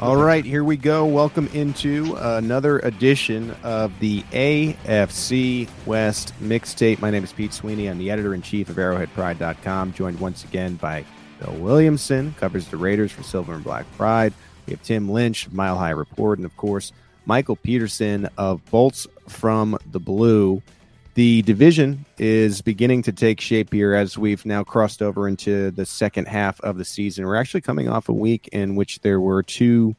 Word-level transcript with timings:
All 0.00 0.16
right, 0.16 0.44
here 0.44 0.62
we 0.62 0.76
go. 0.76 1.04
Welcome 1.06 1.48
into 1.52 2.14
another 2.20 2.78
edition 2.78 3.50
of 3.64 3.98
the 3.98 4.22
AFC 4.30 5.68
West 5.86 6.32
mixtape. 6.40 7.00
My 7.00 7.10
name 7.10 7.24
is 7.24 7.32
Pete 7.32 7.52
Sweeney. 7.52 7.88
I'm 7.88 7.98
the 7.98 8.12
editor 8.12 8.32
in 8.32 8.40
chief 8.40 8.68
of 8.68 8.76
ArrowheadPride.com, 8.76 9.94
joined 9.94 10.20
once 10.20 10.44
again 10.44 10.76
by 10.76 11.04
Bill 11.40 11.54
Williamson, 11.54 12.32
covers 12.38 12.68
the 12.68 12.76
Raiders 12.76 13.10
for 13.10 13.24
Silver 13.24 13.54
and 13.54 13.64
Black 13.64 13.90
Pride. 13.96 14.32
We 14.66 14.74
have 14.74 14.82
Tim 14.84 15.10
Lynch 15.10 15.50
Mile 15.50 15.76
High 15.76 15.90
Report, 15.90 16.38
and 16.38 16.46
of 16.46 16.56
course, 16.56 16.92
Michael 17.26 17.56
Peterson 17.56 18.28
of 18.38 18.64
Bolts 18.70 19.08
from 19.26 19.76
the 19.90 19.98
Blue. 19.98 20.62
The 21.18 21.42
division 21.42 22.06
is 22.18 22.62
beginning 22.62 23.02
to 23.02 23.12
take 23.12 23.40
shape 23.40 23.72
here 23.72 23.92
as 23.92 24.16
we've 24.16 24.46
now 24.46 24.62
crossed 24.62 25.02
over 25.02 25.26
into 25.26 25.72
the 25.72 25.84
second 25.84 26.28
half 26.28 26.60
of 26.60 26.78
the 26.78 26.84
season. 26.84 27.26
We're 27.26 27.34
actually 27.34 27.62
coming 27.62 27.88
off 27.88 28.08
a 28.08 28.12
week 28.12 28.48
in 28.52 28.76
which 28.76 29.00
there 29.00 29.18
were 29.20 29.42
two 29.42 29.96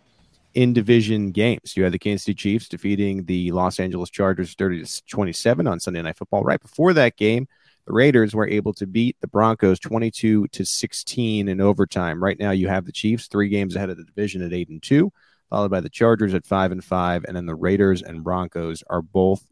in 0.53 0.71
division 0.71 1.31
games. 1.31 1.75
You 1.75 1.83
had 1.83 1.91
the 1.91 1.99
Kansas 1.99 2.23
City 2.23 2.35
Chiefs 2.35 2.69
defeating 2.69 3.25
the 3.25 3.51
Los 3.51 3.81
Angeles 3.81 4.09
Chargers 4.09 4.53
30 4.53 4.85
to 4.85 5.05
27 5.07 5.67
on 5.67 5.81
Sunday 5.81 6.01
Night 6.01 6.15
Football. 6.15 6.43
Right 6.43 6.61
before 6.61 6.93
that 6.93 7.17
game, 7.17 7.49
the 7.85 7.91
Raiders 7.91 8.33
were 8.33 8.47
able 8.47 8.71
to 8.75 8.87
beat 8.87 9.17
the 9.19 9.27
Broncos 9.27 9.81
22 9.81 10.47
to 10.47 10.65
16 10.65 11.49
in 11.49 11.59
overtime. 11.59 12.23
Right 12.23 12.39
now, 12.39 12.51
you 12.51 12.69
have 12.69 12.85
the 12.85 12.93
Chiefs 12.93 13.27
three 13.27 13.49
games 13.49 13.75
ahead 13.75 13.89
of 13.89 13.97
the 13.97 14.05
division 14.05 14.41
at 14.41 14.53
8 14.53 14.69
and 14.69 14.81
2, 14.81 15.11
followed 15.49 15.71
by 15.71 15.81
the 15.81 15.89
Chargers 15.89 16.33
at 16.33 16.45
5 16.45 16.71
and 16.71 16.81
5, 16.81 17.25
and 17.25 17.35
then 17.35 17.45
the 17.45 17.55
Raiders 17.55 18.03
and 18.03 18.23
Broncos 18.23 18.85
are 18.89 19.01
both 19.01 19.43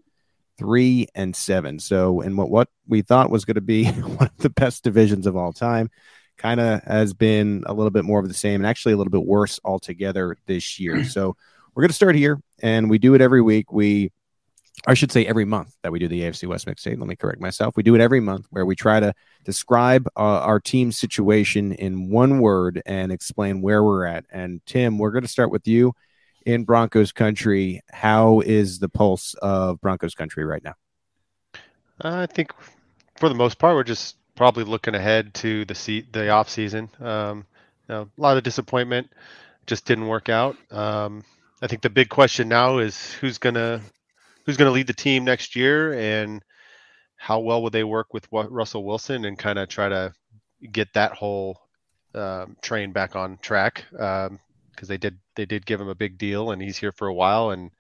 three 0.58 1.08
and 1.16 1.36
seven. 1.36 1.80
So, 1.80 2.22
in 2.22 2.36
what 2.36 2.50
what 2.50 2.69
we 2.88 3.02
thought 3.02 3.30
was 3.30 3.45
going 3.45 3.55
to 3.55 3.61
be 3.61 3.86
one 3.91 4.27
of 4.27 4.38
the 4.38 4.50
best 4.50 4.83
divisions 4.83 5.27
of 5.27 5.36
all 5.36 5.53
time, 5.53 5.89
kind 6.38 6.59
of 6.59 6.83
has 6.83 7.13
been 7.13 7.63
a 7.66 7.73
little 7.73 7.91
bit 7.91 8.06
more 8.06 8.19
of 8.19 8.28
the 8.28 8.34
same, 8.34 8.62
and 8.62 8.67
actually 8.67 8.94
a 8.94 8.97
little 8.97 9.12
bit 9.12 9.25
worse 9.25 9.59
altogether 9.63 10.38
this 10.46 10.79
year. 10.79 11.03
So, 11.09 11.35
we're 11.73 11.81
going 11.81 11.90
to 11.90 11.96
start 11.96 12.16
here, 12.16 12.41
and 12.62 12.90
we 12.90 12.97
do 12.97 13.13
it 13.13 13.22
every 13.22 13.41
week. 13.41 13.72
We 13.72 14.12
I 14.85 14.94
should 14.94 15.12
say 15.12 15.25
every 15.25 15.46
month 15.46 15.75
that 15.81 15.91
we 15.91 16.00
do 16.00 16.07
the 16.07 16.22
AFC 16.22 16.47
West 16.47 16.67
mixtape. 16.67 17.00
Let 17.00 17.07
me 17.07 17.16
correct 17.16 17.41
myself. 17.41 17.75
We 17.75 17.84
do 17.84 17.96
it 17.96 18.01
every 18.01 18.19
month 18.19 18.46
where 18.51 18.66
we 18.66 18.75
try 18.75 19.00
to 19.00 19.13
describe 19.44 20.07
uh, 20.16 20.19
our 20.19 20.59
team 20.59 20.91
situation 20.91 21.73
in 21.73 22.09
one 22.09 22.40
word 22.40 22.81
and 22.85 23.12
explain 23.12 23.62
where 23.62 23.84
we're 23.84 24.06
at. 24.06 24.25
And 24.29 24.62
Tim, 24.66 25.00
we're 25.00 25.12
going 25.12 25.23
to 25.23 25.28
start 25.28 25.51
with 25.51 25.67
you 25.67 25.94
in 26.47 26.63
Broncos 26.63 27.12
country. 27.12 27.81
How 27.91 28.40
is 28.40 28.80
the 28.80 28.88
pulse 28.88 29.34
of 29.41 29.81
Broncos 29.81 30.16
country 30.16 30.46
right 30.46 30.63
now? 30.63 30.75
I 32.00 32.25
think 32.25 32.53
for 33.18 33.28
the 33.28 33.35
most 33.35 33.59
part, 33.59 33.75
we're 33.75 33.84
just 33.84 34.16
probably 34.34 34.63
looking 34.63 34.96
ahead 34.96 35.34
to 35.35 35.66
the 35.66 35.75
se- 35.75 36.08
the 36.13 36.30
off 36.30 36.50
season. 36.50 36.90
Um, 37.02 37.46
you 37.90 37.96
know, 37.96 38.09
a 38.18 38.22
lot 38.22 38.38
of 38.38 38.44
disappointment, 38.44 39.09
just 39.66 39.85
didn't 39.85 40.08
work 40.08 40.30
out. 40.30 40.56
Um, 40.72 41.25
I 41.62 41.68
think 41.68 41.81
the 41.81 41.90
big 41.90 42.08
question 42.08 42.47
now 42.47 42.78
is 42.78 43.12
who's 43.14 43.40
gonna 43.40 43.81
who's 44.46 44.56
gonna 44.56 44.72
lead 44.72 44.88
the 44.88 44.94
team 44.94 45.25
next 45.25 45.53
year, 45.53 45.94
and 45.96 46.41
how 47.18 47.40
well 47.40 47.62
would 47.64 47.74
they 47.74 47.84
work 47.84 48.14
with 48.14 48.25
Russell 48.31 48.85
Wilson, 48.85 49.25
and 49.25 49.38
kind 49.38 49.59
of 49.59 49.68
try 49.68 49.90
to 49.90 50.14
get 50.72 50.94
that 50.94 51.12
whole 51.12 51.59
um, 52.16 52.56
train 52.62 52.94
back 52.94 53.18
on 53.18 53.38
track. 53.40 53.84
Um, 54.00 54.40
because 54.78 54.88
they 54.88 54.98
did 54.98 55.18
they 55.36 55.46
did 55.46 55.66
give 55.66 55.82
him 55.82 55.90
a 55.90 55.96
big 55.96 56.18
deal 56.18 56.52
and 56.52 56.62
he's 56.62 56.78
here 56.78 56.92
for 56.92 57.08
a 57.08 57.14
while 57.14 57.50
and 57.50 57.72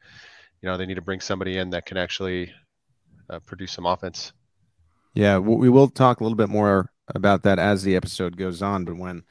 you 0.61 0.67
know 0.67 0.75
they 0.75 0.85
need 0.87 0.95
to 0.95 1.01
bring 1.01 1.21
somebody 1.21 1.57
in 1.57 1.69
that 1.69 1.85
can 1.85 1.95
actually 1.95 2.51
uh, 3.29 3.39
produce 3.39 3.71
some 3.71 3.85
offense. 3.85 4.33
Yeah, 5.13 5.37
we 5.37 5.69
will 5.69 5.87
talk 5.87 6.19
a 6.19 6.23
little 6.23 6.35
bit 6.35 6.49
more 6.49 6.91
about 7.15 7.43
that 7.43 7.59
as 7.59 7.83
the 7.83 7.95
episode 7.95 8.37
goes 8.37 8.61
on. 8.61 8.85
But 8.85 8.97
when 8.97 9.23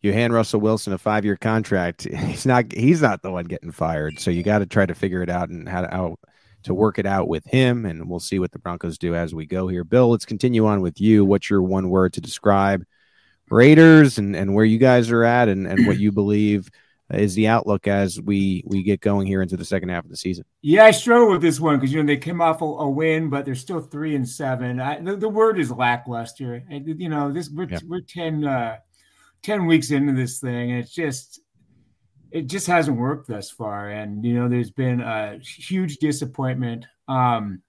you 0.00 0.12
hand 0.12 0.32
Russell 0.32 0.60
Wilson 0.60 0.92
a 0.92 0.98
five 0.98 1.24
year 1.24 1.36
contract, 1.36 2.02
he's 2.14 2.46
not 2.46 2.72
he's 2.72 3.02
not 3.02 3.22
the 3.22 3.30
one 3.30 3.46
getting 3.46 3.72
fired. 3.72 4.18
So 4.18 4.30
you 4.30 4.42
got 4.42 4.58
to 4.58 4.66
try 4.66 4.86
to 4.86 4.94
figure 4.94 5.22
it 5.22 5.30
out 5.30 5.48
and 5.48 5.68
how 5.68 5.82
to, 5.82 5.90
how 5.90 6.16
to 6.64 6.74
work 6.74 6.98
it 6.98 7.06
out 7.06 7.28
with 7.28 7.44
him. 7.44 7.86
And 7.86 8.08
we'll 8.08 8.20
see 8.20 8.38
what 8.38 8.52
the 8.52 8.58
Broncos 8.58 8.98
do 8.98 9.14
as 9.14 9.34
we 9.34 9.46
go 9.46 9.68
here. 9.68 9.84
Bill, 9.84 10.10
let's 10.10 10.26
continue 10.26 10.66
on 10.66 10.80
with 10.80 11.00
you. 11.00 11.24
What's 11.24 11.50
your 11.50 11.62
one 11.62 11.88
word 11.88 12.12
to 12.14 12.20
describe 12.20 12.84
Raiders 13.50 14.18
and, 14.18 14.36
and 14.36 14.54
where 14.54 14.64
you 14.64 14.78
guys 14.78 15.10
are 15.10 15.24
at 15.24 15.48
and, 15.48 15.66
and 15.66 15.86
what 15.86 15.98
you 15.98 16.12
believe 16.12 16.70
is 17.12 17.34
the 17.34 17.48
outlook 17.48 17.86
as 17.86 18.20
we 18.20 18.62
we 18.66 18.82
get 18.82 19.00
going 19.00 19.26
here 19.26 19.42
into 19.42 19.56
the 19.56 19.64
second 19.64 19.88
half 19.90 20.04
of 20.04 20.10
the 20.10 20.16
season? 20.16 20.44
Yeah, 20.62 20.84
I 20.84 20.90
struggle 20.90 21.30
with 21.30 21.42
this 21.42 21.60
one 21.60 21.76
because 21.76 21.92
you 21.92 22.02
know 22.02 22.06
they 22.06 22.16
came 22.16 22.40
off 22.40 22.62
a, 22.62 22.64
a, 22.64 22.88
win, 22.88 23.28
but 23.30 23.44
they're 23.44 23.54
still 23.54 23.80
three 23.80 24.14
and 24.14 24.28
seven. 24.28 24.80
I, 24.80 25.00
the, 25.00 25.16
the, 25.16 25.28
word 25.28 25.58
is 25.58 25.70
lackluster. 25.70 26.62
And, 26.68 27.00
you 27.00 27.08
know, 27.08 27.32
this 27.32 27.50
we're, 27.50 27.68
yeah. 27.68 27.80
we're 27.86 28.00
10, 28.00 28.44
uh, 28.44 28.76
10 29.42 29.66
weeks 29.66 29.90
into 29.90 30.12
this 30.12 30.40
thing, 30.40 30.72
and 30.72 30.80
it's 30.80 30.94
just 30.94 31.40
it 32.32 32.46
just 32.46 32.66
hasn't 32.66 32.96
worked 32.96 33.28
thus 33.28 33.50
far. 33.50 33.90
And 33.90 34.24
you 34.24 34.34
know, 34.34 34.48
there's 34.48 34.70
been 34.70 35.00
a 35.00 35.38
huge 35.38 35.98
disappointment. 35.98 36.86
Um, 37.08 37.62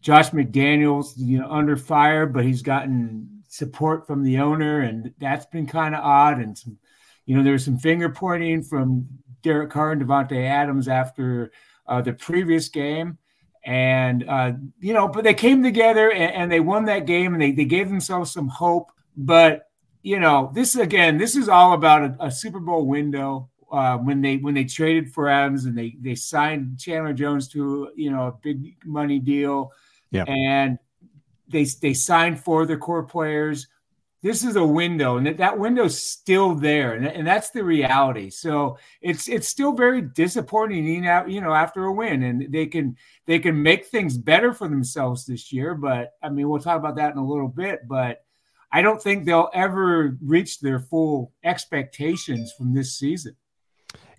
Josh 0.00 0.30
McDaniels, 0.30 1.14
you 1.16 1.38
know, 1.38 1.50
under 1.50 1.76
fire, 1.76 2.26
but 2.26 2.44
he's 2.44 2.62
gotten 2.62 3.42
support 3.48 4.06
from 4.06 4.22
the 4.22 4.38
owner, 4.38 4.80
and 4.80 5.12
that's 5.18 5.46
been 5.46 5.66
kind 5.66 5.94
of 5.94 6.04
odd. 6.04 6.38
And 6.38 6.56
some 6.56 6.78
you 7.26 7.36
know, 7.36 7.42
there 7.42 7.52
was 7.52 7.64
some 7.64 7.78
finger 7.78 8.08
pointing 8.08 8.62
from 8.62 9.06
Derek 9.42 9.70
Carr 9.70 9.92
and 9.92 10.02
Davante 10.02 10.46
Adams 10.46 10.88
after 10.88 11.52
uh, 11.86 12.00
the 12.00 12.12
previous 12.12 12.68
game. 12.68 13.18
And, 13.64 14.28
uh, 14.28 14.52
you 14.80 14.92
know, 14.92 15.08
but 15.08 15.24
they 15.24 15.34
came 15.34 15.62
together 15.62 16.10
and, 16.10 16.34
and, 16.34 16.52
they 16.52 16.60
won 16.60 16.84
that 16.84 17.06
game 17.06 17.32
and 17.32 17.42
they, 17.42 17.52
they 17.52 17.64
gave 17.64 17.88
themselves 17.88 18.30
some 18.30 18.48
hope. 18.48 18.92
But, 19.16 19.70
you 20.02 20.20
know, 20.20 20.50
this 20.54 20.76
again, 20.76 21.16
this 21.16 21.34
is 21.34 21.48
all 21.48 21.72
about 21.72 22.02
a, 22.02 22.26
a 22.26 22.30
Super 22.30 22.60
Bowl 22.60 22.86
window. 22.86 23.48
Uh, 23.72 23.96
when 23.96 24.20
they 24.20 24.36
when 24.36 24.54
they 24.54 24.62
traded 24.62 25.12
for 25.12 25.28
Adams 25.28 25.64
and 25.64 25.76
they 25.76 25.96
they 25.98 26.14
signed 26.14 26.78
Chandler 26.78 27.12
Jones 27.12 27.48
to 27.48 27.90
you 27.96 28.08
know 28.08 28.28
a 28.28 28.32
big 28.40 28.76
money 28.84 29.18
deal, 29.18 29.72
yeah. 30.12 30.22
and 30.28 30.78
they 31.48 31.64
they 31.64 31.92
signed 31.92 32.38
for 32.38 32.66
their 32.66 32.78
core 32.78 33.02
players 33.02 33.66
this 34.24 34.42
is 34.42 34.56
a 34.56 34.64
window 34.64 35.18
and 35.18 35.26
that, 35.26 35.58
window's 35.58 36.02
still 36.02 36.54
there 36.54 36.94
and, 36.94 37.06
and 37.06 37.26
that's 37.26 37.50
the 37.50 37.62
reality. 37.62 38.30
So 38.30 38.78
it's 39.02 39.28
it's 39.28 39.48
still 39.48 39.72
very 39.72 40.00
disappointing 40.00 40.86
you 40.86 41.40
know 41.42 41.52
after 41.52 41.84
a 41.84 41.92
win 41.92 42.22
and 42.22 42.50
they 42.50 42.64
can 42.64 42.96
they 43.26 43.38
can 43.38 43.62
make 43.62 43.86
things 43.86 44.16
better 44.16 44.54
for 44.54 44.66
themselves 44.66 45.26
this 45.26 45.52
year 45.52 45.74
but 45.74 46.12
i 46.22 46.28
mean 46.30 46.48
we'll 46.48 46.60
talk 46.60 46.78
about 46.78 46.96
that 46.96 47.12
in 47.12 47.18
a 47.18 47.26
little 47.26 47.48
bit 47.48 47.86
but 47.86 48.24
i 48.72 48.80
don't 48.80 49.02
think 49.02 49.24
they'll 49.24 49.50
ever 49.52 50.16
reach 50.22 50.60
their 50.60 50.80
full 50.80 51.32
expectations 51.44 52.52
from 52.56 52.74
this 52.74 52.98
season. 52.98 53.36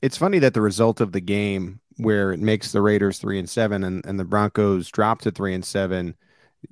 It's 0.03 0.17
funny 0.17 0.37
that 0.39 0.53
the 0.53 0.61
result 0.61 1.01
of 1.01 1.13
the 1.13 1.21
game 1.21 1.79
where 1.97 2.31
it 2.31 2.39
makes 2.39 2.71
the 2.71 2.81
raiders 2.81 3.17
three 3.17 3.39
and 3.39 3.49
seven 3.49 3.83
and, 3.83 4.05
and 4.05 4.19
the 4.19 4.25
broncos 4.25 4.89
drop 4.91 5.21
to 5.21 5.31
three 5.31 5.55
and 5.55 5.65
seven 5.65 6.15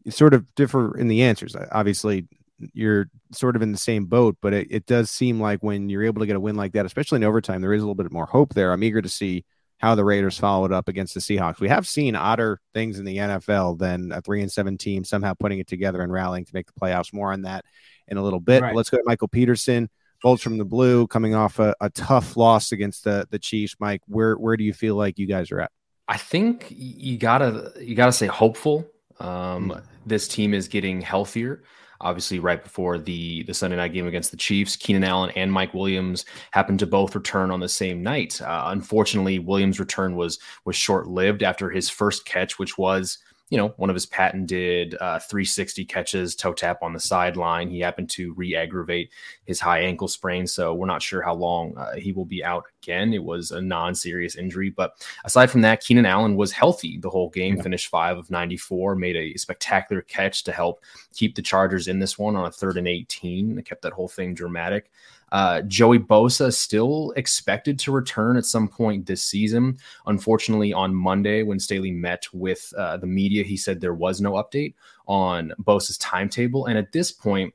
sort 0.09 0.35
of 0.35 0.53
differ 0.53 0.95
in 0.97 1.07
the 1.07 1.23
answers. 1.23 1.55
Obviously 1.71 2.27
you're 2.73 3.07
sort 3.31 3.55
of 3.55 3.61
in 3.61 3.71
the 3.71 3.77
same 3.77 4.05
boat, 4.05 4.37
but 4.41 4.53
it, 4.53 4.67
it 4.69 4.85
does 4.85 5.09
seem 5.09 5.39
like 5.39 5.61
when 5.63 5.89
you're 5.89 6.03
able 6.03 6.21
to 6.21 6.25
get 6.25 6.35
a 6.35 6.39
win 6.39 6.55
like 6.55 6.73
that, 6.73 6.85
especially 6.85 7.17
in 7.17 7.23
overtime, 7.23 7.61
there 7.61 7.73
is 7.73 7.81
a 7.81 7.85
little 7.85 7.95
bit 7.95 8.11
more 8.11 8.25
hope 8.25 8.53
there. 8.53 8.71
I'm 8.71 8.83
eager 8.83 9.01
to 9.01 9.09
see 9.09 9.45
how 9.83 9.95
the 9.95 10.05
Raiders 10.05 10.37
followed 10.37 10.71
up 10.71 10.87
against 10.87 11.13
the 11.13 11.19
Seahawks. 11.19 11.59
We 11.59 11.67
have 11.67 11.85
seen 11.85 12.15
odder 12.15 12.61
things 12.73 12.99
in 12.99 13.05
the 13.05 13.17
NFL 13.17 13.79
than 13.79 14.13
a 14.13 14.21
three 14.21 14.41
and 14.41 14.51
seven 14.51 14.77
team 14.77 15.03
somehow 15.03 15.33
putting 15.33 15.59
it 15.59 15.67
together 15.67 16.01
and 16.01 16.11
rallying 16.11 16.45
to 16.45 16.51
make 16.53 16.67
the 16.67 16.79
playoffs. 16.79 17.13
More 17.13 17.33
on 17.33 17.41
that 17.41 17.65
in 18.07 18.17
a 18.17 18.23
little 18.23 18.39
bit. 18.39 18.61
Right. 18.61 18.73
Let's 18.73 18.89
go 18.89 18.97
to 18.97 19.03
Michael 19.05 19.27
Peterson. 19.27 19.89
Bolts 20.21 20.41
from 20.41 20.57
the 20.57 20.63
blue 20.63 21.05
coming 21.07 21.35
off 21.35 21.59
a, 21.59 21.75
a 21.81 21.89
tough 21.89 22.37
loss 22.37 22.71
against 22.71 23.03
the 23.03 23.27
the 23.29 23.39
Chiefs. 23.39 23.75
Mike, 23.77 24.01
where 24.07 24.35
where 24.35 24.55
do 24.55 24.63
you 24.63 24.73
feel 24.73 24.95
like 24.95 25.19
you 25.19 25.27
guys 25.27 25.51
are 25.51 25.59
at? 25.59 25.71
I 26.07 26.15
think 26.15 26.67
you 26.69 27.17
gotta 27.17 27.73
you 27.81 27.93
gotta 27.93 28.13
say 28.13 28.27
hopeful. 28.27 28.87
Um, 29.19 29.71
mm. 29.71 29.83
This 30.05 30.29
team 30.29 30.53
is 30.53 30.69
getting 30.69 31.01
healthier. 31.01 31.63
Obviously, 32.03 32.39
right 32.39 32.61
before 32.61 32.97
the 32.97 33.43
the 33.43 33.53
Sunday 33.53 33.77
night 33.77 33.93
game 33.93 34.07
against 34.07 34.31
the 34.31 34.37
Chiefs, 34.37 34.75
Keenan 34.75 35.03
Allen 35.03 35.31
and 35.35 35.51
Mike 35.51 35.73
Williams 35.73 36.25
happened 36.51 36.79
to 36.79 36.87
both 36.87 37.15
return 37.15 37.49
on 37.49 37.59
the 37.59 37.69
same 37.69 38.03
night. 38.03 38.41
Uh, 38.41 38.65
unfortunately, 38.67 39.39
Williams' 39.39 39.79
return 39.79 40.15
was 40.15 40.37
was 40.65 40.75
short 40.75 41.07
lived 41.07 41.41
after 41.41 41.69
his 41.69 41.89
first 41.89 42.25
catch, 42.25 42.59
which 42.59 42.77
was 42.77 43.17
you 43.53 43.57
know, 43.57 43.67
one 43.77 43.91
of 43.91 43.93
his 43.93 44.07
patented 44.07 44.95
uh, 44.99 45.19
360 45.19 45.85
catches, 45.85 46.33
toe 46.35 46.53
tap 46.53 46.81
on 46.81 46.91
the 46.91 46.99
sideline. 46.99 47.69
He 47.69 47.81
happened 47.81 48.09
to 48.09 48.33
re 48.33 48.55
aggravate 48.55 49.11
his 49.45 49.59
high 49.59 49.81
ankle 49.81 50.07
sprain. 50.07 50.47
So 50.47 50.73
we're 50.73 50.87
not 50.87 51.03
sure 51.03 51.21
how 51.21 51.35
long 51.35 51.77
uh, 51.77 51.93
he 51.93 52.13
will 52.13 52.25
be 52.25 52.43
out 52.43 52.63
again. 52.81 53.13
It 53.13 53.23
was 53.23 53.51
a 53.51 53.61
non 53.61 53.93
serious 53.93 54.37
injury. 54.37 54.71
But 54.71 54.93
aside 55.23 55.51
from 55.51 55.61
that, 55.61 55.81
Keenan 55.81 56.07
Allen 56.07 56.35
was 56.35 56.51
healthy 56.51 56.97
the 56.97 57.11
whole 57.11 57.29
game, 57.29 57.57
yeah. 57.57 57.61
finished 57.61 57.89
five 57.89 58.17
of 58.17 58.31
94, 58.31 58.95
made 58.95 59.15
a 59.15 59.37
spectacular 59.37 60.01
catch 60.01 60.43
to 60.45 60.51
help 60.51 60.83
keep 61.13 61.35
the 61.35 61.43
Chargers 61.43 61.87
in 61.87 61.99
this 61.99 62.17
one 62.17 62.35
on 62.35 62.47
a 62.47 62.51
third 62.51 62.77
and 62.77 62.87
18. 62.87 63.53
They 63.53 63.61
kept 63.61 63.83
that 63.83 63.93
whole 63.93 64.09
thing 64.09 64.33
dramatic. 64.33 64.89
Uh, 65.33 65.63
Joey 65.63 65.97
Bosa 65.97 66.53
still 66.53 67.11
expected 67.17 67.79
to 67.79 67.91
return 67.91 68.37
at 68.37 68.45
some 68.45 68.67
point 68.67 69.07
this 69.07 69.23
season. 69.23 69.77
Unfortunately, 70.05 70.71
on 70.71 70.93
Monday, 70.93 71.41
when 71.41 71.59
Staley 71.59 71.91
met 71.91 72.25
with 72.33 72.71
uh, 72.77 72.97
the 72.97 73.07
media, 73.07 73.43
he 73.43 73.57
said 73.57 73.81
there 73.81 73.95
was 73.95 74.21
no 74.21 74.33
update 74.33 74.75
on 75.07 75.51
Bosa's 75.63 75.97
timetable. 75.97 76.67
And 76.67 76.77
at 76.77 76.91
this 76.91 77.11
point, 77.11 77.53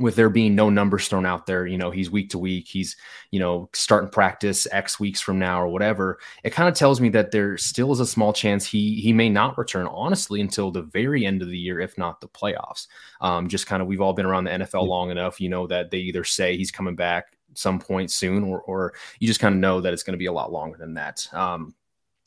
with 0.00 0.16
there 0.16 0.28
being 0.28 0.54
no 0.54 0.70
numbers 0.70 1.06
thrown 1.06 1.24
out 1.24 1.46
there, 1.46 1.66
you 1.66 1.78
know, 1.78 1.90
he's 1.90 2.10
week 2.10 2.30
to 2.30 2.38
week, 2.38 2.66
he's, 2.66 2.96
you 3.30 3.38
know, 3.38 3.68
starting 3.72 4.10
practice 4.10 4.66
X 4.72 4.98
weeks 4.98 5.20
from 5.20 5.38
now 5.38 5.60
or 5.60 5.68
whatever. 5.68 6.18
It 6.42 6.50
kind 6.50 6.68
of 6.68 6.74
tells 6.74 7.00
me 7.00 7.08
that 7.10 7.30
there 7.30 7.56
still 7.56 7.92
is 7.92 8.00
a 8.00 8.06
small 8.06 8.32
chance 8.32 8.66
he 8.66 9.00
he 9.00 9.12
may 9.12 9.28
not 9.28 9.56
return 9.56 9.86
honestly 9.86 10.40
until 10.40 10.70
the 10.70 10.82
very 10.82 11.24
end 11.24 11.42
of 11.42 11.48
the 11.48 11.58
year, 11.58 11.80
if 11.80 11.96
not 11.96 12.20
the 12.20 12.28
playoffs. 12.28 12.88
Um, 13.20 13.48
just 13.48 13.66
kind 13.66 13.82
of 13.82 13.88
we've 13.88 14.00
all 14.00 14.14
been 14.14 14.26
around 14.26 14.44
the 14.44 14.50
NFL 14.50 14.86
long 14.86 15.10
enough, 15.10 15.40
you 15.40 15.48
know, 15.48 15.66
that 15.68 15.90
they 15.90 15.98
either 15.98 16.24
say 16.24 16.56
he's 16.56 16.70
coming 16.72 16.96
back 16.96 17.36
some 17.56 17.78
point 17.78 18.10
soon 18.10 18.42
or 18.42 18.62
or 18.62 18.94
you 19.20 19.28
just 19.28 19.38
kind 19.38 19.54
of 19.54 19.60
know 19.60 19.80
that 19.80 19.92
it's 19.92 20.02
going 20.02 20.14
to 20.14 20.18
be 20.18 20.26
a 20.26 20.32
lot 20.32 20.50
longer 20.50 20.76
than 20.76 20.94
that. 20.94 21.28
Um, 21.32 21.74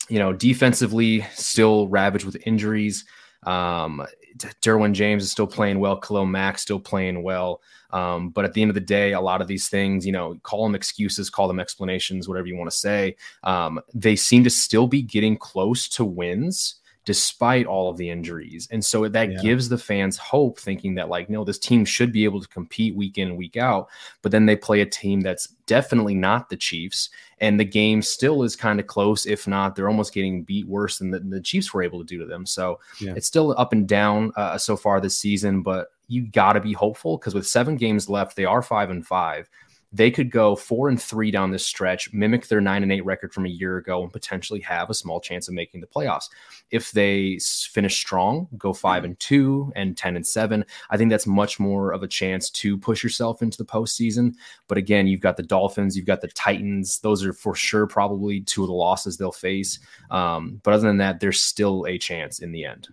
you 0.08 0.18
know, 0.18 0.32
defensively 0.32 1.20
still 1.34 1.86
ravaged 1.88 2.24
with 2.24 2.46
injuries. 2.46 3.04
Um, 3.44 4.04
Derwin 4.36 4.92
James 4.92 5.22
is 5.22 5.30
still 5.30 5.46
playing 5.46 5.80
well. 5.80 5.98
Khalil 5.98 6.26
Mack 6.26 6.58
still 6.58 6.80
playing 6.80 7.22
well. 7.22 7.60
Um, 7.90 8.30
but 8.30 8.44
at 8.44 8.52
the 8.52 8.62
end 8.62 8.70
of 8.70 8.74
the 8.74 8.80
day, 8.80 9.12
a 9.12 9.20
lot 9.20 9.40
of 9.40 9.48
these 9.48 9.68
things, 9.68 10.04
you 10.04 10.12
know, 10.12 10.38
call 10.42 10.64
them 10.64 10.74
excuses, 10.74 11.30
call 11.30 11.48
them 11.48 11.60
explanations, 11.60 12.28
whatever 12.28 12.46
you 12.46 12.56
want 12.56 12.70
to 12.70 12.76
say. 12.76 13.16
Um, 13.44 13.80
they 13.94 14.14
seem 14.14 14.44
to 14.44 14.50
still 14.50 14.86
be 14.86 15.02
getting 15.02 15.36
close 15.36 15.88
to 15.90 16.04
wins 16.04 16.77
despite 17.08 17.64
all 17.64 17.88
of 17.88 17.96
the 17.96 18.10
injuries. 18.10 18.68
And 18.70 18.84
so 18.84 19.08
that 19.08 19.32
yeah. 19.32 19.40
gives 19.40 19.70
the 19.70 19.78
fans 19.78 20.18
hope, 20.18 20.60
thinking 20.60 20.96
that, 20.96 21.08
like, 21.08 21.30
no, 21.30 21.42
this 21.42 21.58
team 21.58 21.86
should 21.86 22.12
be 22.12 22.24
able 22.24 22.42
to 22.42 22.48
compete 22.48 22.94
week 22.94 23.16
in, 23.16 23.34
week 23.34 23.56
out. 23.56 23.88
But 24.20 24.30
then 24.30 24.44
they 24.44 24.56
play 24.56 24.82
a 24.82 24.86
team 24.86 25.22
that's 25.22 25.46
definitely 25.64 26.14
not 26.14 26.50
the 26.50 26.56
Chiefs. 26.58 27.08
And 27.38 27.58
the 27.58 27.64
game 27.64 28.02
still 28.02 28.42
is 28.42 28.56
kind 28.56 28.78
of 28.78 28.86
close. 28.88 29.24
If 29.24 29.48
not, 29.48 29.74
they're 29.74 29.88
almost 29.88 30.12
getting 30.12 30.42
beat 30.42 30.68
worse 30.68 30.98
than 30.98 31.10
the, 31.10 31.20
the 31.20 31.40
Chiefs 31.40 31.72
were 31.72 31.82
able 31.82 32.00
to 32.00 32.04
do 32.04 32.18
to 32.18 32.26
them. 32.26 32.44
So 32.44 32.78
yeah. 33.00 33.14
it's 33.16 33.26
still 33.26 33.54
up 33.56 33.72
and 33.72 33.88
down 33.88 34.32
uh, 34.36 34.58
so 34.58 34.76
far 34.76 35.00
this 35.00 35.16
season. 35.16 35.62
But 35.62 35.88
you 36.08 36.26
got 36.26 36.52
to 36.52 36.60
be 36.60 36.74
hopeful 36.74 37.16
because 37.16 37.34
with 37.34 37.46
seven 37.46 37.76
games 37.76 38.10
left, 38.10 38.36
they 38.36 38.44
are 38.44 38.60
five 38.60 38.90
and 38.90 39.06
five 39.06 39.48
they 39.92 40.10
could 40.10 40.30
go 40.30 40.54
four 40.54 40.88
and 40.88 41.00
three 41.00 41.30
down 41.30 41.50
this 41.50 41.64
stretch, 41.64 42.12
mimic 42.12 42.48
their 42.48 42.60
nine 42.60 42.82
and 42.82 42.92
eight 42.92 43.04
record 43.04 43.32
from 43.32 43.46
a 43.46 43.50
year 43.50 43.78
ago, 43.78 44.02
and 44.02 44.12
potentially 44.12 44.60
have 44.60 44.90
a 44.90 44.94
small 44.94 45.20
chance 45.20 45.48
of 45.48 45.54
making 45.54 45.80
the 45.80 45.86
playoffs. 45.86 46.28
If 46.70 46.92
they 46.92 47.38
finish 47.38 47.96
strong, 47.96 48.48
go 48.58 48.72
five 48.72 49.04
and 49.04 49.18
two 49.18 49.72
and 49.76 49.96
10 49.96 50.16
and 50.16 50.26
seven, 50.26 50.64
I 50.90 50.96
think 50.98 51.10
that's 51.10 51.26
much 51.26 51.58
more 51.58 51.92
of 51.92 52.02
a 52.02 52.08
chance 52.08 52.50
to 52.50 52.76
push 52.76 53.02
yourself 53.02 53.40
into 53.40 53.56
the 53.56 53.64
postseason. 53.64 54.34
But 54.66 54.78
again, 54.78 55.06
you've 55.06 55.22
got 55.22 55.38
the 55.38 55.42
Dolphins, 55.42 55.96
you've 55.96 56.06
got 56.06 56.20
the 56.20 56.28
Titans. 56.28 57.00
Those 57.00 57.24
are 57.24 57.32
for 57.32 57.54
sure 57.54 57.86
probably 57.86 58.42
two 58.42 58.62
of 58.62 58.68
the 58.68 58.74
losses 58.74 59.16
they'll 59.16 59.32
face. 59.32 59.78
Um, 60.10 60.60
but 60.62 60.74
other 60.74 60.86
than 60.86 60.98
that, 60.98 61.20
there's 61.20 61.40
still 61.40 61.86
a 61.86 61.96
chance 61.96 62.40
in 62.40 62.52
the 62.52 62.66
end. 62.66 62.88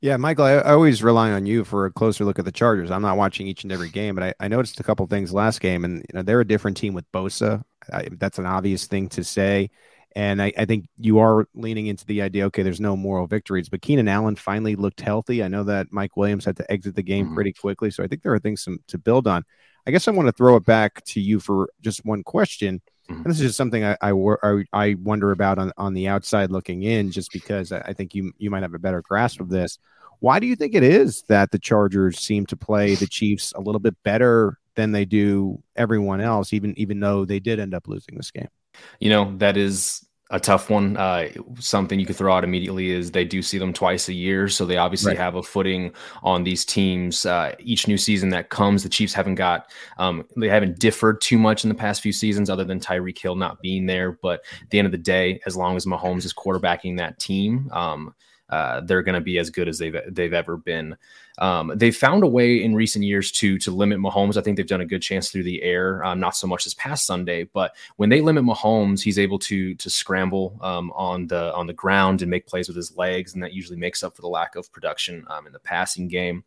Yeah, 0.00 0.16
Michael, 0.16 0.44
I, 0.44 0.52
I, 0.52 0.72
always 0.72 1.02
rely 1.02 1.32
on 1.32 1.44
you 1.44 1.64
for 1.64 1.86
a 1.86 1.90
closer 1.90 2.24
look 2.24 2.38
at 2.38 2.44
the 2.44 2.52
Chargers. 2.52 2.90
I'm 2.90 3.02
not 3.02 3.16
watching 3.16 3.48
each 3.48 3.64
and 3.64 3.72
every 3.72 3.88
game, 3.88 4.14
but 4.14 4.22
I, 4.22 4.34
I 4.38 4.46
noticed 4.46 4.78
a 4.78 4.84
couple 4.84 5.04
things 5.08 5.32
last 5.32 5.60
game, 5.60 5.84
and 5.84 5.98
you 6.08 6.14
know 6.14 6.22
they're 6.22 6.40
a 6.40 6.46
different 6.46 6.76
team 6.76 6.94
with 6.94 7.10
Bosa. 7.10 7.64
I, 7.92 8.06
that's 8.12 8.38
an 8.38 8.46
obvious 8.46 8.86
thing 8.86 9.08
to 9.10 9.24
say, 9.24 9.70
and 10.14 10.40
I, 10.40 10.52
I, 10.56 10.66
think 10.66 10.86
you 10.98 11.18
are 11.18 11.48
leaning 11.52 11.88
into 11.88 12.06
the 12.06 12.22
idea. 12.22 12.44
Okay, 12.46 12.62
there's 12.62 12.80
no 12.80 12.96
moral 12.96 13.26
victories, 13.26 13.68
but 13.68 13.82
Keenan 13.82 14.06
Allen 14.06 14.36
finally 14.36 14.76
looked 14.76 15.00
healthy. 15.00 15.42
I 15.42 15.48
know 15.48 15.64
that 15.64 15.88
Mike 15.90 16.16
Williams 16.16 16.44
had 16.44 16.56
to 16.58 16.70
exit 16.70 16.94
the 16.94 17.02
game 17.02 17.26
mm-hmm. 17.26 17.34
pretty 17.34 17.52
quickly, 17.52 17.90
so 17.90 18.04
I 18.04 18.06
think 18.06 18.22
there 18.22 18.32
are 18.32 18.38
things 18.38 18.62
some, 18.62 18.78
to 18.86 18.98
build 18.98 19.26
on. 19.26 19.42
I 19.84 19.90
guess 19.90 20.06
I 20.06 20.12
want 20.12 20.28
to 20.28 20.32
throw 20.32 20.54
it 20.54 20.64
back 20.64 21.02
to 21.06 21.20
you 21.20 21.40
for 21.40 21.70
just 21.80 22.04
one 22.04 22.22
question. 22.22 22.82
Mm-hmm. 23.08 23.22
And 23.22 23.24
this 23.24 23.40
is 23.40 23.46
just 23.46 23.56
something 23.56 23.84
I, 23.84 23.96
I, 24.02 24.64
I 24.72 24.96
wonder 25.02 25.30
about 25.30 25.58
on, 25.58 25.72
on 25.76 25.94
the 25.94 26.08
outside 26.08 26.50
looking 26.50 26.82
in, 26.82 27.10
just 27.10 27.32
because 27.32 27.72
I 27.72 27.92
think 27.92 28.14
you 28.14 28.32
you 28.38 28.50
might 28.50 28.62
have 28.62 28.74
a 28.74 28.78
better 28.78 29.02
grasp 29.02 29.40
of 29.40 29.48
this. 29.48 29.78
Why 30.20 30.40
do 30.40 30.46
you 30.46 30.56
think 30.56 30.74
it 30.74 30.82
is 30.82 31.22
that 31.28 31.50
the 31.50 31.58
Chargers 31.58 32.18
seem 32.18 32.44
to 32.46 32.56
play 32.56 32.96
the 32.96 33.06
Chiefs 33.06 33.52
a 33.54 33.60
little 33.60 33.78
bit 33.78 33.96
better 34.02 34.58
than 34.74 34.92
they 34.92 35.04
do 35.04 35.62
everyone 35.76 36.20
else, 36.20 36.52
even 36.52 36.78
even 36.78 37.00
though 37.00 37.24
they 37.24 37.40
did 37.40 37.60
end 37.60 37.74
up 37.74 37.88
losing 37.88 38.16
this 38.16 38.30
game? 38.30 38.48
You 39.00 39.10
know, 39.10 39.36
that 39.38 39.56
is 39.56 40.06
a 40.30 40.38
tough 40.38 40.68
one. 40.68 40.96
Uh, 40.96 41.28
something 41.58 41.98
you 41.98 42.04
could 42.04 42.16
throw 42.16 42.34
out 42.34 42.44
immediately 42.44 42.90
is 42.90 43.10
they 43.10 43.24
do 43.24 43.40
see 43.40 43.56
them 43.56 43.72
twice 43.72 44.08
a 44.08 44.12
year, 44.12 44.48
so 44.48 44.66
they 44.66 44.76
obviously 44.76 45.10
right. 45.10 45.18
have 45.18 45.36
a 45.36 45.42
footing 45.42 45.92
on 46.22 46.44
these 46.44 46.64
teams. 46.64 47.24
Uh, 47.24 47.54
each 47.58 47.88
new 47.88 47.96
season 47.96 48.28
that 48.30 48.50
comes, 48.50 48.82
the 48.82 48.88
Chiefs 48.88 49.14
haven't 49.14 49.36
got 49.36 49.70
um, 49.98 50.26
they 50.36 50.48
haven't 50.48 50.78
differed 50.78 51.20
too 51.20 51.38
much 51.38 51.64
in 51.64 51.68
the 51.68 51.74
past 51.74 52.02
few 52.02 52.12
seasons, 52.12 52.50
other 52.50 52.64
than 52.64 52.78
Tyreek 52.78 53.18
Hill 53.18 53.36
not 53.36 53.62
being 53.62 53.86
there. 53.86 54.12
But 54.12 54.40
at 54.62 54.70
the 54.70 54.78
end 54.78 54.86
of 54.86 54.92
the 54.92 54.98
day, 54.98 55.40
as 55.46 55.56
long 55.56 55.76
as 55.76 55.86
Mahomes 55.86 56.24
is 56.26 56.34
quarterbacking 56.34 56.98
that 56.98 57.18
team, 57.18 57.70
um, 57.72 58.14
uh, 58.50 58.82
they're 58.82 59.02
going 59.02 59.14
to 59.14 59.20
be 59.20 59.38
as 59.38 59.50
good 59.50 59.68
as 59.68 59.78
they've 59.78 59.96
they've 60.08 60.34
ever 60.34 60.56
been. 60.58 60.96
Um, 61.38 61.72
they've 61.74 61.96
found 61.96 62.24
a 62.24 62.26
way 62.26 62.62
in 62.62 62.74
recent 62.74 63.04
years 63.04 63.30
to 63.32 63.58
to 63.58 63.70
limit 63.70 63.98
Mahomes. 63.98 64.36
I 64.36 64.42
think 64.42 64.56
they've 64.56 64.66
done 64.66 64.80
a 64.80 64.86
good 64.86 65.02
chance 65.02 65.30
through 65.30 65.44
the 65.44 65.62
air, 65.62 66.04
um, 66.04 66.20
not 66.20 66.36
so 66.36 66.46
much 66.46 66.64
this 66.64 66.74
past 66.74 67.06
Sunday, 67.06 67.44
but 67.44 67.74
when 67.96 68.08
they 68.08 68.20
limit 68.20 68.44
Mahomes, 68.44 69.00
he's 69.00 69.18
able 69.18 69.38
to 69.40 69.74
to 69.76 69.90
scramble 69.90 70.58
um, 70.60 70.90
on 70.92 71.26
the 71.26 71.54
on 71.54 71.66
the 71.66 71.72
ground 71.72 72.22
and 72.22 72.30
make 72.30 72.46
plays 72.46 72.68
with 72.68 72.76
his 72.76 72.96
legs, 72.96 73.34
and 73.34 73.42
that 73.42 73.52
usually 73.52 73.78
makes 73.78 74.02
up 74.02 74.14
for 74.14 74.22
the 74.22 74.28
lack 74.28 74.56
of 74.56 74.70
production 74.72 75.24
um, 75.28 75.46
in 75.46 75.52
the 75.52 75.60
passing 75.60 76.08
game. 76.08 76.44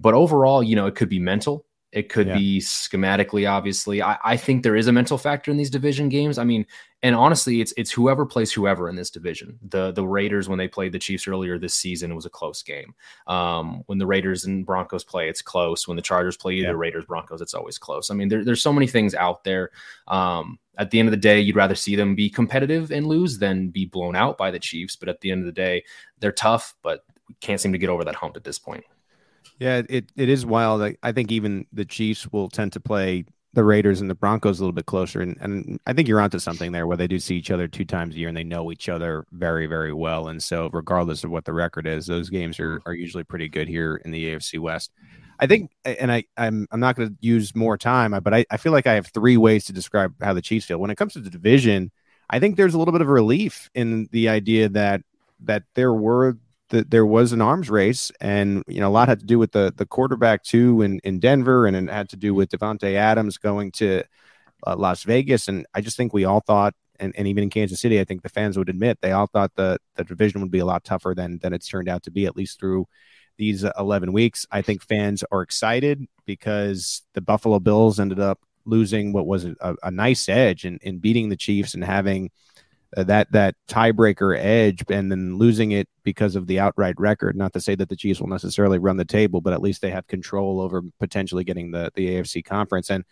But 0.00 0.14
overall, 0.14 0.62
you 0.62 0.76
know, 0.76 0.86
it 0.86 0.96
could 0.96 1.08
be 1.08 1.20
mental. 1.20 1.64
It 1.92 2.08
could 2.08 2.26
yeah. 2.26 2.38
be 2.38 2.58
schematically, 2.58 3.48
obviously. 3.48 4.00
I, 4.00 4.16
I, 4.24 4.36
think 4.38 4.62
there 4.62 4.76
is 4.76 4.86
a 4.86 4.92
mental 4.92 5.18
factor 5.18 5.50
in 5.50 5.58
these 5.58 5.68
division 5.68 6.08
games. 6.08 6.38
I 6.38 6.44
mean, 6.44 6.64
and 7.02 7.14
honestly, 7.14 7.60
it's 7.60 7.74
it's 7.76 7.90
whoever 7.90 8.24
plays 8.24 8.50
whoever 8.50 8.88
in 8.88 8.96
this 8.96 9.10
division. 9.10 9.58
The 9.68 9.92
the 9.92 10.06
Raiders 10.06 10.48
when 10.48 10.56
they 10.56 10.68
played 10.68 10.92
the 10.92 10.98
Chiefs 10.98 11.28
earlier 11.28 11.58
this 11.58 11.74
season, 11.74 12.10
it 12.10 12.14
was 12.14 12.24
a 12.24 12.30
close 12.30 12.62
game. 12.62 12.94
Um, 13.26 13.82
when 13.86 13.98
the 13.98 14.06
Raiders 14.06 14.46
and 14.46 14.64
Broncos 14.64 15.04
play, 15.04 15.28
it's 15.28 15.42
close. 15.42 15.86
When 15.86 15.96
the 15.96 16.02
Chargers 16.02 16.36
play 16.36 16.54
either 16.54 16.68
yeah. 16.68 16.74
Raiders 16.76 17.04
Broncos, 17.04 17.42
it's 17.42 17.52
always 17.52 17.76
close. 17.76 18.10
I 18.10 18.14
mean, 18.14 18.28
there, 18.28 18.42
there's 18.42 18.62
so 18.62 18.72
many 18.72 18.86
things 18.86 19.14
out 19.14 19.44
there. 19.44 19.70
Um, 20.08 20.58
at 20.78 20.90
the 20.90 20.98
end 20.98 21.08
of 21.08 21.10
the 21.10 21.18
day, 21.18 21.40
you'd 21.40 21.56
rather 21.56 21.74
see 21.74 21.94
them 21.94 22.14
be 22.14 22.30
competitive 22.30 22.90
and 22.90 23.06
lose 23.06 23.38
than 23.38 23.68
be 23.68 23.84
blown 23.84 24.16
out 24.16 24.38
by 24.38 24.50
the 24.50 24.58
Chiefs. 24.58 24.96
But 24.96 25.10
at 25.10 25.20
the 25.20 25.30
end 25.30 25.40
of 25.40 25.46
the 25.46 25.52
day, 25.52 25.84
they're 26.20 26.32
tough, 26.32 26.74
but 26.82 27.04
can't 27.40 27.60
seem 27.60 27.72
to 27.72 27.78
get 27.78 27.90
over 27.90 28.04
that 28.04 28.14
hump 28.14 28.38
at 28.38 28.44
this 28.44 28.58
point. 28.58 28.84
Yeah, 29.58 29.82
it, 29.88 30.10
it 30.16 30.28
is 30.28 30.44
wild. 30.44 30.82
I, 30.82 30.96
I 31.02 31.12
think 31.12 31.30
even 31.30 31.66
the 31.72 31.84
Chiefs 31.84 32.26
will 32.32 32.48
tend 32.48 32.72
to 32.72 32.80
play 32.80 33.24
the 33.54 33.64
Raiders 33.64 34.00
and 34.00 34.08
the 34.08 34.14
Broncos 34.14 34.58
a 34.58 34.62
little 34.62 34.72
bit 34.72 34.86
closer. 34.86 35.20
And, 35.20 35.36
and 35.40 35.78
I 35.86 35.92
think 35.92 36.08
you're 36.08 36.20
onto 36.20 36.38
something 36.38 36.72
there 36.72 36.86
where 36.86 36.96
they 36.96 37.06
do 37.06 37.18
see 37.18 37.36
each 37.36 37.50
other 37.50 37.68
two 37.68 37.84
times 37.84 38.14
a 38.14 38.18
year 38.18 38.28
and 38.28 38.36
they 38.36 38.44
know 38.44 38.72
each 38.72 38.88
other 38.88 39.26
very, 39.32 39.66
very 39.66 39.92
well. 39.92 40.28
And 40.28 40.42
so, 40.42 40.70
regardless 40.72 41.22
of 41.22 41.30
what 41.30 41.44
the 41.44 41.52
record 41.52 41.86
is, 41.86 42.06
those 42.06 42.30
games 42.30 42.58
are, 42.58 42.80
are 42.86 42.94
usually 42.94 43.24
pretty 43.24 43.48
good 43.48 43.68
here 43.68 43.96
in 44.04 44.10
the 44.10 44.32
AFC 44.32 44.58
West. 44.58 44.90
I 45.38 45.46
think, 45.46 45.70
and 45.84 46.10
I, 46.10 46.24
I'm, 46.36 46.66
I'm 46.70 46.80
not 46.80 46.96
going 46.96 47.10
to 47.10 47.16
use 47.20 47.54
more 47.54 47.76
time, 47.76 48.18
but 48.22 48.32
I, 48.32 48.46
I 48.50 48.56
feel 48.56 48.72
like 48.72 48.86
I 48.86 48.94
have 48.94 49.08
three 49.08 49.36
ways 49.36 49.64
to 49.66 49.72
describe 49.72 50.14
how 50.22 50.32
the 50.32 50.42
Chiefs 50.42 50.66
feel. 50.66 50.78
When 50.78 50.90
it 50.90 50.96
comes 50.96 51.14
to 51.14 51.20
the 51.20 51.30
division, 51.30 51.90
I 52.30 52.38
think 52.38 52.56
there's 52.56 52.74
a 52.74 52.78
little 52.78 52.92
bit 52.92 53.02
of 53.02 53.08
relief 53.08 53.68
in 53.74 54.08
the 54.12 54.28
idea 54.28 54.68
that 54.70 55.02
that 55.44 55.64
there 55.74 55.92
were 55.92 56.38
that 56.72 56.90
there 56.90 57.06
was 57.06 57.32
an 57.32 57.40
arms 57.40 57.70
race, 57.70 58.10
and 58.20 58.62
you 58.66 58.80
know 58.80 58.88
a 58.88 58.90
lot 58.90 59.08
had 59.08 59.20
to 59.20 59.26
do 59.26 59.38
with 59.38 59.52
the 59.52 59.72
the 59.76 59.86
quarterback 59.86 60.42
too 60.42 60.82
in 60.82 61.00
in 61.04 61.20
Denver, 61.20 61.66
and 61.66 61.76
it 61.76 61.88
had 61.88 62.08
to 62.10 62.16
do 62.16 62.34
with 62.34 62.50
Davante 62.50 62.94
Adams 62.94 63.38
going 63.38 63.72
to 63.72 64.02
uh, 64.66 64.76
Las 64.76 65.04
Vegas, 65.04 65.48
and 65.48 65.66
I 65.74 65.80
just 65.80 65.96
think 65.96 66.12
we 66.12 66.24
all 66.24 66.40
thought 66.40 66.74
and, 67.02 67.12
and 67.16 67.26
even 67.26 67.42
in 67.42 67.50
Kansas 67.50 67.80
City, 67.80 68.00
I 68.00 68.04
think 68.04 68.22
the 68.22 68.28
fans 68.28 68.56
would 68.56 68.68
admit 68.68 68.98
they 69.00 69.12
all 69.12 69.26
thought 69.26 69.52
the 69.56 69.78
the 69.96 70.04
division 70.04 70.40
would 70.40 70.50
be 70.50 70.60
a 70.60 70.64
lot 70.64 70.84
tougher 70.84 71.14
than 71.16 71.38
than 71.38 71.52
it's 71.52 71.68
turned 71.68 71.88
out 71.88 72.04
to 72.04 72.10
be, 72.10 72.26
at 72.26 72.36
least 72.36 72.60
through 72.60 72.86
these 73.38 73.64
11 73.78 74.12
weeks. 74.12 74.46
I 74.50 74.62
think 74.62 74.82
fans 74.82 75.24
are 75.32 75.42
excited 75.42 76.06
because 76.26 77.02
the 77.14 77.20
Buffalo 77.20 77.58
Bills 77.58 77.98
ended 77.98 78.20
up 78.20 78.40
losing 78.64 79.12
what 79.12 79.26
was 79.26 79.44
a, 79.44 79.74
a 79.82 79.90
nice 79.90 80.28
edge 80.28 80.64
in, 80.64 80.78
in 80.82 80.98
beating 80.98 81.28
the 81.28 81.36
Chiefs 81.36 81.74
and 81.74 81.82
having 81.82 82.30
uh, 82.96 83.04
that 83.04 83.30
that 83.32 83.54
tiebreaker 83.68 84.36
edge 84.38 84.84
and 84.90 85.10
then 85.10 85.36
losing 85.36 85.72
it 85.72 85.88
because 86.02 86.36
of 86.36 86.46
the 86.46 86.60
outright 86.60 86.94
record. 86.98 87.36
Not 87.36 87.52
to 87.54 87.60
say 87.60 87.74
that 87.74 87.88
the 87.88 87.96
Chiefs 87.96 88.20
will 88.20 88.28
necessarily 88.28 88.78
run 88.78 88.96
the 88.96 89.04
table, 89.04 89.40
but 89.40 89.52
at 89.52 89.62
least 89.62 89.82
they 89.82 89.90
have 89.90 90.06
control 90.06 90.60
over 90.60 90.82
potentially 90.98 91.44
getting 91.44 91.70
the 91.70 91.90
the 91.94 92.08
AFC 92.08 92.44
conference. 92.44 92.90
And 92.90 93.04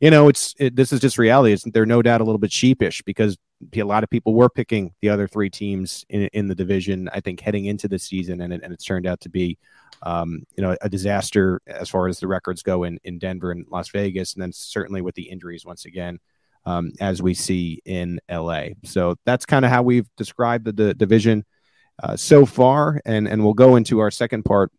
you 0.00 0.10
know, 0.10 0.28
it's 0.28 0.54
it, 0.58 0.74
this 0.74 0.92
is 0.92 1.00
just 1.00 1.18
reality. 1.18 1.52
It's, 1.52 1.64
they're 1.64 1.86
no 1.86 2.02
doubt 2.02 2.22
a 2.22 2.24
little 2.24 2.38
bit 2.38 2.52
sheepish 2.52 3.02
because 3.02 3.36
a 3.74 3.82
lot 3.82 4.02
of 4.02 4.10
people 4.10 4.34
were 4.34 4.48
picking 4.48 4.94
the 5.02 5.10
other 5.10 5.28
three 5.28 5.50
teams 5.50 6.06
in, 6.08 6.22
in 6.32 6.48
the 6.48 6.54
division. 6.54 7.10
I 7.12 7.20
think 7.20 7.40
heading 7.40 7.66
into 7.66 7.86
the 7.86 7.98
season, 7.98 8.40
and 8.40 8.52
it, 8.52 8.62
and 8.62 8.72
it's 8.72 8.84
turned 8.84 9.06
out 9.06 9.20
to 9.20 9.28
be, 9.28 9.58
um, 10.02 10.44
you 10.56 10.62
know, 10.62 10.74
a 10.80 10.88
disaster 10.88 11.60
as 11.66 11.90
far 11.90 12.08
as 12.08 12.18
the 12.18 12.26
records 12.26 12.62
go 12.62 12.84
in 12.84 12.98
in 13.04 13.18
Denver 13.18 13.50
and 13.50 13.66
Las 13.70 13.90
Vegas, 13.90 14.32
and 14.32 14.42
then 14.42 14.52
certainly 14.52 15.02
with 15.02 15.14
the 15.14 15.28
injuries 15.28 15.66
once 15.66 15.84
again, 15.84 16.18
um, 16.66 16.92
as 17.00 17.22
we 17.22 17.34
see 17.34 17.80
in 17.84 18.20
LA. 18.30 18.68
So 18.84 19.16
that's 19.24 19.46
kind 19.46 19.64
of 19.64 19.70
how 19.70 19.82
we've 19.82 20.08
described 20.16 20.64
the, 20.76 20.94
division 20.94 21.44
uh, 22.02 22.16
so 22.16 22.46
far, 22.46 23.00
and 23.04 23.28
and 23.28 23.44
we'll 23.44 23.54
go 23.54 23.76
into 23.76 23.98
our 23.98 24.10
second 24.10 24.44
part 24.44 24.72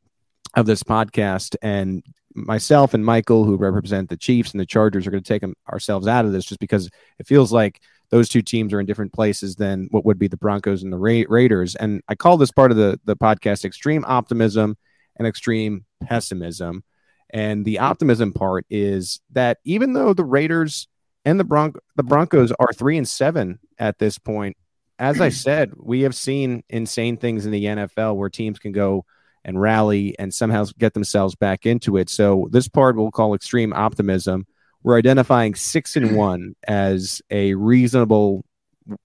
of 0.56 0.66
this 0.66 0.84
podcast 0.84 1.56
and 1.62 2.04
myself 2.36 2.94
and 2.94 3.06
Michael, 3.06 3.44
who 3.44 3.58
represent 3.58 4.10
the 4.10 4.18
Chiefs 4.18 4.52
and 4.52 4.60
the 4.60 4.66
Chargers, 4.66 5.06
are 5.06 5.12
going 5.12 5.24
to 5.24 5.28
take 5.28 5.42
them, 5.42 5.54
ourselves 5.72 6.08
out 6.08 6.26
of 6.26 6.32
this 6.32 6.46
just 6.46 6.60
because 6.60 6.90
it 7.20 7.28
feels 7.28 7.52
like 7.52 7.82
those 8.10 8.30
two 8.30 8.42
teams 8.42 8.74
are 8.74 8.80
in 8.80 8.86
different 8.86 9.14
places 9.14 9.56
than 9.56 9.88
what 9.92 10.06
would 10.06 10.20
be 10.20 10.28
the 10.28 10.38
Broncos 10.38 10.84
and 10.84 10.92
the 10.92 10.98
Ra- 10.98 11.24
Raiders. 11.28 11.76
And 11.76 12.02
I 12.08 12.16
call 12.16 12.38
this 12.38 12.52
part 12.52 12.72
of 12.72 12.78
the, 12.78 13.00
the 13.06 13.16
podcast 13.16 13.66
extreme 13.66 14.04
optimism 14.06 14.78
and 15.18 15.28
extreme 15.28 15.86
pessimism. 16.04 16.84
And 17.30 17.64
the 17.64 17.80
optimism 17.80 18.34
part 18.34 18.66
is 18.70 19.22
that 19.32 19.60
even 19.64 19.94
though 19.94 20.14
the 20.14 20.26
Raiders 20.26 20.88
and 21.26 21.40
the 21.40 21.44
Bron- 21.44 21.74
the 21.96 22.04
Broncos 22.04 22.52
are 22.54 22.74
three 22.74 22.98
and 22.98 23.08
seven 23.08 23.60
at 23.78 24.00
this 24.00 24.18
point, 24.18 24.58
as 25.00 25.20
I 25.20 25.30
said, 25.30 25.72
we 25.78 26.02
have 26.02 26.16
seen 26.16 26.64
insane 26.70 27.18
things 27.18 27.46
in 27.46 27.52
the 27.52 27.66
NFL 27.66 28.16
where 28.16 28.30
teams 28.30 28.60
can 28.60 28.72
go 28.72 29.06
and 29.44 29.60
rally 29.60 30.16
and 30.20 30.34
somehow 30.34 30.66
get 30.78 30.94
themselves 30.94 31.36
back 31.36 31.66
into 31.66 31.98
it. 31.98 32.10
So 32.10 32.48
this 32.52 32.68
part 32.68 32.96
we'll 32.96 33.12
call 33.12 33.34
extreme 33.34 33.74
optimism. 33.74 34.46
We're 34.84 34.98
identifying 34.98 35.56
six 35.56 35.96
and 35.96 36.16
one 36.18 36.56
as 36.68 37.22
a 37.30 37.56
reasonable 37.56 38.46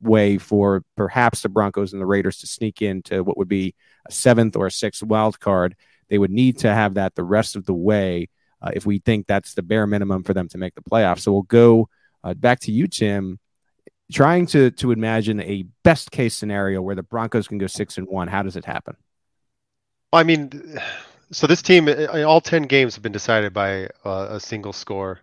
way 0.01 0.39
for 0.39 0.83
perhaps 0.97 1.43
the 1.43 1.49
Broncos 1.49 1.93
and 1.93 2.01
the 2.01 2.07
Raiders 2.07 2.39
to 2.39 2.47
sneak 2.47 2.83
into 2.83 3.23
what 3.23 3.39
would 3.39 3.49
be 3.49 3.75
a 4.07 4.13
seventh 4.13 4.57
or 4.57 4.67
a 4.67 4.71
sixth 4.71 5.03
wild 5.03 5.41
card. 5.41 5.75
They 6.09 6.19
would 6.19 6.31
need 6.31 6.59
to 6.59 6.73
have 6.73 6.95
that 6.95 7.15
the 7.15 7.25
rest 7.25 7.57
of 7.57 7.67
the 7.67 7.75
way 7.75 8.29
uh, 8.63 8.71
if 8.75 8.87
we 8.87 8.99
think 8.99 9.27
that's 9.27 9.55
the 9.55 9.63
bare 9.63 9.87
minimum 9.87 10.23
for 10.23 10.35
them 10.35 10.49
to 10.49 10.59
make 10.59 10.75
the 10.75 10.83
playoffs. 10.83 11.21
So 11.21 11.33
we'll 11.33 11.43
go 11.43 11.89
uh, 12.27 12.35
back 12.35 12.61
to 12.61 12.73
you, 12.73 12.87
Tim. 12.87 13.39
Trying 14.13 14.47
to 14.49 14.71
to 14.73 14.93
imagine 14.93 15.41
a 15.41 15.65
best 15.83 16.11
case 16.11 16.37
scenario 16.37 16.81
where 16.81 16.95
the 16.95 17.03
Broncos 17.03 17.49
can 17.49 17.59
go 17.59 17.67
six 17.67 17.99
and 17.99 18.07
one. 18.07 18.29
How 18.29 18.43
does 18.43 18.57
it 18.57 18.65
happen? 18.65 18.97
I 20.13 20.23
mean, 20.23 20.79
so 21.33 21.47
this 21.47 21.63
team, 21.63 21.89
all 21.89 22.41
10 22.41 22.63
games 22.63 22.95
have 22.95 23.03
been 23.03 23.13
decided 23.13 23.53
by 23.53 23.89
uh, 24.05 24.29
a 24.31 24.41
single 24.41 24.73
score. 24.73 25.21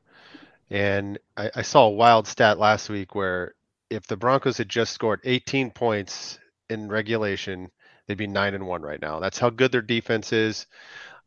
And 0.69 1.17
I, 1.37 1.49
I, 1.55 1.61
saw 1.61 1.85
a 1.85 1.91
wild 1.91 2.27
stat 2.27 2.57
last 2.57 2.89
week 2.89 3.15
where 3.15 3.53
if 3.89 4.07
the 4.07 4.17
Broncos 4.17 4.57
had 4.57 4.69
just 4.69 4.91
scored 4.91 5.21
18 5.23 5.71
points 5.71 6.39
in 6.69 6.89
regulation, 6.89 7.69
they'd 8.07 8.17
be 8.17 8.27
nine 8.27 8.53
and 8.53 8.67
one 8.67 8.81
right 8.81 9.01
now. 9.01 9.19
That's 9.19 9.39
how 9.39 9.49
good 9.49 9.71
their 9.71 9.81
defense 9.81 10.33
is. 10.33 10.65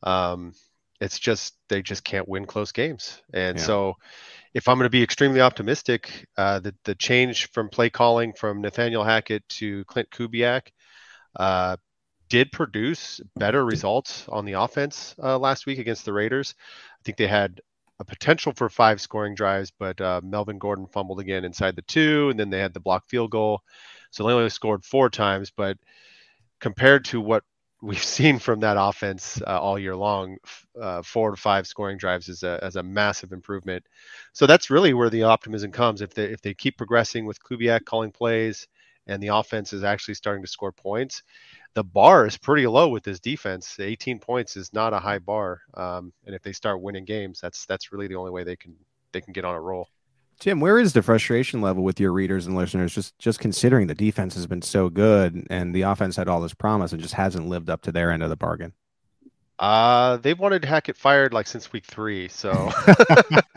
Um, 0.02 0.52
it's 1.00 1.18
just 1.18 1.54
they 1.68 1.82
just 1.82 2.04
can't 2.04 2.28
win 2.28 2.46
close 2.46 2.72
games. 2.72 3.22
And 3.32 3.58
yeah. 3.58 3.64
so, 3.64 3.96
if 4.56 4.68
I'm 4.68 4.78
going 4.78 4.86
to 4.86 4.90
be 4.90 5.02
extremely 5.02 5.42
optimistic, 5.42 6.26
uh, 6.38 6.60
the 6.60 6.74
the 6.84 6.94
change 6.94 7.50
from 7.52 7.68
play 7.68 7.90
calling 7.90 8.32
from 8.32 8.62
Nathaniel 8.62 9.04
Hackett 9.04 9.46
to 9.60 9.84
Klint 9.84 10.08
Kubiak 10.08 10.68
uh, 11.38 11.76
did 12.30 12.50
produce 12.52 13.20
better 13.36 13.62
results 13.66 14.24
on 14.30 14.46
the 14.46 14.54
offense 14.54 15.14
uh, 15.22 15.38
last 15.38 15.66
week 15.66 15.78
against 15.78 16.06
the 16.06 16.12
Raiders. 16.14 16.54
I 16.58 17.02
think 17.04 17.18
they 17.18 17.26
had 17.26 17.60
a 18.00 18.04
potential 18.06 18.54
for 18.56 18.70
five 18.70 18.98
scoring 18.98 19.34
drives, 19.34 19.70
but 19.78 20.00
uh, 20.00 20.22
Melvin 20.24 20.58
Gordon 20.58 20.86
fumbled 20.86 21.20
again 21.20 21.44
inside 21.44 21.76
the 21.76 21.82
two, 21.82 22.30
and 22.30 22.40
then 22.40 22.48
they 22.48 22.60
had 22.60 22.72
the 22.72 22.80
block 22.80 23.06
field 23.10 23.30
goal. 23.30 23.60
So 24.10 24.26
they 24.26 24.32
only 24.32 24.48
scored 24.48 24.86
four 24.86 25.10
times, 25.10 25.52
but 25.54 25.76
compared 26.60 27.04
to 27.06 27.20
what 27.20 27.44
we've 27.86 28.02
seen 28.02 28.38
from 28.38 28.60
that 28.60 28.76
offense 28.78 29.40
uh, 29.46 29.60
all 29.60 29.78
year 29.78 29.94
long, 29.96 30.36
uh, 30.80 31.02
four 31.02 31.30
to 31.30 31.36
five 31.36 31.66
scoring 31.66 31.96
drives 31.96 32.28
is 32.28 32.42
a, 32.42 32.70
a 32.74 32.82
massive 32.82 33.32
improvement. 33.32 33.84
So 34.32 34.46
that's 34.46 34.70
really 34.70 34.92
where 34.92 35.08
the 35.08 35.22
optimism 35.22 35.70
comes. 35.70 36.02
If 36.02 36.12
they 36.12 36.24
if 36.24 36.42
they 36.42 36.52
keep 36.52 36.76
progressing 36.76 37.24
with 37.24 37.42
Kubiak 37.42 37.84
calling 37.84 38.10
plays, 38.10 38.66
and 39.06 39.22
the 39.22 39.28
offense 39.28 39.72
is 39.72 39.84
actually 39.84 40.14
starting 40.14 40.42
to 40.42 40.50
score 40.50 40.72
points, 40.72 41.22
the 41.74 41.84
bar 41.84 42.26
is 42.26 42.36
pretty 42.36 42.66
low 42.66 42.88
with 42.88 43.04
this 43.04 43.20
defense. 43.20 43.76
18 43.78 44.18
points 44.18 44.56
is 44.56 44.72
not 44.72 44.92
a 44.92 44.98
high 44.98 45.20
bar, 45.20 45.60
um, 45.74 46.12
and 46.26 46.34
if 46.34 46.42
they 46.42 46.52
start 46.52 46.82
winning 46.82 47.04
games, 47.04 47.40
that's 47.40 47.66
that's 47.66 47.92
really 47.92 48.08
the 48.08 48.16
only 48.16 48.32
way 48.32 48.42
they 48.42 48.56
can 48.56 48.74
they 49.12 49.20
can 49.20 49.32
get 49.32 49.44
on 49.44 49.54
a 49.54 49.60
roll. 49.60 49.88
Tim, 50.38 50.60
where 50.60 50.78
is 50.78 50.92
the 50.92 51.02
frustration 51.02 51.62
level 51.62 51.82
with 51.82 51.98
your 51.98 52.12
readers 52.12 52.46
and 52.46 52.56
listeners? 52.56 52.94
Just 52.94 53.18
just 53.18 53.40
considering 53.40 53.86
the 53.86 53.94
defense 53.94 54.34
has 54.34 54.46
been 54.46 54.62
so 54.62 54.90
good 54.90 55.46
and 55.48 55.74
the 55.74 55.82
offense 55.82 56.16
had 56.16 56.28
all 56.28 56.40
this 56.40 56.54
promise 56.54 56.92
and 56.92 57.00
just 57.00 57.14
hasn't 57.14 57.48
lived 57.48 57.70
up 57.70 57.82
to 57.82 57.92
their 57.92 58.10
end 58.10 58.22
of 58.22 58.28
the 58.28 58.36
bargain. 58.36 58.72
Uh, 59.58 60.18
they 60.18 60.34
wanted 60.34 60.64
Hackett 60.64 60.96
fired 60.96 61.32
like 61.32 61.46
since 61.46 61.72
week 61.72 61.86
three. 61.86 62.28
So, 62.28 62.50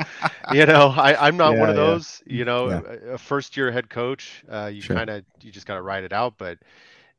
you 0.53 0.65
know, 0.65 0.93
I, 0.95 1.27
I'm 1.27 1.36
not 1.36 1.53
yeah, 1.53 1.59
one 1.59 1.69
of 1.69 1.75
those. 1.75 2.24
Yeah. 2.25 2.38
You 2.38 2.45
know, 2.45 2.69
yeah. 2.69 3.13
a 3.13 3.17
first 3.17 3.57
year 3.57 3.71
head 3.71 3.89
coach, 3.89 4.43
uh, 4.50 4.71
you 4.74 4.81
sure. 4.81 4.95
kind 4.95 5.09
of 5.09 5.25
you 5.41 5.51
just 5.51 5.65
got 5.65 5.75
to 5.75 5.81
ride 5.81 6.05
it 6.05 6.13
out. 6.13 6.36
But 6.38 6.59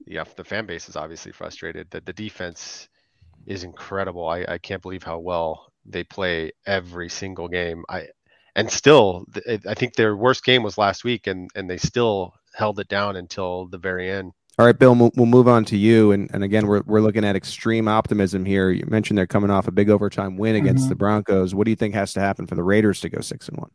yeah, 0.06 0.24
the 0.36 0.44
fan 0.44 0.64
base 0.64 0.88
is 0.88 0.96
obviously 0.96 1.32
frustrated. 1.32 1.90
That 1.90 2.06
the 2.06 2.14
defense 2.14 2.88
is 3.46 3.64
incredible. 3.64 4.26
I, 4.26 4.44
I 4.48 4.58
can't 4.58 4.80
believe 4.80 5.02
how 5.02 5.18
well 5.18 5.72
they 5.84 6.04
play 6.04 6.52
every 6.66 7.10
single 7.10 7.48
game. 7.48 7.84
I 7.88 8.08
and 8.56 8.70
still, 8.70 9.26
I 9.46 9.74
think 9.74 9.94
their 9.94 10.16
worst 10.16 10.44
game 10.44 10.62
was 10.62 10.78
last 10.78 11.04
week, 11.04 11.26
and 11.26 11.50
and 11.54 11.68
they 11.68 11.76
still 11.76 12.34
held 12.54 12.80
it 12.80 12.88
down 12.88 13.16
until 13.16 13.66
the 13.66 13.78
very 13.78 14.10
end. 14.10 14.32
All 14.58 14.66
right, 14.66 14.78
Bill, 14.78 14.94
we'll, 14.94 15.10
we'll 15.16 15.24
move 15.24 15.48
on 15.48 15.64
to 15.66 15.76
you. 15.76 16.12
And, 16.12 16.30
and 16.34 16.44
again, 16.44 16.66
we're, 16.66 16.82
we're 16.84 17.00
looking 17.00 17.24
at 17.24 17.34
extreme 17.34 17.88
optimism 17.88 18.44
here. 18.44 18.70
You 18.70 18.84
mentioned 18.88 19.16
they're 19.16 19.26
coming 19.26 19.50
off 19.50 19.68
a 19.68 19.72
big 19.72 19.88
overtime 19.88 20.36
win 20.36 20.54
against 20.54 20.82
mm-hmm. 20.82 20.90
the 20.90 20.96
Broncos. 20.96 21.54
What 21.54 21.64
do 21.64 21.70
you 21.70 21.76
think 21.76 21.94
has 21.94 22.12
to 22.12 22.20
happen 22.20 22.46
for 22.46 22.56
the 22.56 22.62
Raiders 22.62 23.00
to 23.00 23.08
go 23.08 23.22
six 23.22 23.48
and 23.48 23.56
one? 23.56 23.70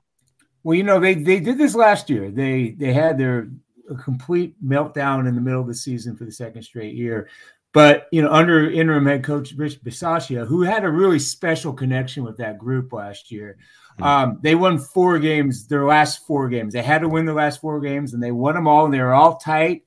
Well, 0.64 0.76
you 0.76 0.84
know, 0.84 1.00
they, 1.00 1.16
they 1.16 1.40
did 1.40 1.58
this 1.58 1.74
last 1.74 2.10
year. 2.10 2.30
They 2.30 2.76
they 2.78 2.94
had 2.94 3.18
their 3.18 3.48
a 3.90 3.96
complete 3.96 4.56
meltdown 4.64 5.28
in 5.28 5.36
the 5.36 5.42
middle 5.42 5.62
of 5.62 5.68
the 5.68 5.74
season 5.74 6.16
for 6.16 6.26
the 6.26 6.32
second 6.32 6.62
straight 6.64 6.94
year. 6.94 7.30
But 7.74 8.08
you 8.12 8.22
know, 8.22 8.32
under 8.32 8.70
interim 8.70 9.06
head 9.06 9.24
coach 9.24 9.54
Rich 9.54 9.84
Bisaccia, 9.84 10.48
who 10.48 10.62
had 10.62 10.84
a 10.84 10.90
really 10.90 11.20
special 11.20 11.74
connection 11.74 12.24
with 12.24 12.38
that 12.38 12.58
group 12.58 12.94
last 12.94 13.32
year. 13.32 13.58
Um, 14.02 14.40
they 14.42 14.56
won 14.56 14.78
four 14.78 15.20
games. 15.20 15.68
Their 15.68 15.86
last 15.86 16.26
four 16.26 16.50
games, 16.50 16.74
they 16.74 16.82
had 16.82 17.02
to 17.02 17.10
win 17.10 17.26
the 17.26 17.34
last 17.34 17.62
four 17.62 17.80
games, 17.80 18.14
and 18.14 18.22
they 18.22 18.32
won 18.32 18.56
them 18.56 18.68
all. 18.68 18.86
And 18.86 18.94
they 18.94 19.02
were 19.02 19.14
all 19.14 19.38
tight. 19.38 19.84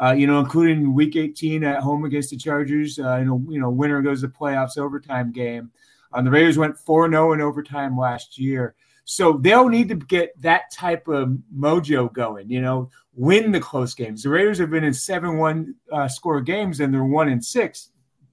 Uh, 0.00 0.12
you 0.12 0.28
know, 0.28 0.38
including 0.38 0.94
Week 0.94 1.16
18 1.16 1.64
at 1.64 1.80
home 1.80 2.04
against 2.04 2.30
the 2.30 2.36
Chargers. 2.36 3.00
Uh, 3.00 3.18
know, 3.24 3.44
you 3.48 3.60
know, 3.60 3.68
winner 3.68 4.00
goes 4.00 4.20
to 4.20 4.28
playoffs 4.28 4.78
overtime 4.78 5.32
game. 5.32 5.72
Um, 6.12 6.24
the 6.24 6.30
Raiders 6.30 6.56
went 6.56 6.78
4 6.78 7.10
0 7.10 7.32
in 7.32 7.40
overtime 7.40 7.98
last 7.98 8.38
year. 8.38 8.74
So 9.04 9.32
they'll 9.32 9.68
need 9.68 9.88
to 9.88 9.94
get 9.94 10.40
that 10.42 10.70
type 10.70 11.08
of 11.08 11.36
mojo 11.56 12.12
going, 12.12 12.50
you 12.50 12.60
know, 12.60 12.90
win 13.14 13.50
the 13.50 13.60
close 13.60 13.94
games. 13.94 14.22
The 14.22 14.28
Raiders 14.28 14.58
have 14.58 14.70
been 14.70 14.84
in 14.84 14.94
7 14.94 15.38
1 15.38 15.74
uh, 15.90 16.08
score 16.08 16.40
games 16.40 16.80
and 16.80 16.92
they're 16.92 17.02
1 17.02 17.28
and 17.28 17.44
6. 17.44 17.90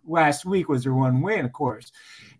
Last 0.08 0.46
week 0.46 0.70
was 0.70 0.84
their 0.84 0.94
one 0.94 1.22
win, 1.22 1.46
of 1.46 1.54
course. 1.54 1.92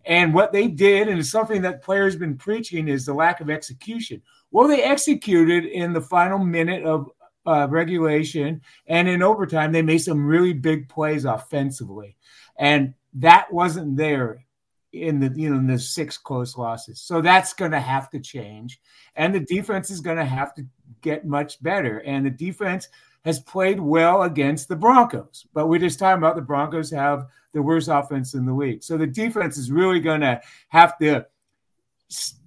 And 0.06 0.32
what 0.32 0.52
they 0.52 0.68
did, 0.68 1.08
and 1.08 1.18
it's 1.18 1.30
something 1.30 1.62
that 1.62 1.82
players 1.82 2.16
been 2.16 2.36
preaching, 2.36 2.88
is 2.88 3.04
the 3.04 3.14
lack 3.14 3.40
of 3.40 3.50
execution. 3.50 4.22
Well, 4.52 4.68
they 4.68 4.82
executed 4.82 5.64
in 5.64 5.92
the 5.92 6.00
final 6.00 6.38
minute 6.38 6.84
of 6.84 7.10
uh, 7.44 7.66
regulation 7.68 8.60
and 8.86 9.08
in 9.08 9.22
overtime. 9.22 9.72
They 9.72 9.82
made 9.82 9.98
some 9.98 10.26
really 10.26 10.52
big 10.52 10.88
plays 10.88 11.24
offensively. 11.24 12.16
And 12.56 12.94
that 13.14 13.52
wasn't 13.52 13.96
there 13.96 14.46
in 14.92 15.20
the 15.20 15.32
you 15.34 15.50
know 15.50 15.56
in 15.56 15.66
the 15.66 15.78
six 15.78 16.16
close 16.18 16.56
losses. 16.56 17.00
So 17.00 17.20
that's 17.20 17.52
going 17.52 17.72
to 17.72 17.80
have 17.80 18.10
to 18.10 18.20
change, 18.20 18.80
and 19.14 19.34
the 19.34 19.40
defense 19.40 19.90
is 19.90 20.00
going 20.00 20.16
to 20.16 20.24
have 20.24 20.54
to 20.54 20.66
get 21.02 21.26
much 21.26 21.62
better. 21.62 21.98
And 21.98 22.24
the 22.24 22.30
defense 22.30 22.88
has 23.26 23.40
played 23.40 23.80
well 23.80 24.22
against 24.22 24.68
the 24.68 24.76
Broncos, 24.76 25.46
but 25.52 25.66
we're 25.66 25.80
just 25.80 25.98
talking 25.98 26.18
about 26.18 26.36
the 26.36 26.42
Broncos 26.42 26.92
have 26.92 27.26
the 27.52 27.60
worst 27.60 27.88
offense 27.88 28.34
in 28.34 28.46
the 28.46 28.54
league. 28.54 28.84
So 28.84 28.96
the 28.96 29.06
defense 29.06 29.58
is 29.58 29.70
really 29.70 29.98
going 29.98 30.20
to 30.20 30.40
have 30.68 30.96
to 30.98 31.26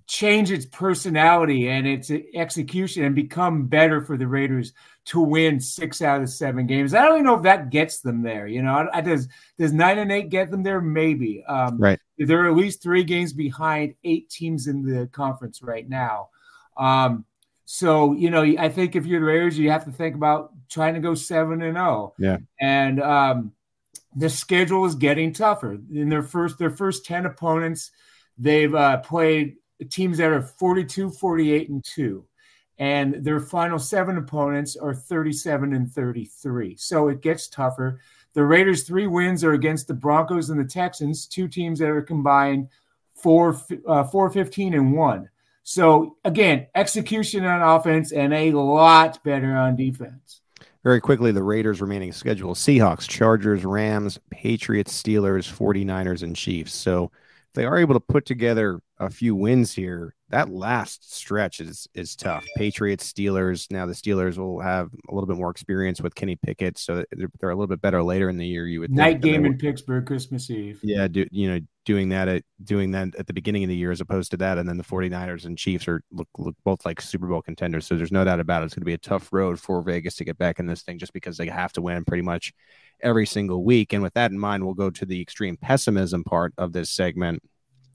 change 0.07 0.51
its 0.51 0.65
personality 0.65 1.67
and 1.67 1.86
its 1.86 2.09
execution 2.33 3.03
and 3.03 3.13
become 3.13 3.67
better 3.67 4.01
for 4.01 4.15
the 4.15 4.25
Raiders 4.25 4.71
to 5.05 5.19
win 5.19 5.59
six 5.59 6.01
out 6.01 6.21
of 6.21 6.29
seven 6.29 6.65
games. 6.65 6.93
I 6.93 7.01
don't 7.01 7.15
even 7.15 7.25
know 7.25 7.36
if 7.36 7.43
that 7.43 7.71
gets 7.71 8.00
them 8.00 8.24
there. 8.24 8.48
You 8.48 8.62
know, 8.62 8.74
I, 8.74 9.00
I, 9.00 9.01
does 9.01 9.27
does 9.57 9.74
nine 9.74 9.98
and 9.98 10.13
eight 10.13 10.29
get 10.29 10.50
them 10.50 10.63
there? 10.63 10.79
Maybe. 10.79 11.43
Um, 11.43 11.77
right. 11.77 12.00
They're 12.17 12.48
at 12.48 12.55
least 12.55 12.81
three 12.81 13.03
games 13.03 13.33
behind 13.33 13.95
eight 14.05 14.29
teams 14.29 14.67
in 14.67 14.81
the 14.81 15.07
conference 15.07 15.62
right 15.62 15.88
now. 15.88 16.29
Um, 16.77 17.25
so 17.65 18.13
you 18.13 18.29
know, 18.29 18.43
I 18.43 18.69
think 18.69 18.95
if 18.95 19.05
you're 19.05 19.19
the 19.19 19.25
Raiders, 19.25 19.59
you 19.59 19.71
have 19.71 19.86
to 19.86 19.91
think 19.91 20.15
about 20.15 20.53
trying 20.69 20.93
to 20.93 20.99
go 20.99 21.15
seven 21.15 21.61
and 21.61 21.75
zero. 21.75 21.85
Oh. 21.88 22.13
Yeah. 22.17 22.38
And 22.59 23.01
um, 23.01 23.53
the 24.15 24.29
schedule 24.29 24.85
is 24.85 24.95
getting 24.95 25.33
tougher. 25.33 25.79
In 25.93 26.09
their 26.09 26.23
first 26.23 26.57
their 26.57 26.71
first 26.71 27.05
ten 27.05 27.25
opponents, 27.25 27.91
they've 28.38 28.73
uh, 28.73 28.97
played 28.97 29.55
teams 29.89 30.17
that 30.17 30.31
are 30.31 30.41
42, 30.41 31.09
48, 31.09 31.69
and 31.69 31.83
two 31.83 32.25
and 32.79 33.15
their 33.25 33.41
final 33.41 33.77
seven 33.77 34.17
opponents 34.17 34.77
are 34.77 34.95
37 34.95 35.73
and 35.73 35.91
33. 35.91 36.77
So 36.77 37.09
it 37.09 37.21
gets 37.21 37.49
tougher. 37.49 37.99
The 38.33 38.43
Raiders' 38.43 38.83
three 38.83 39.05
wins 39.05 39.43
are 39.43 39.51
against 39.51 39.88
the 39.88 39.93
Broncos 39.93 40.49
and 40.49 40.59
the 40.59 40.63
Texans, 40.63 41.27
two 41.27 41.49
teams 41.49 41.79
that 41.79 41.89
are 41.89 42.01
combined 42.01 42.69
four, 43.15 43.59
uh, 43.85 44.05
4 44.05 44.29
15 44.29 44.73
and 44.73 44.93
1. 44.93 45.29
So 45.63 46.15
again, 46.23 46.67
execution 46.73 47.45
on 47.45 47.61
offense 47.61 48.13
and 48.13 48.33
a 48.33 48.53
lot 48.53 49.21
better 49.25 49.57
on 49.57 49.75
defense. 49.75 50.41
Very 50.83 51.01
quickly, 51.01 51.31
the 51.31 51.43
Raiders' 51.43 51.81
remaining 51.81 52.13
schedule 52.13 52.55
Seahawks, 52.55 53.07
Chargers, 53.07 53.65
Rams, 53.65 54.19
Patriots, 54.29 55.01
Steelers, 55.01 55.51
49ers, 55.51 56.24
and 56.24 56.36
Chiefs. 56.36 56.74
So 56.74 57.12
if 57.48 57.53
they 57.53 57.65
are 57.65 57.77
able 57.77 57.95
to 57.95 58.00
put 58.00 58.25
together 58.25 58.79
a 58.98 59.09
few 59.09 59.36
wins 59.36 59.74
here, 59.74 60.15
that 60.29 60.50
last 60.50 61.13
stretch 61.15 61.59
is 61.59 61.88
is 61.93 62.15
tough. 62.15 62.45
Patriots, 62.55 63.12
Steelers. 63.12 63.69
Now 63.71 63.86
the 63.86 63.93
Steelers 63.93 64.38
will 64.38 64.59
have 64.59 64.91
a 65.09 65.13
little 65.13 65.27
bit 65.27 65.38
more 65.38 65.50
experience 65.50 66.01
with 66.01 66.13
Kenny 66.13 66.36
Pickett, 66.36 66.77
so 66.77 67.03
they're, 67.12 67.29
they're 67.39 67.50
a 67.50 67.55
little 67.55 67.67
bit 67.67 67.81
better 67.81 68.03
later 68.03 68.29
in 68.29 68.38
the 68.38 68.45
year. 68.45 68.67
You 68.67 68.81
would 68.81 68.91
night 68.91 69.21
game 69.21 69.45
in 69.45 69.57
Pittsburgh, 69.57 70.05
Christmas 70.05 70.50
Eve. 70.50 70.79
Yeah, 70.83 71.07
do, 71.07 71.25
you 71.31 71.50
know, 71.50 71.59
doing 71.86 72.09
that 72.09 72.27
at 72.27 72.43
doing 72.63 72.91
that 72.91 73.15
at 73.17 73.25
the 73.25 73.33
beginning 73.33 73.63
of 73.63 73.69
the 73.69 73.75
year 73.75 73.91
as 73.91 74.01
opposed 74.01 74.29
to 74.31 74.38
that, 74.38 74.59
and 74.59 74.69
then 74.69 74.77
the 74.77 74.83
49ers 74.83 75.45
and 75.45 75.57
Chiefs 75.57 75.88
are 75.88 76.01
look 76.12 76.27
look 76.38 76.55
both 76.63 76.86
like 76.86 77.01
Super 77.01 77.27
Bowl 77.27 77.41
contenders. 77.41 77.88
So 77.88 77.95
there's 77.95 78.12
no 78.12 78.24
doubt 78.24 78.39
about 78.39 78.62
it. 78.62 78.65
It's 78.65 78.75
going 78.75 78.81
to 78.81 78.86
be 78.86 78.93
a 78.93 79.00
tough 79.00 79.29
road 79.31 79.59
for 79.59 79.81
Vegas 79.81 80.15
to 80.17 80.25
get 80.25 80.38
back 80.38 80.59
in 80.59 80.67
this 80.67 80.83
thing, 80.83 81.00
just 81.00 81.13
because 81.13 81.38
they 81.38 81.48
have 81.48 81.74
to 81.74 81.81
win 81.81 82.05
pretty 82.05 82.24
much 82.24 82.53
every 83.01 83.25
single 83.25 83.63
week. 83.63 83.93
And 83.93 84.03
with 84.03 84.13
that 84.13 84.29
in 84.29 84.38
mind, 84.38 84.63
we'll 84.63 84.75
go 84.75 84.91
to 84.91 85.05
the 85.05 85.19
extreme 85.19 85.57
pessimism 85.57 86.24
part 86.24 86.53
of 86.57 86.71
this 86.71 86.91
segment, 86.91 87.41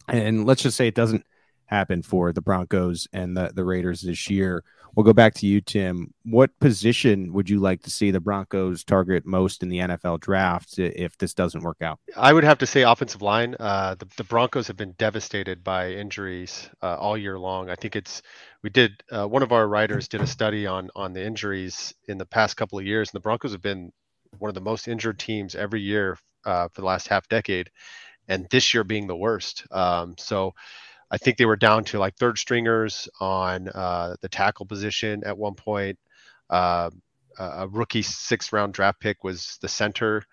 and 0.08 0.44
let's 0.44 0.62
just 0.64 0.76
say 0.76 0.88
it 0.88 0.96
doesn't 0.96 1.24
happen 1.66 2.02
for 2.02 2.32
the 2.32 2.40
Broncos 2.40 3.08
and 3.12 3.36
the, 3.36 3.50
the 3.54 3.64
Raiders 3.64 4.02
this 4.02 4.28
year. 4.30 4.62
We'll 4.94 5.04
go 5.04 5.12
back 5.12 5.34
to 5.34 5.46
you, 5.46 5.60
Tim. 5.60 6.14
What 6.24 6.56
position 6.60 7.32
would 7.32 7.50
you 7.50 7.58
like 7.58 7.82
to 7.82 7.90
see 7.90 8.12
the 8.12 8.20
Broncos 8.20 8.84
target 8.84 9.26
most 9.26 9.64
in 9.64 9.68
the 9.68 9.78
NFL 9.78 10.20
draft 10.20 10.78
if 10.78 11.18
this 11.18 11.34
doesn't 11.34 11.62
work 11.62 11.82
out? 11.82 11.98
I 12.16 12.32
would 12.32 12.44
have 12.44 12.58
to 12.58 12.66
say 12.66 12.82
offensive 12.82 13.20
line. 13.20 13.56
Uh, 13.58 13.96
the, 13.98 14.06
the, 14.16 14.24
Broncos 14.24 14.68
have 14.68 14.76
been 14.76 14.92
devastated 14.92 15.64
by 15.64 15.90
injuries 15.90 16.68
uh, 16.80 16.96
all 16.96 17.18
year 17.18 17.38
long. 17.38 17.70
I 17.70 17.74
think 17.74 17.96
it's 17.96 18.22
we 18.62 18.70
did 18.70 19.02
uh, 19.10 19.26
one 19.26 19.42
of 19.42 19.50
our 19.50 19.66
writers 19.66 20.06
did 20.06 20.20
a 20.20 20.26
study 20.28 20.64
on 20.66 20.90
on 20.94 21.12
the 21.12 21.24
injuries 21.24 21.92
in 22.06 22.16
the 22.16 22.26
past 22.26 22.56
couple 22.56 22.78
of 22.78 22.86
years, 22.86 23.08
and 23.08 23.14
the 23.14 23.22
Broncos 23.22 23.52
have 23.52 23.62
been 23.62 23.92
one 24.38 24.48
of 24.48 24.54
the 24.54 24.60
most 24.60 24.86
injured 24.86 25.18
teams 25.18 25.56
every 25.56 25.80
year 25.80 26.18
uh, 26.44 26.68
for 26.68 26.82
the 26.82 26.86
last 26.86 27.08
half 27.08 27.28
decade, 27.28 27.68
and 28.28 28.46
this 28.50 28.72
year 28.72 28.84
being 28.84 29.08
the 29.08 29.16
worst. 29.16 29.64
Um, 29.72 30.14
so 30.18 30.54
I 31.14 31.18
think 31.18 31.36
they 31.36 31.46
were 31.46 31.54
down 31.54 31.84
to 31.84 32.00
like 32.00 32.16
third 32.16 32.38
stringers 32.38 33.08
on 33.20 33.68
uh, 33.68 34.16
the 34.20 34.28
tackle 34.28 34.66
position 34.66 35.22
at 35.24 35.38
one 35.38 35.54
point. 35.54 35.96
Uh, 36.50 36.90
a 37.38 37.68
rookie 37.68 38.02
sixth 38.02 38.52
round 38.52 38.74
draft 38.74 38.98
pick 38.98 39.22
was 39.22 39.56
the 39.62 39.68
center. 39.68 40.24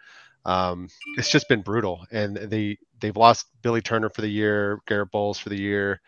Um, 0.44 0.90
it's 1.18 1.30
just 1.30 1.48
been 1.48 1.62
brutal, 1.62 2.08
and 2.12 2.36
they 2.36 2.80
they've 3.00 3.16
lost 3.16 3.46
Billy 3.62 3.82
Turner 3.82 4.10
for 4.10 4.22
the 4.22 4.28
year, 4.28 4.80
Garett 4.88 5.12
Bolles 5.12 5.38
for 5.38 5.50
the 5.50 5.62
year. 5.62 6.02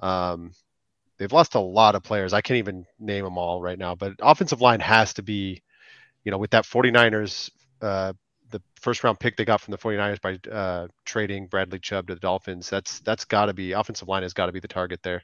Um, 0.00 0.52
they've 1.16 1.32
lost 1.32 1.54
a 1.54 1.60
lot 1.60 1.94
of 1.94 2.02
players. 2.02 2.34
I 2.34 2.42
can't 2.42 2.58
even 2.58 2.84
name 2.98 3.24
them 3.24 3.38
all 3.38 3.62
right 3.62 3.78
now, 3.78 3.94
but 3.94 4.12
offensive 4.20 4.60
line 4.60 4.80
has 4.80 5.14
to 5.14 5.22
be, 5.22 5.62
you 6.24 6.30
know, 6.30 6.38
with 6.38 6.50
that 6.50 6.66
49ers 6.66 7.50
uh, 7.80 8.12
the 8.50 8.62
first 8.76 9.04
round 9.04 9.18
pick 9.20 9.36
they 9.36 9.44
got 9.44 9.60
from 9.60 9.72
the 9.72 9.78
49ers 9.78 10.20
by 10.20 10.38
uh, 10.50 10.88
trading 11.04 11.46
Bradley 11.46 11.78
Chubb 11.78 12.08
to 12.08 12.14
the 12.14 12.20
Dolphins. 12.20 12.68
That's 12.70 13.00
that's 13.00 13.24
got 13.24 13.46
to 13.46 13.54
be 13.54 13.72
offensive 13.72 14.08
line 14.08 14.22
has 14.22 14.32
got 14.32 14.46
to 14.46 14.52
be 14.52 14.60
the 14.60 14.68
target 14.68 15.02
there. 15.02 15.22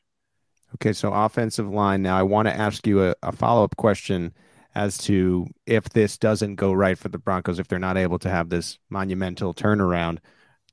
Okay, 0.74 0.92
so 0.92 1.12
offensive 1.12 1.68
line. 1.68 2.02
Now 2.02 2.18
I 2.18 2.22
want 2.22 2.48
to 2.48 2.56
ask 2.56 2.86
you 2.86 3.02
a, 3.04 3.14
a 3.22 3.32
follow 3.32 3.64
up 3.64 3.76
question 3.76 4.34
as 4.74 4.98
to 4.98 5.46
if 5.64 5.88
this 5.90 6.18
doesn't 6.18 6.56
go 6.56 6.72
right 6.72 6.98
for 6.98 7.08
the 7.08 7.18
Broncos, 7.18 7.58
if 7.58 7.68
they're 7.68 7.78
not 7.78 7.96
able 7.96 8.18
to 8.18 8.28
have 8.28 8.50
this 8.50 8.78
monumental 8.90 9.54
turnaround. 9.54 10.18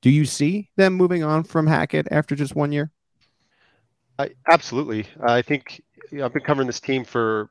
Do 0.02 0.10
you 0.10 0.26
see 0.26 0.70
them 0.76 0.94
moving 0.94 1.24
on 1.24 1.44
from 1.44 1.68
Hackett 1.68 2.08
after 2.12 2.36
just 2.36 2.56
one 2.56 2.74
year? 2.74 2.92
I, 4.20 4.32
absolutely. 4.48 5.08
I 5.22 5.42
think 5.42 5.82
you 6.12 6.18
know, 6.18 6.26
I've 6.26 6.34
been 6.34 6.44
covering 6.44 6.68
this 6.68 6.82
team 6.82 7.06
for 7.06 7.50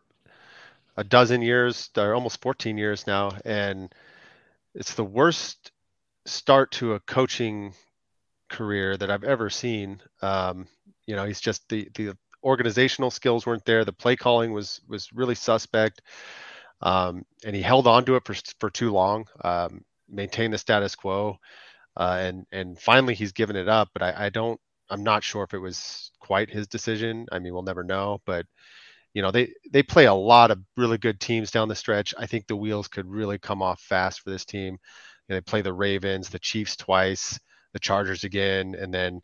a 0.97 1.05
dozen 1.05 1.43
years, 1.43 1.91
or 1.97 2.15
almost 2.15 2.43
14 2.43 2.77
years 2.77 3.07
now, 3.07 3.31
and 3.45 3.93
it's 4.75 4.95
the 4.95 5.05
worst 5.05 5.71
start 6.27 6.71
to 6.73 6.95
a 6.95 7.01
coaching 7.01 7.75
career 8.49 8.97
that 8.97 9.11
I've 9.11 9.25
ever 9.25 9.51
seen. 9.51 10.01
Um, 10.21 10.67
you 11.07 11.17
know, 11.17 11.25
he's 11.25 11.41
just 11.41 11.69
the 11.69 11.89
the 11.95 12.17
organizational 12.45 13.11
skills 13.11 13.47
weren't 13.47 13.65
there. 13.65 13.85
The 13.85 13.93
play 13.93 14.17
calling 14.17 14.53
was 14.53 14.81
was 14.89 15.13
really 15.13 15.35
suspect, 15.35 16.03
um, 16.81 17.25
and 17.45 17.55
he 17.57 17.63
held 17.63 17.87
on 17.87 18.05
to 18.07 18.17
it 18.17 18.25
for 18.25 18.35
for 18.61 18.71
too 18.71 18.93
long. 18.93 19.27
Um, 19.43 19.85
maintained 20.09 20.53
the 20.53 20.59
status 20.59 20.95
quo, 20.95 21.39
uh, 21.97 22.19
and 22.21 22.47
and 22.53 22.79
finally 22.79 23.15
he's 23.15 23.33
given 23.33 23.57
it 23.57 23.69
up. 23.69 23.91
But 23.93 24.03
I, 24.03 24.27
I 24.27 24.29
don't. 24.31 24.61
I'm 24.91 25.03
not 25.03 25.25
sure 25.25 25.43
if 25.45 25.55
it 25.55 25.59
was 25.59 26.11
quite 26.21 26.51
his 26.51 26.67
decision. 26.69 27.27
I 27.33 27.39
mean, 27.39 27.55
we'll 27.55 27.63
never 27.63 27.85
know. 27.85 28.21
But 28.27 28.47
you 29.15 29.23
know 29.23 29.31
they 29.31 29.53
they 29.71 29.83
play 29.83 30.07
a 30.07 30.15
lot 30.15 30.51
of 30.51 30.59
really 30.77 30.99
good 30.99 31.21
teams 31.21 31.51
down 31.51 31.69
the 31.69 31.75
stretch. 31.75 32.15
I 32.19 32.27
think 32.27 32.47
the 32.47 32.57
wheels 32.57 32.89
could 32.89 33.07
really 33.07 33.39
come 33.39 33.63
off 33.63 33.81
fast 33.81 34.21
for 34.21 34.31
this 34.31 34.45
team. 34.45 34.79
You 35.29 35.35
know, 35.35 35.37
they 35.37 35.41
play 35.43 35.63
the 35.63 35.73
Ravens, 35.73 36.29
the 36.29 36.39
Chiefs 36.39 36.77
twice, 36.77 37.39
the 37.73 37.79
Chargers 37.79 38.25
again, 38.25 38.75
and 38.75 38.93
then 38.93 39.21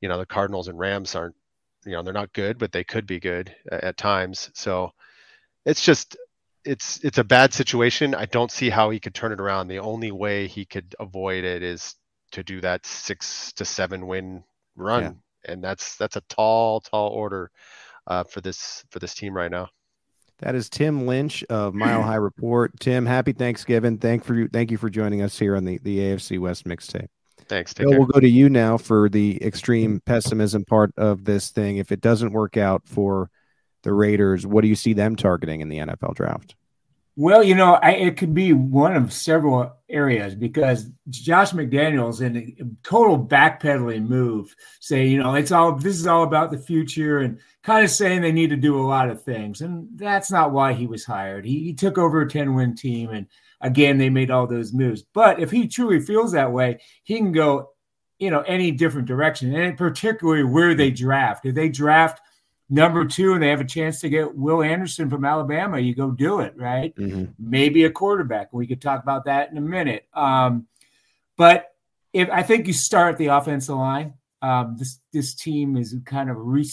you 0.00 0.08
know 0.08 0.18
the 0.18 0.26
Cardinals 0.26 0.68
and 0.68 0.78
Rams 0.78 1.14
aren't 1.14 1.36
you 1.84 1.92
know 1.92 2.02
they're 2.02 2.12
not 2.12 2.32
good, 2.32 2.58
but 2.58 2.72
they 2.72 2.84
could 2.84 3.06
be 3.06 3.20
good 3.20 3.54
at, 3.70 3.84
at 3.84 3.96
times. 3.96 4.50
So 4.54 4.90
it's 5.64 5.84
just 5.84 6.16
it's 6.64 6.98
it's 7.04 7.18
a 7.18 7.24
bad 7.24 7.54
situation. 7.54 8.14
I 8.14 8.26
don't 8.26 8.50
see 8.50 8.70
how 8.70 8.90
he 8.90 9.00
could 9.00 9.14
turn 9.14 9.32
it 9.32 9.40
around. 9.40 9.68
The 9.68 9.78
only 9.78 10.10
way 10.10 10.48
he 10.48 10.64
could 10.64 10.94
avoid 10.98 11.44
it 11.44 11.62
is 11.62 11.94
to 12.32 12.42
do 12.42 12.60
that 12.62 12.86
six 12.86 13.52
to 13.54 13.64
seven 13.64 14.06
win 14.06 14.42
run, 14.74 15.02
yeah. 15.02 15.52
and 15.52 15.62
that's 15.62 15.96
that's 15.96 16.16
a 16.16 16.22
tall, 16.22 16.80
tall 16.80 17.10
order 17.10 17.52
uh, 18.06 18.24
for 18.24 18.40
this 18.40 18.84
for 18.90 18.98
this 18.98 19.14
team 19.14 19.34
right 19.34 19.50
now. 19.50 19.68
That 20.38 20.56
is 20.56 20.68
Tim 20.68 21.06
Lynch 21.06 21.44
of 21.44 21.72
Mile 21.72 22.02
High 22.02 22.16
Report. 22.16 22.72
Tim, 22.80 23.06
happy 23.06 23.32
Thanksgiving. 23.32 23.98
Thank 23.98 24.24
for 24.24 24.34
you. 24.34 24.48
Thank 24.48 24.70
you 24.70 24.78
for 24.78 24.90
joining 24.90 25.22
us 25.22 25.38
here 25.38 25.56
on 25.56 25.64
the, 25.64 25.78
the 25.78 25.98
AFC 25.98 26.38
West 26.38 26.64
mixtape. 26.64 27.08
Thanks. 27.48 27.74
Bill, 27.74 27.90
we'll 27.90 28.06
go 28.06 28.20
to 28.20 28.28
you 28.28 28.48
now 28.48 28.78
for 28.78 29.08
the 29.08 29.42
extreme 29.44 30.00
pessimism 30.04 30.64
part 30.64 30.92
of 30.96 31.24
this 31.24 31.50
thing. 31.50 31.76
If 31.76 31.92
it 31.92 32.00
doesn't 32.00 32.32
work 32.32 32.56
out 32.56 32.82
for 32.86 33.30
the 33.82 33.92
Raiders, 33.92 34.46
what 34.46 34.62
do 34.62 34.68
you 34.68 34.74
see 34.74 34.92
them 34.92 35.16
targeting 35.16 35.60
in 35.60 35.68
the 35.68 35.78
NFL 35.78 36.14
draft? 36.14 36.54
Well, 37.14 37.42
you 37.42 37.54
know, 37.54 37.74
I, 37.74 37.90
it 37.92 38.16
could 38.16 38.32
be 38.32 38.54
one 38.54 38.96
of 38.96 39.12
several 39.12 39.76
areas 39.90 40.34
because 40.34 40.88
Josh 41.10 41.52
McDaniels 41.52 42.22
in 42.22 42.36
a 42.38 42.86
total 42.88 43.22
backpedaling 43.22 44.08
move, 44.08 44.54
say, 44.80 45.06
you 45.06 45.22
know, 45.22 45.34
it's 45.34 45.52
all 45.52 45.74
this 45.74 45.96
is 45.96 46.06
all 46.06 46.22
about 46.22 46.50
the 46.50 46.58
future 46.58 47.18
and 47.18 47.38
kind 47.62 47.84
of 47.84 47.90
saying 47.90 48.22
they 48.22 48.32
need 48.32 48.48
to 48.48 48.56
do 48.56 48.80
a 48.80 48.86
lot 48.86 49.10
of 49.10 49.22
things. 49.22 49.60
And 49.60 49.88
that's 49.96 50.30
not 50.30 50.52
why 50.52 50.72
he 50.72 50.86
was 50.86 51.04
hired. 51.04 51.44
He, 51.44 51.64
he 51.64 51.74
took 51.74 51.98
over 51.98 52.22
a 52.22 52.28
10 52.28 52.54
win 52.54 52.74
team. 52.74 53.10
And 53.10 53.26
again, 53.60 53.98
they 53.98 54.08
made 54.08 54.30
all 54.30 54.46
those 54.46 54.72
moves. 54.72 55.02
But 55.02 55.38
if 55.38 55.50
he 55.50 55.68
truly 55.68 56.00
feels 56.00 56.32
that 56.32 56.50
way, 56.52 56.80
he 57.02 57.18
can 57.18 57.32
go, 57.32 57.72
you 58.18 58.30
know, 58.30 58.40
any 58.40 58.70
different 58.70 59.06
direction. 59.06 59.54
And 59.54 59.76
particularly 59.76 60.44
where 60.44 60.74
they 60.74 60.90
draft. 60.90 61.44
If 61.44 61.54
they 61.54 61.68
draft 61.68 62.22
number 62.72 63.04
two 63.04 63.34
and 63.34 63.42
they 63.42 63.50
have 63.50 63.60
a 63.60 63.66
chance 63.66 64.00
to 64.00 64.08
get 64.08 64.34
Will 64.34 64.62
Anderson 64.62 65.10
from 65.10 65.26
Alabama, 65.26 65.78
you 65.78 65.94
go 65.94 66.10
do 66.10 66.40
it, 66.40 66.54
right? 66.56 66.96
Mm-hmm. 66.96 67.32
Maybe 67.38 67.84
a 67.84 67.90
quarterback. 67.90 68.50
We 68.52 68.66
could 68.66 68.80
talk 68.80 69.02
about 69.02 69.26
that 69.26 69.50
in 69.50 69.58
a 69.58 69.60
minute. 69.60 70.06
Um, 70.14 70.66
but 71.36 71.74
if 72.14 72.30
I 72.30 72.42
think 72.42 72.66
you 72.66 72.72
start 72.72 73.18
the 73.18 73.26
offensive 73.26 73.76
line, 73.76 74.14
um, 74.40 74.76
this 74.78 74.98
this 75.12 75.34
team 75.34 75.76
is 75.76 75.94
kind 76.06 76.30
of 76.30 76.36
re- 76.38 76.68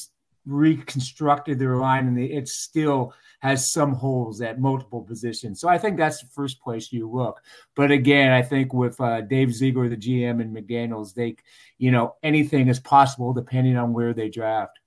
reconstructed 0.45 1.59
their 1.59 1.75
line, 1.75 2.07
and 2.07 2.17
it 2.17 2.47
still 2.47 3.13
has 3.39 3.71
some 3.71 3.93
holes 3.93 4.41
at 4.41 4.59
multiple 4.59 5.01
positions. 5.01 5.59
So 5.59 5.67
I 5.67 5.77
think 5.77 5.97
that's 5.97 6.21
the 6.21 6.27
first 6.27 6.61
place 6.61 6.91
you 6.91 7.09
look. 7.09 7.41
But 7.75 7.91
again, 7.91 8.31
I 8.31 8.41
think 8.41 8.73
with 8.73 8.99
uh, 8.99 9.21
Dave 9.21 9.53
Ziegler, 9.53 9.89
the 9.89 9.97
GM, 9.97 10.41
and 10.41 10.55
McDaniels, 10.55 11.13
they, 11.13 11.35
you 11.77 11.91
know, 11.91 12.15
anything 12.23 12.67
is 12.69 12.79
possible 12.79 13.33
depending 13.33 13.77
on 13.77 13.93
where 13.93 14.13
they 14.13 14.29
draft. 14.29 14.79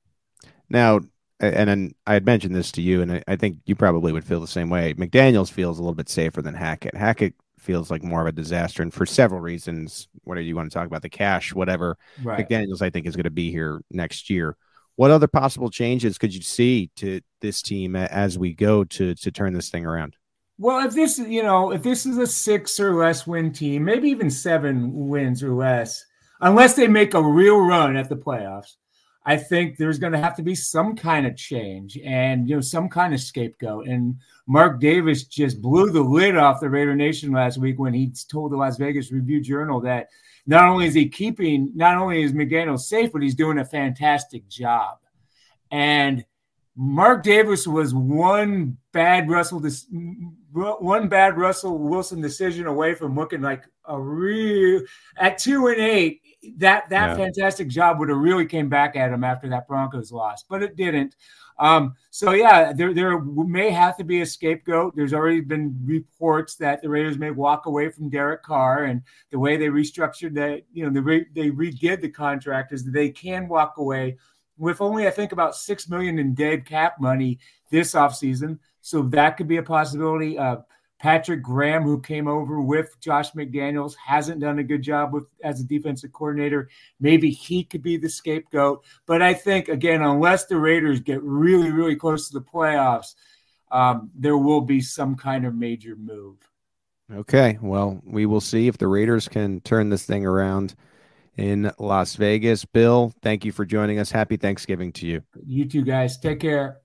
Now, 0.73 1.01
and 1.39 1.69
then 1.69 1.95
I 2.07 2.15
had 2.15 2.25
mentioned 2.25 2.55
this 2.55 2.73
to 2.73 2.83
you, 2.83 3.03
and 3.03 3.23
I, 3.29 3.37
think 3.37 3.59
you 3.67 3.75
probably 3.75 4.13
would 4.13 4.25
feel 4.25 4.41
the 4.41 4.47
same 4.47 4.71
way. 4.71 4.95
McDaniels 4.95 5.51
feels 5.51 5.79
a 5.79 5.83
little 5.83 5.95
bit 5.95 6.09
safer 6.09 6.41
than 6.41 6.55
Hackett. 6.55 6.95
Hackett 6.95 7.35
feels 7.59 7.91
like 7.91 8.03
more 8.03 8.23
of 8.23 8.27
a 8.27 8.33
disaster, 8.33 8.83
and 8.83 8.93
for 8.93 9.05
several 9.05 9.41
reasons. 9.41 10.09
Whether 10.25 10.41
you 10.41 10.55
want 10.55 10.71
to 10.71 10.75
talk 10.75 10.87
about 10.87 11.03
the 11.03 11.09
cash, 11.09 11.53
whatever, 11.53 11.99
right. 12.23 12.49
McDaniels 12.49 12.81
I 12.81 12.91
think 12.91 13.07
is 13.07 13.17
going 13.17 13.25
to 13.25 13.31
be 13.31 13.51
here 13.51 13.83
next 13.91 14.31
year. 14.31 14.57
What 14.97 15.11
other 15.11 15.27
possible 15.27 15.69
changes 15.69 16.17
could 16.17 16.35
you 16.35 16.43
see 16.43 16.91
to 16.97 17.21
this 17.41 17.61
team 17.61 17.97
as 17.97 18.39
we 18.39 18.55
go 18.55 18.85
to 18.85 19.15
to 19.15 19.31
turn 19.31 19.53
this 19.53 19.69
thing 19.69 19.85
around? 19.85 20.17
Well, 20.59 20.87
if 20.87 20.95
this, 20.95 21.19
you 21.19 21.43
know, 21.43 21.73
if 21.73 21.83
this 21.83 22.07
is 22.07 22.19
a 22.19 22.27
six 22.27 22.79
or 22.79 22.95
less 22.95 23.27
win 23.27 23.53
team, 23.53 23.85
maybe 23.85 24.09
even 24.11 24.31
seven 24.31 25.09
wins 25.09 25.43
or 25.43 25.55
less, 25.55 26.05
unless 26.41 26.75
they 26.75 26.87
make 26.87 27.15
a 27.15 27.23
real 27.23 27.59
run 27.59 27.97
at 27.97 28.09
the 28.09 28.17
playoffs, 28.17 28.77
I 29.25 29.37
think 29.37 29.77
there's 29.77 29.99
going 29.99 30.13
to 30.13 30.19
have 30.19 30.35
to 30.37 30.43
be 30.43 30.55
some 30.55 30.97
kind 30.97 31.27
of 31.27 31.37
change 31.37 31.97
and 31.99 32.49
you 32.49 32.57
know 32.57 32.61
some 32.61 32.89
kind 32.89 33.15
of 33.15 33.21
scapegoat. 33.21 33.87
And 33.87 34.17
Mark 34.47 34.81
Davis 34.81 35.25
just 35.25 35.63
blew 35.63 35.91
the 35.91 36.03
lid 36.03 36.37
off 36.37 36.61
the 36.61 36.69
Raider 36.69 36.97
Nation 36.97 37.33
last 37.33 37.59
week 37.59 37.79
when 37.79 37.95
he 37.95 38.13
told 38.29 38.53
the 38.53 38.57
Las 38.57 38.79
Vegas 38.79 39.13
Review 39.13 39.41
Journal 39.41 39.81
that 39.83 40.09
not 40.47 40.65
only 40.65 40.87
is 40.87 40.95
he 40.95 41.09
keeping, 41.09 41.71
not 41.75 41.97
only 41.97 42.23
is 42.23 42.33
McDaniel 42.33 42.79
safe, 42.79 43.13
but 43.13 43.23
he's 43.23 43.37
doing 43.37 43.59
a 43.59 43.65
fantastic 43.65 44.49
job. 44.49 44.99
And 45.71 46.25
Mark 46.75 47.23
Davis 47.23 47.67
was 47.67 47.95
one 47.95 48.77
bad 48.93 49.29
Russell, 49.29 49.63
one 50.53 51.09
bad 51.09 51.37
Russell 51.37 51.79
Wilson 51.79 52.21
decision 52.21 52.67
away 52.67 52.95
from 52.95 53.15
looking 53.15 53.43
like 53.43 53.65
a 53.87 54.01
real 54.01 54.83
at 55.17 55.39
two 55.39 55.67
and 55.67 55.79
eight 55.79 56.23
that 56.57 56.89
that 56.89 57.11
yeah. 57.11 57.15
fantastic 57.15 57.69
job 57.69 57.99
would 57.99 58.09
have 58.09 58.19
really 58.19 58.47
came 58.47 58.69
back 58.69 58.97
at 58.97 59.13
him 59.13 59.25
after 59.25 59.49
that 59.49 59.69
Broncos 59.69 60.11
loss, 60.11 60.45
but 60.49 60.63
it 60.63 60.77
didn't. 60.77 61.15
Um, 61.59 61.95
so 62.11 62.33
yeah, 62.33 62.73
there 62.73 62.93
there 62.93 63.21
may 63.21 63.71
have 63.71 63.97
to 63.99 64.05
be 64.05 64.23
a 64.23 64.27
scapegoat. 64.27 64.97
There's 64.97 65.15
already 65.15 65.41
been 65.41 65.79
reports 65.85 66.57
that 66.57 66.83
the 66.83 66.89
Raiders 66.89 67.19
may 67.19 67.31
walk 67.31 67.67
away 67.67 67.91
from 67.91 68.09
Derek 68.09 68.43
Carr, 68.43 68.85
and 68.85 69.03
the 69.31 69.39
way 69.39 69.57
they 69.57 69.69
restructured 69.69 70.35
that, 70.35 70.63
you 70.73 70.85
know, 70.85 70.91
the 70.91 71.03
re, 71.03 71.27
they 71.35 71.51
redid 71.51 72.01
the 72.01 72.09
contract 72.09 72.73
is 72.73 72.85
that 72.85 72.93
they 72.93 73.11
can 73.11 73.47
walk 73.47 73.75
away 73.77 74.17
with 74.59 74.81
only 74.81 75.07
I 75.07 75.11
think 75.11 75.33
about 75.33 75.57
six 75.57 75.89
million 75.89 76.19
in 76.19 76.35
dead 76.35 76.67
cap 76.67 77.01
money 77.01 77.39
this 77.71 77.95
offseason. 77.95 78.59
So 78.81 79.03
that 79.03 79.37
could 79.37 79.49
be 79.49 79.57
a 79.59 79.63
possibility. 79.63 80.39
Uh, 80.39 80.59
Patrick 80.99 81.43
Graham, 81.43 81.83
who 81.83 82.01
came 82.01 82.29
over 82.29 82.61
with 82.61 82.99
Josh 83.01 83.33
McDaniels, 83.33 83.97
hasn't 83.97 84.41
done 84.41 84.61
a 84.61 84.65
good 84.65 84.83
job 84.83 85.13
with 85.13 85.25
as 85.43 85.61
a 85.61 85.65
defensive 85.65 86.13
coordinator. 86.13 86.69
Maybe 87.01 87.31
he 87.31 87.65
could 87.65 87.83
be 87.83 87.97
the 87.97 88.09
scapegoat. 88.09 88.85
But 89.05 89.21
I 89.21 89.35
think 89.35 89.69
again, 89.69 90.03
unless 90.03 90.47
the 90.47 90.59
Raiders 90.59 91.01
get 91.01 91.21
really, 91.23 91.73
really 91.73 91.97
close 91.97 92.29
to 92.29 92.35
the 92.35 92.45
playoffs, 92.45 93.17
um, 93.73 94.11
there 94.15 94.39
will 94.39 94.61
be 94.61 94.81
some 94.81 95.17
kind 95.17 95.45
of 95.45 95.57
major 95.57 95.97
move. 95.97 96.37
Okay, 97.13 97.59
well, 97.61 98.01
we 98.05 98.25
will 98.25 98.41
see 98.41 98.69
if 98.69 98.79
the 98.79 98.87
Raiders 98.87 99.27
can 99.27 99.61
turn 99.63 99.91
this 99.91 100.07
thing 100.07 100.25
around 100.25 100.77
in 101.37 101.73
Las 101.79 102.17
Vegas. 102.17 102.65
Bill, 102.65 103.13
thank 103.23 103.45
you 103.45 103.53
for 103.53 103.65
joining 103.65 103.99
us. 103.99 104.11
Happy 104.11 104.37
Thanksgiving 104.37 104.93
to 104.93 105.07
you. 105.07 105.23
You 105.45 105.65
too, 105.67 105.83
guys. 105.83 106.19
Take 106.19 106.41
care. 106.41 106.81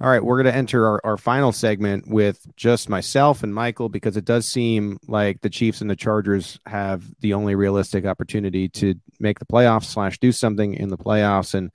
All 0.00 0.10
right, 0.10 0.22
we're 0.22 0.36
going 0.36 0.52
to 0.52 0.54
enter 0.54 0.86
our, 0.86 1.00
our 1.02 1.16
final 1.16 1.50
segment 1.50 2.06
with 2.06 2.46
just 2.56 2.90
myself 2.90 3.42
and 3.42 3.54
Michael 3.54 3.88
because 3.88 4.18
it 4.18 4.26
does 4.26 4.44
seem 4.44 4.98
like 5.08 5.40
the 5.40 5.48
Chiefs 5.48 5.80
and 5.80 5.88
the 5.88 5.96
Chargers 5.96 6.58
have 6.66 7.04
the 7.20 7.32
only 7.32 7.54
realistic 7.54 8.04
opportunity 8.04 8.68
to 8.68 8.96
make 9.18 9.38
the 9.38 9.46
playoffs 9.46 9.84
slash 9.84 10.18
do 10.18 10.30
something 10.30 10.74
in 10.74 10.90
the 10.90 10.98
playoffs. 10.98 11.54
And 11.54 11.70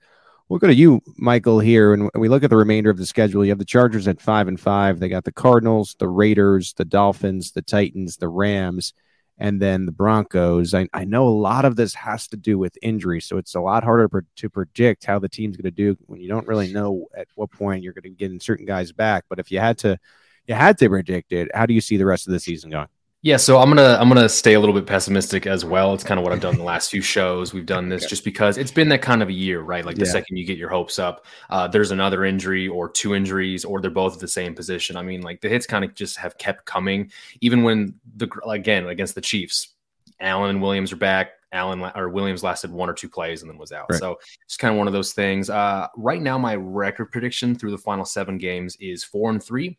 we'll 0.50 0.58
go 0.58 0.66
to 0.66 0.74
you, 0.74 1.00
Michael, 1.16 1.60
here. 1.60 1.94
And 1.94 2.10
we 2.14 2.28
look 2.28 2.44
at 2.44 2.50
the 2.50 2.56
remainder 2.56 2.90
of 2.90 2.98
the 2.98 3.06
schedule. 3.06 3.42
You 3.44 3.52
have 3.52 3.58
the 3.58 3.64
Chargers 3.64 4.06
at 4.06 4.20
five 4.20 4.48
and 4.48 4.60
five. 4.60 5.00
They 5.00 5.08
got 5.08 5.24
the 5.24 5.32
Cardinals, 5.32 5.96
the 5.98 6.08
Raiders, 6.08 6.74
the 6.74 6.84
Dolphins, 6.84 7.52
the 7.52 7.62
Titans, 7.62 8.18
the 8.18 8.28
Rams 8.28 8.92
and 9.40 9.60
then 9.60 9.86
the 9.86 9.92
Broncos. 9.92 10.74
I, 10.74 10.86
I 10.92 11.04
know 11.04 11.26
a 11.26 11.30
lot 11.30 11.64
of 11.64 11.74
this 11.74 11.94
has 11.94 12.28
to 12.28 12.36
do 12.36 12.58
with 12.58 12.76
injury, 12.82 13.22
so 13.22 13.38
it's 13.38 13.54
a 13.54 13.60
lot 13.60 13.82
harder 13.82 14.24
to 14.36 14.50
predict 14.50 15.06
how 15.06 15.18
the 15.18 15.30
team's 15.30 15.56
going 15.56 15.64
to 15.64 15.70
do 15.70 15.96
when 16.06 16.20
you 16.20 16.28
don't 16.28 16.46
really 16.46 16.70
know 16.70 17.06
at 17.16 17.26
what 17.34 17.50
point 17.50 17.82
you're 17.82 17.94
going 17.94 18.02
to 18.02 18.10
get 18.10 18.42
certain 18.42 18.66
guys 18.66 18.92
back. 18.92 19.24
But 19.30 19.38
if 19.38 19.50
you 19.50 19.58
had 19.58 19.78
to, 19.78 19.98
you 20.46 20.54
had 20.54 20.76
to 20.78 20.88
predict 20.90 21.32
it. 21.32 21.48
How 21.54 21.64
do 21.64 21.72
you 21.72 21.80
see 21.80 21.96
the 21.96 22.04
rest 22.04 22.28
of 22.28 22.34
the 22.34 22.40
season 22.40 22.70
going? 22.70 22.88
Yeah, 23.22 23.36
so 23.36 23.58
I'm 23.58 23.68
gonna 23.68 23.98
I'm 24.00 24.08
gonna 24.08 24.30
stay 24.30 24.54
a 24.54 24.60
little 24.60 24.74
bit 24.74 24.86
pessimistic 24.86 25.46
as 25.46 25.62
well. 25.62 25.92
It's 25.92 26.02
kind 26.02 26.18
of 26.18 26.24
what 26.24 26.32
I've 26.32 26.40
done 26.40 26.56
the 26.56 26.62
last 26.64 26.90
few 26.90 27.02
shows. 27.02 27.52
We've 27.52 27.66
done 27.66 27.90
this 27.90 28.06
just 28.06 28.24
because 28.24 28.56
it's 28.56 28.70
been 28.70 28.88
that 28.88 29.02
kind 29.02 29.22
of 29.22 29.28
a 29.28 29.32
year, 29.32 29.60
right? 29.60 29.84
Like 29.84 29.96
the 29.96 30.06
yeah. 30.06 30.12
second 30.12 30.38
you 30.38 30.46
get 30.46 30.56
your 30.56 30.70
hopes 30.70 30.98
up, 30.98 31.26
uh, 31.50 31.68
there's 31.68 31.90
another 31.90 32.24
injury 32.24 32.66
or 32.66 32.88
two 32.88 33.14
injuries, 33.14 33.62
or 33.62 33.82
they're 33.82 33.90
both 33.90 34.14
at 34.14 34.20
the 34.20 34.28
same 34.28 34.54
position. 34.54 34.96
I 34.96 35.02
mean, 35.02 35.20
like 35.20 35.42
the 35.42 35.50
hits 35.50 35.66
kind 35.66 35.84
of 35.84 35.94
just 35.94 36.16
have 36.16 36.38
kept 36.38 36.64
coming, 36.64 37.10
even 37.42 37.62
when 37.62 37.94
the 38.16 38.30
again 38.48 38.86
against 38.86 39.14
the 39.14 39.20
Chiefs, 39.20 39.74
Allen 40.18 40.48
and 40.48 40.62
Williams 40.62 40.90
are 40.90 40.96
back. 40.96 41.32
Allen 41.52 41.82
or 41.94 42.08
Williams 42.08 42.42
lasted 42.42 42.70
one 42.70 42.88
or 42.88 42.94
two 42.94 43.08
plays 43.08 43.42
and 43.42 43.50
then 43.50 43.58
was 43.58 43.72
out. 43.72 43.86
Right. 43.90 43.98
So 43.98 44.18
it's 44.44 44.56
kind 44.56 44.72
of 44.72 44.78
one 44.78 44.86
of 44.86 44.92
those 44.94 45.12
things. 45.12 45.50
Uh, 45.50 45.88
right 45.96 46.22
now, 46.22 46.38
my 46.38 46.54
record 46.54 47.10
prediction 47.10 47.54
through 47.54 47.72
the 47.72 47.78
final 47.78 48.04
seven 48.06 48.38
games 48.38 48.76
is 48.76 49.04
four 49.04 49.30
and 49.30 49.42
three. 49.42 49.76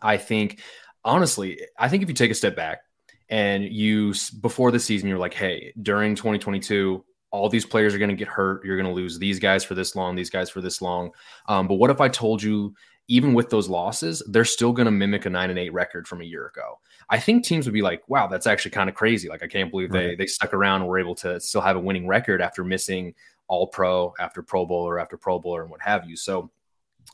I 0.00 0.16
think 0.16 0.60
honestly, 1.04 1.60
I 1.78 1.88
think 1.88 2.02
if 2.02 2.08
you 2.08 2.14
take 2.14 2.30
a 2.30 2.34
step 2.34 2.56
back 2.56 2.80
and 3.28 3.64
you 3.64 4.14
before 4.40 4.70
the 4.70 4.80
season, 4.80 5.08
you're 5.08 5.18
like, 5.18 5.34
hey, 5.34 5.72
during 5.82 6.14
2022, 6.14 7.04
all 7.30 7.48
these 7.48 7.64
players 7.64 7.94
are 7.94 7.98
going 7.98 8.10
to 8.10 8.16
get 8.16 8.28
hurt. 8.28 8.64
You're 8.64 8.76
going 8.76 8.88
to 8.88 8.94
lose 8.94 9.18
these 9.18 9.38
guys 9.38 9.64
for 9.64 9.74
this 9.74 9.96
long, 9.96 10.14
these 10.14 10.30
guys 10.30 10.50
for 10.50 10.60
this 10.60 10.82
long. 10.82 11.10
Um, 11.48 11.66
but 11.66 11.74
what 11.74 11.90
if 11.90 12.00
I 12.00 12.08
told 12.08 12.42
you, 12.42 12.74
even 13.08 13.34
with 13.34 13.50
those 13.50 13.68
losses, 13.68 14.22
they're 14.28 14.44
still 14.44 14.72
going 14.72 14.84
to 14.84 14.92
mimic 14.92 15.26
a 15.26 15.30
nine 15.30 15.50
and 15.50 15.58
eight 15.58 15.72
record 15.72 16.06
from 16.06 16.20
a 16.20 16.24
year 16.24 16.46
ago? 16.46 16.78
I 17.08 17.18
think 17.18 17.44
teams 17.44 17.66
would 17.66 17.72
be 17.72 17.82
like, 17.82 18.02
wow, 18.08 18.26
that's 18.26 18.46
actually 18.46 18.72
kind 18.72 18.88
of 18.88 18.94
crazy. 18.94 19.28
Like, 19.28 19.42
I 19.42 19.48
can't 19.48 19.70
believe 19.70 19.90
right. 19.90 20.08
they 20.08 20.14
they 20.14 20.26
stuck 20.26 20.52
around 20.52 20.82
and 20.82 20.88
were 20.88 20.98
able 20.98 21.14
to 21.16 21.40
still 21.40 21.62
have 21.62 21.76
a 21.76 21.80
winning 21.80 22.06
record 22.06 22.42
after 22.42 22.62
missing 22.64 23.14
all 23.48 23.66
pro, 23.66 24.14
after 24.18 24.42
Pro 24.42 24.66
Bowl, 24.66 24.86
or 24.86 24.98
after 24.98 25.16
Pro 25.16 25.38
Bowler, 25.38 25.62
and 25.62 25.70
what 25.70 25.80
have 25.80 26.08
you. 26.08 26.16
So 26.16 26.50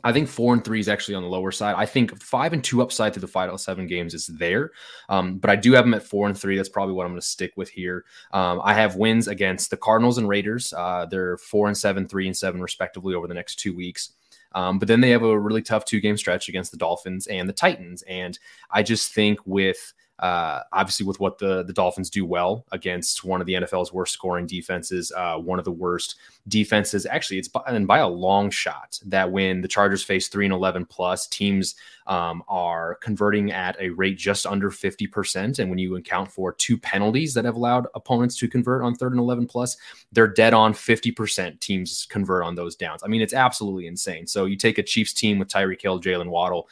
I 0.04 0.12
think 0.12 0.28
four 0.28 0.54
and 0.54 0.64
three 0.64 0.78
is 0.78 0.88
actually 0.88 1.16
on 1.16 1.22
the 1.22 1.28
lower 1.28 1.50
side. 1.50 1.74
I 1.76 1.84
think 1.84 2.22
five 2.22 2.52
and 2.52 2.62
two 2.62 2.82
upside 2.82 3.12
to 3.14 3.20
the 3.20 3.26
final 3.26 3.58
seven 3.58 3.86
games 3.86 4.14
is 4.14 4.26
there, 4.26 4.70
um, 5.08 5.38
but 5.38 5.50
I 5.50 5.56
do 5.56 5.72
have 5.72 5.84
them 5.84 5.94
at 5.94 6.04
four 6.04 6.28
and 6.28 6.38
three. 6.38 6.56
That's 6.56 6.68
probably 6.68 6.94
what 6.94 7.04
I'm 7.04 7.12
going 7.12 7.20
to 7.20 7.26
stick 7.26 7.52
with 7.56 7.68
here. 7.68 8.04
Um, 8.32 8.60
I 8.62 8.74
have 8.74 8.96
wins 8.96 9.26
against 9.26 9.70
the 9.70 9.76
Cardinals 9.76 10.18
and 10.18 10.28
Raiders. 10.28 10.72
Uh, 10.72 11.06
they're 11.10 11.36
four 11.38 11.66
and 11.66 11.76
seven, 11.76 12.06
three 12.06 12.26
and 12.26 12.36
seven, 12.36 12.60
respectively, 12.62 13.14
over 13.14 13.26
the 13.26 13.34
next 13.34 13.56
two 13.56 13.74
weeks. 13.74 14.12
Um, 14.52 14.78
but 14.78 14.88
then 14.88 15.00
they 15.00 15.10
have 15.10 15.22
a 15.22 15.38
really 15.38 15.62
tough 15.62 15.84
two 15.84 16.00
game 16.00 16.16
stretch 16.16 16.48
against 16.48 16.70
the 16.70 16.78
Dolphins 16.78 17.26
and 17.26 17.48
the 17.48 17.52
Titans. 17.52 18.02
And 18.02 18.38
I 18.70 18.82
just 18.82 19.12
think 19.12 19.40
with 19.44 19.92
uh, 20.18 20.62
obviously, 20.72 21.06
with 21.06 21.20
what 21.20 21.38
the 21.38 21.62
the 21.62 21.72
Dolphins 21.72 22.10
do 22.10 22.26
well 22.26 22.64
against 22.72 23.24
one 23.24 23.40
of 23.40 23.46
the 23.46 23.54
NFL's 23.54 23.92
worst 23.92 24.12
scoring 24.12 24.46
defenses, 24.46 25.12
uh, 25.16 25.36
one 25.36 25.60
of 25.60 25.64
the 25.64 25.70
worst 25.70 26.16
defenses. 26.48 27.06
Actually, 27.06 27.38
it's 27.38 27.46
by, 27.46 27.62
and 27.68 27.86
by 27.86 27.98
a 27.98 28.08
long 28.08 28.50
shot 28.50 28.98
that 29.06 29.30
when 29.30 29.60
the 29.60 29.68
Chargers 29.68 30.02
face 30.02 30.26
three 30.26 30.44
and 30.44 30.52
eleven 30.52 30.84
plus 30.84 31.28
teams 31.28 31.76
um, 32.08 32.42
are 32.48 32.96
converting 32.96 33.52
at 33.52 33.80
a 33.80 33.90
rate 33.90 34.18
just 34.18 34.44
under 34.44 34.72
fifty 34.72 35.06
percent, 35.06 35.60
and 35.60 35.70
when 35.70 35.78
you 35.78 35.94
account 35.94 36.32
for 36.32 36.52
two 36.52 36.76
penalties 36.76 37.32
that 37.34 37.44
have 37.44 37.54
allowed 37.54 37.86
opponents 37.94 38.36
to 38.38 38.48
convert 38.48 38.82
on 38.82 38.96
third 38.96 39.12
and 39.12 39.20
eleven 39.20 39.46
plus, 39.46 39.76
they're 40.10 40.26
dead 40.26 40.52
on 40.52 40.74
fifty 40.74 41.12
percent. 41.12 41.60
Teams 41.60 42.08
convert 42.10 42.42
on 42.42 42.56
those 42.56 42.74
downs. 42.74 43.02
I 43.04 43.06
mean, 43.06 43.22
it's 43.22 43.34
absolutely 43.34 43.86
insane. 43.86 44.26
So 44.26 44.46
you 44.46 44.56
take 44.56 44.78
a 44.78 44.82
Chiefs 44.82 45.12
team 45.12 45.38
with 45.38 45.46
Tyreek 45.46 45.80
Hill, 45.80 46.00
Jaylen 46.00 46.28
Waddle 46.28 46.68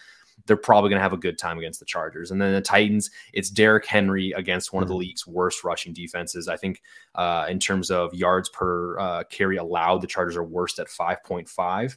they're 0.46 0.56
probably 0.56 0.90
going 0.90 0.98
to 0.98 1.02
have 1.02 1.12
a 1.12 1.18
good 1.18 1.38
time 1.38 1.59
against 1.59 1.80
the 1.80 1.87
Chargers. 1.87 2.30
And 2.30 2.40
then 2.40 2.52
the 2.52 2.61
Titans, 2.61 3.11
it's 3.32 3.50
Derrick 3.50 3.87
Henry 3.87 4.32
against 4.32 4.72
one 4.72 4.82
of 4.82 4.88
the 4.88 4.94
mm-hmm. 4.94 5.00
league's 5.00 5.26
worst 5.26 5.64
rushing 5.64 5.92
defenses. 5.92 6.48
I 6.48 6.56
think 6.56 6.82
uh, 7.14 7.46
in 7.48 7.59
terms 7.59 7.90
of 7.90 8.14
yards 8.14 8.48
per 8.48 8.98
uh, 8.98 9.24
carry 9.24 9.56
allowed, 9.56 10.00
the 10.00 10.06
Chargers 10.06 10.37
are 10.37 10.44
worst 10.44 10.78
at 10.78 10.88
5.5. 10.88 11.96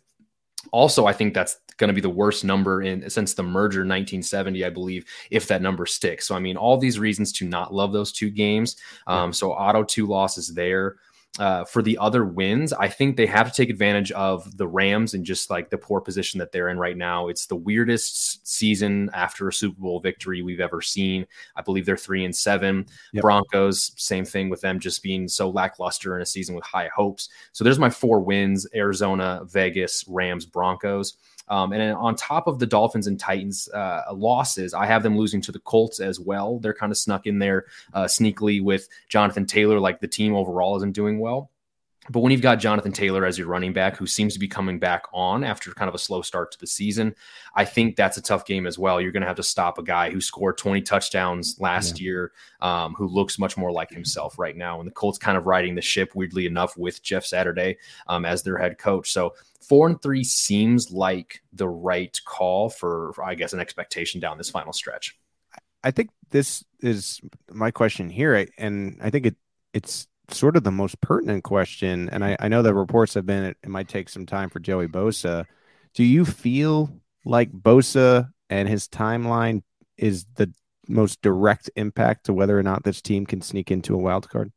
Also, 0.71 1.05
I 1.05 1.13
think 1.13 1.33
that's 1.33 1.57
going 1.77 1.87
to 1.87 1.93
be 1.93 2.01
the 2.01 2.09
worst 2.09 2.43
number 2.43 2.81
in 2.81 3.09
since 3.09 3.33
the 3.33 3.43
merger 3.43 3.79
1970, 3.79 4.65
I 4.65 4.69
believe, 4.69 5.05
if 5.31 5.47
that 5.47 5.61
number 5.61 5.85
sticks. 5.85 6.27
So, 6.27 6.35
I 6.35 6.39
mean, 6.39 6.57
all 6.57 6.77
these 6.77 6.99
reasons 6.99 7.31
to 7.33 7.47
not 7.47 7.73
love 7.73 7.93
those 7.93 8.11
two 8.11 8.29
games. 8.29 8.75
Um, 9.07 9.31
so, 9.31 9.53
auto 9.53 9.83
two 9.83 10.05
losses 10.05 10.53
there 10.53 10.97
uh, 11.37 11.63
for 11.63 11.81
the 11.81 11.97
other 11.99 12.25
wins, 12.25 12.73
I 12.73 12.87
think 12.87 13.15
they 13.15 13.27
have 13.27 13.49
to 13.49 13.55
take 13.55 13.69
advantage 13.69 14.11
of 14.11 14.57
the 14.57 14.67
Rams 14.67 15.13
and 15.13 15.23
just 15.23 15.49
like 15.49 15.69
the 15.69 15.77
poor 15.77 16.01
position 16.01 16.39
that 16.39 16.51
they're 16.51 16.69
in 16.69 16.79
right 16.79 16.97
now. 16.97 17.27
It's 17.27 17.45
the 17.45 17.55
weirdest 17.55 18.45
season 18.47 19.09
after 19.13 19.47
a 19.47 19.53
Super 19.53 19.79
Bowl 19.79 19.99
victory 19.99 20.41
we've 20.41 20.59
ever 20.59 20.81
seen. 20.81 21.25
I 21.55 21.61
believe 21.61 21.85
they're 21.85 21.97
three 21.97 22.25
and 22.25 22.35
seven. 22.35 22.87
Yep. 23.13 23.21
Broncos, 23.21 23.91
same 23.95 24.25
thing 24.25 24.49
with 24.49 24.61
them 24.61 24.79
just 24.79 25.03
being 25.03 25.27
so 25.27 25.49
lackluster 25.49 26.15
in 26.15 26.21
a 26.21 26.25
season 26.25 26.55
with 26.55 26.65
high 26.65 26.89
hopes. 26.93 27.29
So 27.53 27.63
there's 27.63 27.79
my 27.79 27.89
four 27.89 28.19
wins 28.19 28.67
Arizona, 28.73 29.41
Vegas, 29.45 30.03
Rams, 30.07 30.45
Broncos. 30.45 31.15
Um, 31.49 31.73
and 31.73 31.93
on 31.95 32.15
top 32.15 32.47
of 32.47 32.59
the 32.59 32.65
Dolphins 32.65 33.07
and 33.07 33.19
Titans 33.19 33.67
uh, 33.69 34.03
losses, 34.13 34.73
I 34.73 34.85
have 34.85 35.03
them 35.03 35.17
losing 35.17 35.41
to 35.41 35.51
the 35.51 35.59
Colts 35.59 35.99
as 35.99 36.19
well. 36.19 36.59
They're 36.59 36.73
kind 36.73 36.91
of 36.91 36.97
snuck 36.97 37.25
in 37.25 37.39
there 37.39 37.65
uh, 37.93 38.05
sneakily 38.05 38.61
with 38.61 38.87
Jonathan 39.07 39.45
Taylor, 39.45 39.79
like 39.79 39.99
the 39.99 40.07
team 40.07 40.35
overall 40.35 40.77
isn't 40.77 40.93
doing 40.93 41.19
well. 41.19 41.49
But 42.09 42.21
when 42.21 42.31
you've 42.31 42.41
got 42.41 42.55
Jonathan 42.55 42.91
Taylor 42.91 43.25
as 43.25 43.37
your 43.37 43.47
running 43.47 43.71
back, 43.71 43.95
who 43.95 44.07
seems 44.07 44.33
to 44.33 44.39
be 44.39 44.47
coming 44.47 44.79
back 44.79 45.03
on 45.13 45.43
after 45.43 45.71
kind 45.71 45.87
of 45.87 45.95
a 45.95 45.99
slow 45.99 46.21
start 46.21 46.51
to 46.51 46.59
the 46.59 46.67
season, 46.67 47.15
I 47.55 47.65
think 47.65 47.95
that's 47.95 48.17
a 48.17 48.21
tough 48.21 48.45
game 48.45 48.65
as 48.65 48.79
well. 48.79 48.99
You're 48.99 49.11
going 49.11 49.21
to 49.21 49.27
have 49.27 49.35
to 49.37 49.43
stop 49.43 49.77
a 49.77 49.83
guy 49.83 50.09
who 50.09 50.19
scored 50.19 50.57
20 50.57 50.81
touchdowns 50.81 51.57
last 51.59 51.99
yeah. 51.99 52.05
year, 52.05 52.31
um, 52.61 52.93
who 52.95 53.07
looks 53.07 53.37
much 53.37 53.57
more 53.57 53.71
like 53.71 53.91
himself 53.91 54.39
right 54.39 54.57
now. 54.57 54.79
And 54.79 54.87
the 54.87 54.93
Colts 54.93 55.17
kind 55.17 55.37
of 55.37 55.45
riding 55.45 55.75
the 55.75 55.81
ship, 55.81 56.11
weirdly 56.15 56.45
enough, 56.45 56.75
with 56.77 57.03
Jeff 57.03 57.25
Saturday 57.25 57.77
um, 58.07 58.25
as 58.25 58.41
their 58.41 58.57
head 58.57 58.77
coach. 58.77 59.11
So 59.11 59.35
four 59.61 59.87
and 59.87 60.01
three 60.01 60.23
seems 60.23 60.91
like 60.91 61.43
the 61.53 61.69
right 61.69 62.19
call 62.25 62.69
for, 62.69 63.13
for, 63.13 63.23
I 63.23 63.35
guess, 63.35 63.53
an 63.53 63.59
expectation 63.59 64.19
down 64.19 64.37
this 64.37 64.49
final 64.49 64.73
stretch. 64.73 65.17
I 65.83 65.91
think 65.91 66.09
this 66.31 66.63
is 66.81 67.21
my 67.51 67.71
question 67.71 68.09
here, 68.09 68.47
and 68.57 68.99
I 69.01 69.09
think 69.09 69.27
it 69.27 69.35
it's 69.73 70.08
sort 70.31 70.55
of 70.55 70.63
the 70.63 70.71
most 70.71 70.99
pertinent 71.01 71.43
question, 71.43 72.09
and 72.09 72.23
I, 72.23 72.37
I 72.39 72.47
know 72.47 72.61
the 72.61 72.73
reports 72.73 73.13
have 73.13 73.25
been 73.25 73.43
it, 73.43 73.57
it 73.63 73.69
might 73.69 73.87
take 73.87 74.09
some 74.09 74.25
time 74.25 74.49
for 74.49 74.59
Joey 74.59 74.87
Bosa. 74.87 75.45
Do 75.93 76.03
you 76.03 76.25
feel 76.25 76.91
like 77.25 77.51
Bosa 77.51 78.29
and 78.49 78.67
his 78.67 78.87
timeline 78.87 79.63
is 79.97 80.25
the 80.35 80.53
most 80.87 81.21
direct 81.21 81.69
impact 81.75 82.25
to 82.25 82.33
whether 82.33 82.57
or 82.57 82.63
not 82.63 82.83
this 82.83 83.01
team 83.01 83.25
can 83.25 83.41
sneak 83.41 83.71
into 83.71 83.93
a 83.93 83.97
wild 83.97 84.29
card? 84.29 84.51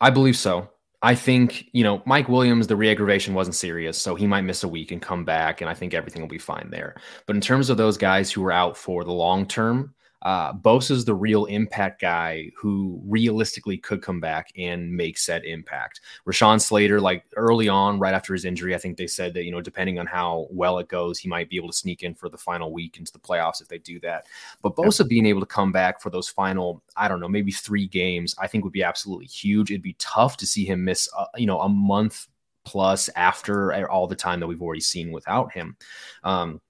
I 0.00 0.10
believe 0.10 0.36
so. 0.36 0.70
I 1.02 1.14
think, 1.14 1.64
you 1.72 1.82
know, 1.82 2.02
Mike 2.04 2.28
Williams, 2.28 2.66
the 2.66 2.76
re-aggravation 2.76 3.32
wasn't 3.32 3.54
serious, 3.54 3.96
so 3.96 4.14
he 4.14 4.26
might 4.26 4.42
miss 4.42 4.64
a 4.64 4.68
week 4.68 4.92
and 4.92 5.00
come 5.00 5.24
back, 5.24 5.60
and 5.60 5.70
I 5.70 5.74
think 5.74 5.94
everything 5.94 6.20
will 6.20 6.28
be 6.28 6.38
fine 6.38 6.68
there. 6.70 6.96
But 7.26 7.36
in 7.36 7.42
terms 7.42 7.70
of 7.70 7.78
those 7.78 7.96
guys 7.96 8.30
who 8.30 8.44
are 8.44 8.52
out 8.52 8.76
for 8.76 9.02
the 9.02 9.12
long 9.12 9.46
term, 9.46 9.94
uh, 10.22 10.52
Bosa's 10.52 11.04
the 11.04 11.14
real 11.14 11.46
impact 11.46 12.00
guy 12.00 12.50
who 12.56 13.00
realistically 13.06 13.76
could 13.76 14.02
come 14.02 14.20
back 14.20 14.52
and 14.56 14.94
make 14.94 15.16
said 15.16 15.44
impact. 15.44 16.00
Rashawn 16.26 16.60
Slater, 16.60 17.00
like 17.00 17.24
early 17.36 17.68
on, 17.68 17.98
right 17.98 18.14
after 18.14 18.32
his 18.32 18.44
injury, 18.44 18.74
I 18.74 18.78
think 18.78 18.96
they 18.96 19.06
said 19.06 19.34
that, 19.34 19.44
you 19.44 19.50
know, 19.50 19.60
depending 19.60 19.98
on 19.98 20.06
how 20.06 20.46
well 20.50 20.78
it 20.78 20.88
goes, 20.88 21.18
he 21.18 21.28
might 21.28 21.48
be 21.48 21.56
able 21.56 21.70
to 21.70 21.76
sneak 21.76 22.02
in 22.02 22.14
for 22.14 22.28
the 22.28 22.38
final 22.38 22.72
week 22.72 22.98
into 22.98 23.12
the 23.12 23.18
playoffs 23.18 23.62
if 23.62 23.68
they 23.68 23.78
do 23.78 23.98
that. 24.00 24.26
But 24.62 24.76
Bosa 24.76 25.08
being 25.08 25.26
able 25.26 25.40
to 25.40 25.46
come 25.46 25.72
back 25.72 26.00
for 26.00 26.10
those 26.10 26.28
final, 26.28 26.82
I 26.96 27.08
don't 27.08 27.20
know, 27.20 27.28
maybe 27.28 27.52
three 27.52 27.86
games, 27.86 28.34
I 28.38 28.46
think 28.46 28.64
would 28.64 28.72
be 28.72 28.82
absolutely 28.82 29.26
huge. 29.26 29.70
It'd 29.70 29.82
be 29.82 29.96
tough 29.98 30.36
to 30.38 30.46
see 30.46 30.64
him 30.64 30.84
miss, 30.84 31.08
uh, 31.16 31.26
you 31.36 31.46
know, 31.46 31.60
a 31.60 31.68
month 31.68 32.26
plus 32.64 33.08
after 33.16 33.88
all 33.88 34.06
the 34.06 34.14
time 34.14 34.40
that 34.40 34.46
we've 34.46 34.62
already 34.62 34.80
seen 34.80 35.12
without 35.12 35.52
him. 35.52 35.76
Um, 36.24 36.60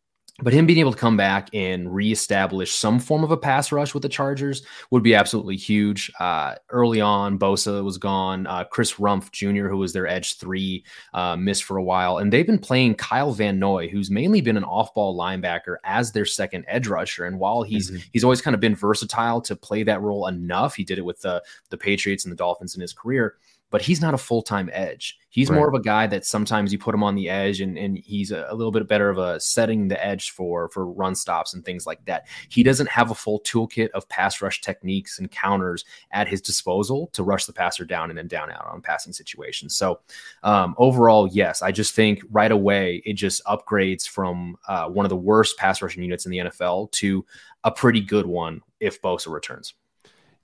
but 0.42 0.52
him 0.52 0.66
being 0.66 0.78
able 0.78 0.92
to 0.92 0.98
come 0.98 1.16
back 1.16 1.48
and 1.52 1.92
reestablish 1.94 2.72
some 2.72 2.98
form 2.98 3.24
of 3.24 3.30
a 3.30 3.36
pass 3.36 3.72
rush 3.72 3.94
with 3.94 4.02
the 4.02 4.08
Chargers 4.08 4.62
would 4.90 5.02
be 5.02 5.14
absolutely 5.14 5.56
huge. 5.56 6.10
Uh, 6.20 6.54
early 6.70 7.00
on, 7.00 7.38
Bosa 7.38 7.84
was 7.84 7.98
gone. 7.98 8.46
Uh, 8.46 8.64
Chris 8.64 8.94
Rumph 8.94 9.30
Jr., 9.30 9.68
who 9.68 9.78
was 9.78 9.92
their 9.92 10.06
edge 10.06 10.38
three, 10.38 10.84
uh, 11.14 11.36
missed 11.36 11.64
for 11.64 11.76
a 11.76 11.82
while. 11.82 12.18
And 12.18 12.32
they've 12.32 12.46
been 12.46 12.58
playing 12.58 12.94
Kyle 12.96 13.32
Van 13.32 13.58
Noy, 13.58 13.88
who's 13.88 14.10
mainly 14.10 14.40
been 14.40 14.56
an 14.56 14.64
off 14.64 14.94
ball 14.94 15.16
linebacker, 15.16 15.76
as 15.84 16.12
their 16.12 16.26
second 16.26 16.64
edge 16.68 16.86
rusher. 16.86 17.24
And 17.24 17.38
while 17.38 17.62
he's 17.62 17.90
mm-hmm. 17.90 18.00
he's 18.12 18.24
always 18.24 18.40
kind 18.40 18.54
of 18.54 18.60
been 18.60 18.74
versatile 18.74 19.40
to 19.42 19.56
play 19.56 19.82
that 19.84 20.00
role 20.00 20.26
enough, 20.26 20.74
he 20.74 20.84
did 20.84 20.98
it 20.98 21.04
with 21.04 21.20
the, 21.20 21.42
the 21.70 21.78
Patriots 21.78 22.24
and 22.24 22.32
the 22.32 22.36
Dolphins 22.36 22.74
in 22.74 22.80
his 22.80 22.92
career 22.92 23.36
but 23.70 23.82
he's 23.82 24.00
not 24.00 24.14
a 24.14 24.18
full 24.18 24.42
time 24.42 24.68
edge. 24.72 25.16
He's 25.30 25.48
right. 25.48 25.56
more 25.56 25.68
of 25.68 25.74
a 25.74 25.80
guy 25.80 26.08
that 26.08 26.26
sometimes 26.26 26.72
you 26.72 26.78
put 26.78 26.94
him 26.94 27.04
on 27.04 27.14
the 27.14 27.30
edge 27.30 27.60
and, 27.60 27.78
and 27.78 27.96
he's 27.96 28.32
a, 28.32 28.46
a, 28.50 28.54
little 28.54 28.72
bit 28.72 28.88
better 28.88 29.08
of 29.08 29.18
a 29.18 29.38
setting 29.38 29.86
the 29.86 30.04
edge 30.04 30.30
for 30.30 30.68
for 30.70 30.86
run 30.86 31.14
stops 31.14 31.54
and 31.54 31.64
things 31.64 31.86
like 31.86 32.04
that. 32.06 32.26
He 32.48 32.64
doesn't 32.64 32.88
have 32.88 33.10
a 33.10 33.14
full 33.14 33.40
toolkit 33.40 33.90
of 33.90 34.08
pass 34.08 34.42
rush 34.42 34.60
techniques 34.60 35.18
and 35.20 35.30
counters 35.30 35.84
at 36.10 36.26
his 36.26 36.40
disposal 36.40 37.08
to 37.12 37.22
rush 37.22 37.46
the 37.46 37.52
passer 37.52 37.84
down 37.84 38.10
and 38.10 38.18
then 38.18 38.26
down 38.26 38.50
out 38.50 38.66
on 38.66 38.82
passing 38.82 39.12
situations. 39.12 39.76
So 39.76 40.00
um, 40.42 40.74
overall, 40.78 41.28
yes, 41.28 41.62
I 41.62 41.70
just 41.70 41.94
think 41.94 42.22
right 42.30 42.50
away 42.50 43.02
it 43.06 43.14
just 43.14 43.44
upgrades 43.44 44.08
from 44.08 44.56
uh, 44.66 44.88
one 44.88 45.06
of 45.06 45.10
the 45.10 45.16
worst 45.16 45.56
pass 45.58 45.80
rushing 45.80 46.02
units 46.02 46.26
in 46.26 46.32
the 46.32 46.38
NFL 46.38 46.90
to 46.92 47.24
a 47.62 47.70
pretty 47.70 48.00
good 48.00 48.26
one 48.26 48.62
if 48.80 49.00
Bosa 49.00 49.28
returns. 49.28 49.74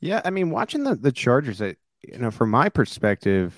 Yeah, 0.00 0.20
I 0.24 0.30
mean, 0.30 0.50
watching 0.50 0.84
the 0.84 0.94
the 0.94 1.10
Chargers, 1.10 1.62
I, 1.62 1.76
you 2.02 2.18
know, 2.18 2.30
from 2.30 2.50
my 2.50 2.68
perspective, 2.68 3.54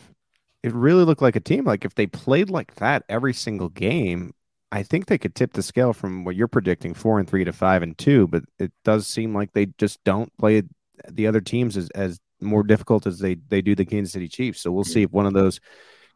it 0.63 0.73
really 0.73 1.05
looked 1.05 1.23
like 1.23 1.37
a 1.37 1.41
team. 1.41 1.65
Like 1.65 1.85
if 1.85 1.95
they 1.95 2.07
played 2.07 2.51
like 2.51 2.75
that 2.77 3.05
every 3.09 3.35
single 3.35 3.69
game, 3.69 4.33
I 4.71 4.83
think 4.83 5.07
they 5.07 5.19
could 5.19 5.35
tip 5.35 5.53
the 5.53 5.63
scale 5.63 5.93
from 5.93 6.25
what 6.25 6.37
you're 6.37 6.49
predicting, 6.49 6.95
four 6.95 7.19
and 7.19 7.29
three 7.29 7.45
to 7.45 7.53
five 7.53 7.83
and 7.83 7.97
two. 7.97 8.27
But 8.27 8.45
it 8.59 8.73
does 8.85 9.07
seem 9.07 9.35
like 9.35 9.53
they 9.53 9.67
just 9.79 10.03
don't 10.05 10.37
play 10.39 10.63
the 11.09 11.27
other 11.27 11.41
teams 11.41 11.77
as, 11.77 11.89
as 11.91 12.19
more 12.41 12.63
difficult 12.63 13.07
as 13.07 13.19
they 13.19 13.37
they 13.49 13.63
do 13.63 13.75
the 13.75 13.85
Kansas 13.85 14.13
City 14.13 14.29
Chiefs. 14.29 14.61
So 14.61 14.71
we'll 14.71 14.85
see 14.85 15.03
if 15.03 15.11
one 15.11 15.27
of 15.27 15.33
those 15.33 15.61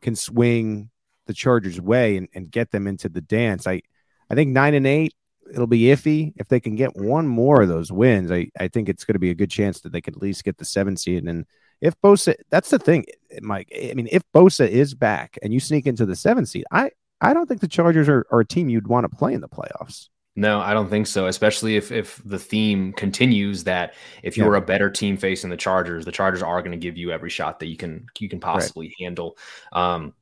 can 0.01 0.17
swing 0.17 0.91
the 1.27 1.35
Chargers' 1.35 1.81
way 1.81 2.17
and, 2.17 2.29
and 2.35 2.51
get 2.51 2.71
them 2.71 2.87
into 2.87 3.09
the 3.09 3.21
dance. 3.21 3.67
I 3.67 3.83
I 4.29 4.35
think 4.35 4.51
nine 4.51 4.75
and 4.75 4.87
eight 4.87 5.15
it'll 5.53 5.67
be 5.67 5.83
iffy 5.83 6.33
if 6.37 6.49
they 6.49 6.61
can 6.61 6.77
get 6.77 6.97
one 6.97 7.27
more 7.27 7.63
of 7.63 7.69
those 7.69 7.93
wins. 7.93 8.31
I, 8.31 8.49
I 8.59 8.69
think 8.69 8.89
it's 8.89 9.05
going 9.05 9.15
to 9.15 9.21
be 9.21 9.31
a 9.31 9.35
good 9.35 9.51
chance 9.51 9.81
that 9.81 9.93
they 9.93 10.01
could 10.01 10.17
at 10.17 10.23
least 10.23 10.45
get 10.45 10.57
the 10.57 10.65
seven 10.65 10.97
seed 10.97 11.25
and 11.25 11.45
if 11.83 12.01
Bosa, 12.01 12.35
that's 12.49 12.71
the 12.71 12.79
thing, 12.79 13.05
Mike. 13.43 13.71
I 13.77 13.93
mean, 13.95 14.09
if 14.11 14.23
Bosa 14.33 14.67
is 14.67 14.95
back 14.95 15.37
and 15.43 15.53
you 15.53 15.61
sneak 15.61 15.87
into 15.87 16.07
the 16.07 16.17
seven 16.17 16.47
seed, 16.47 16.65
I 16.71 16.93
I 17.21 17.35
don't 17.35 17.47
think 17.47 17.61
the 17.61 17.69
Chargers 17.69 18.09
are, 18.09 18.25
are 18.31 18.41
a 18.41 18.47
team 18.47 18.69
you'd 18.69 18.87
want 18.87 19.05
to 19.11 19.15
play 19.15 19.35
in 19.35 19.41
the 19.41 19.49
playoffs. 19.49 20.09
No, 20.35 20.61
I 20.61 20.73
don't 20.73 20.89
think 20.89 21.09
so. 21.09 21.27
Especially 21.27 21.77
if 21.77 21.93
if 21.93 22.23
the 22.25 22.39
theme 22.39 22.93
continues 22.95 23.65
that 23.65 23.95
if 24.23 24.37
you're 24.37 24.55
yeah. 24.55 24.63
a 24.63 24.65
better 24.65 24.91
team 24.91 25.17
facing 25.17 25.51
the 25.51 25.57
Chargers, 25.57 26.05
the 26.05 26.13
Chargers 26.13 26.43
are 26.43 26.63
going 26.63 26.73
to 26.73 26.79
give 26.79 26.97
you 26.97 27.11
every 27.11 27.29
shot 27.29 27.59
that 27.59 27.67
you 27.67 27.77
can 27.77 28.07
you 28.19 28.29
can 28.29 28.41
possibly 28.41 28.87
right. 28.87 28.95
handle. 29.01 29.37
Um, 29.73 30.15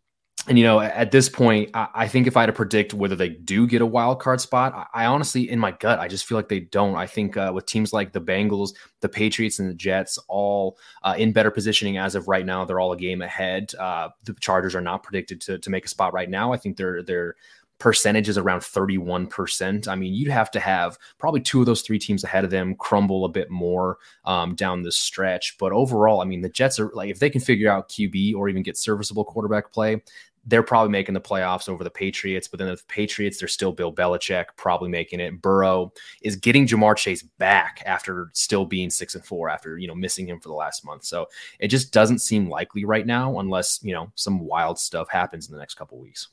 and 0.48 0.58
you 0.58 0.64
know, 0.64 0.80
at 0.80 1.10
this 1.10 1.28
point, 1.28 1.70
I, 1.74 2.08
think 2.08 2.26
if 2.26 2.36
I 2.36 2.40
had 2.40 2.46
to 2.46 2.52
predict 2.52 2.94
whether 2.94 3.14
they 3.14 3.28
do 3.28 3.66
get 3.66 3.82
a 3.82 3.86
wild 3.86 4.20
card 4.20 4.40
spot, 4.40 4.88
I, 4.94 5.04
honestly, 5.04 5.48
in 5.48 5.58
my 5.58 5.72
gut, 5.72 5.98
I 5.98 6.08
just 6.08 6.24
feel 6.24 6.38
like 6.38 6.48
they 6.48 6.60
don't. 6.60 6.96
I 6.96 7.06
think 7.06 7.36
uh, 7.36 7.52
with 7.54 7.66
teams 7.66 7.92
like 7.92 8.12
the 8.12 8.22
Bengals, 8.22 8.70
the 9.00 9.08
Patriots, 9.08 9.58
and 9.58 9.68
the 9.68 9.74
Jets, 9.74 10.18
all 10.28 10.78
uh, 11.02 11.14
in 11.18 11.32
better 11.32 11.50
positioning 11.50 11.98
as 11.98 12.14
of 12.14 12.26
right 12.26 12.46
now, 12.46 12.64
they're 12.64 12.80
all 12.80 12.92
a 12.92 12.96
game 12.96 13.20
ahead. 13.20 13.74
Uh, 13.78 14.08
the 14.24 14.34
Chargers 14.40 14.74
are 14.74 14.80
not 14.80 15.02
predicted 15.02 15.42
to 15.42 15.58
to 15.58 15.70
make 15.70 15.84
a 15.84 15.88
spot 15.88 16.14
right 16.14 16.30
now. 16.30 16.52
I 16.52 16.56
think 16.56 16.78
they're 16.78 17.02
they're 17.02 17.36
percentage 17.80 18.28
is 18.28 18.38
around 18.38 18.60
31%. 18.60 19.88
I 19.88 19.94
mean, 19.96 20.14
you'd 20.14 20.30
have 20.30 20.50
to 20.52 20.60
have 20.60 20.98
probably 21.18 21.40
two 21.40 21.60
of 21.60 21.66
those 21.66 21.80
three 21.80 21.98
teams 21.98 22.22
ahead 22.22 22.44
of 22.44 22.50
them 22.50 22.76
crumble 22.76 23.24
a 23.24 23.28
bit 23.28 23.50
more 23.50 23.96
um, 24.26 24.54
down 24.54 24.82
the 24.82 24.92
stretch. 24.92 25.56
But 25.58 25.72
overall, 25.72 26.20
I 26.20 26.26
mean, 26.26 26.42
the 26.42 26.50
Jets 26.50 26.78
are 26.78 26.90
like, 26.94 27.10
if 27.10 27.18
they 27.18 27.30
can 27.30 27.40
figure 27.40 27.70
out 27.70 27.88
QB 27.88 28.34
or 28.34 28.48
even 28.48 28.62
get 28.62 28.76
serviceable 28.76 29.24
quarterback 29.24 29.72
play, 29.72 30.02
they're 30.46 30.62
probably 30.62 30.90
making 30.90 31.14
the 31.14 31.20
playoffs 31.20 31.68
over 31.68 31.84
the 31.84 31.90
Patriots. 31.90 32.48
But 32.48 32.58
then 32.58 32.68
the 32.68 32.80
Patriots, 32.88 33.38
they're 33.38 33.48
still 33.48 33.72
Bill 33.72 33.92
Belichick, 33.92 34.46
probably 34.56 34.88
making 34.88 35.20
it. 35.20 35.40
Burrow 35.40 35.92
is 36.22 36.36
getting 36.36 36.66
Ja'Marr 36.66 36.96
Chase 36.96 37.22
back 37.22 37.82
after 37.86 38.30
still 38.32 38.64
being 38.64 38.90
six 38.90 39.14
and 39.14 39.24
four 39.24 39.48
after 39.48 39.78
you 39.78 39.86
know 39.86 39.94
missing 39.94 40.28
him 40.28 40.40
for 40.40 40.48
the 40.48 40.54
last 40.54 40.84
month. 40.84 41.04
So 41.04 41.26
it 41.58 41.68
just 41.68 41.92
doesn't 41.92 42.20
seem 42.20 42.48
likely 42.48 42.84
right 42.84 43.06
now, 43.06 43.38
unless 43.38 43.80
you 43.82 43.92
know 43.92 44.10
some 44.14 44.40
wild 44.40 44.78
stuff 44.78 45.08
happens 45.10 45.48
in 45.48 45.52
the 45.52 45.60
next 45.60 45.74
couple 45.74 45.98
weeks. 45.98 46.28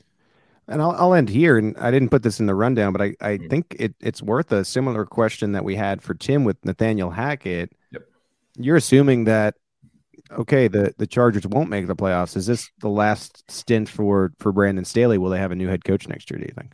And 0.70 0.82
I'll, 0.82 0.92
I'll 0.92 1.14
end 1.14 1.30
here. 1.30 1.58
And 1.58 1.78
I 1.78 1.92
didn't 1.92 2.10
put 2.10 2.24
this 2.24 2.40
in 2.40 2.46
the 2.46 2.56
rundown, 2.56 2.92
but 2.92 3.02
I, 3.02 3.16
I 3.22 3.38
mm-hmm. 3.38 3.48
think 3.48 3.76
it, 3.80 3.96
it's 4.02 4.22
worth 4.22 4.52
a 4.52 4.66
similar 4.66 5.06
question 5.06 5.54
that 5.54 5.64
we 5.64 5.76
had 5.76 6.02
for 6.02 6.14
Tim 6.14 6.44
with 6.44 6.64
Nathaniel 6.66 7.10
Hackett. 7.10 7.72
Yep. 7.92 8.04
You're 8.58 8.76
assuming 8.76 9.24
that 9.26 9.56
okay, 10.32 10.68
the 10.68 10.94
the 10.98 11.08
Chargers 11.08 11.48
won't 11.48 11.70
make 11.70 11.88
the 11.88 11.96
playoffs. 11.96 12.36
Is 12.36 12.46
this 12.46 12.70
the 12.80 12.90
last 12.90 13.50
stint 13.50 13.90
for 13.90 14.34
for 14.40 14.52
Brandon 14.52 14.86
Staley? 14.86 15.18
Will 15.18 15.30
they 15.30 15.40
have 15.40 15.52
a 15.52 15.56
new 15.56 15.68
head 15.68 15.84
coach 15.84 16.08
next 16.08 16.30
year? 16.32 16.40
Do 16.40 16.46
you 16.46 16.54
think? 16.54 16.74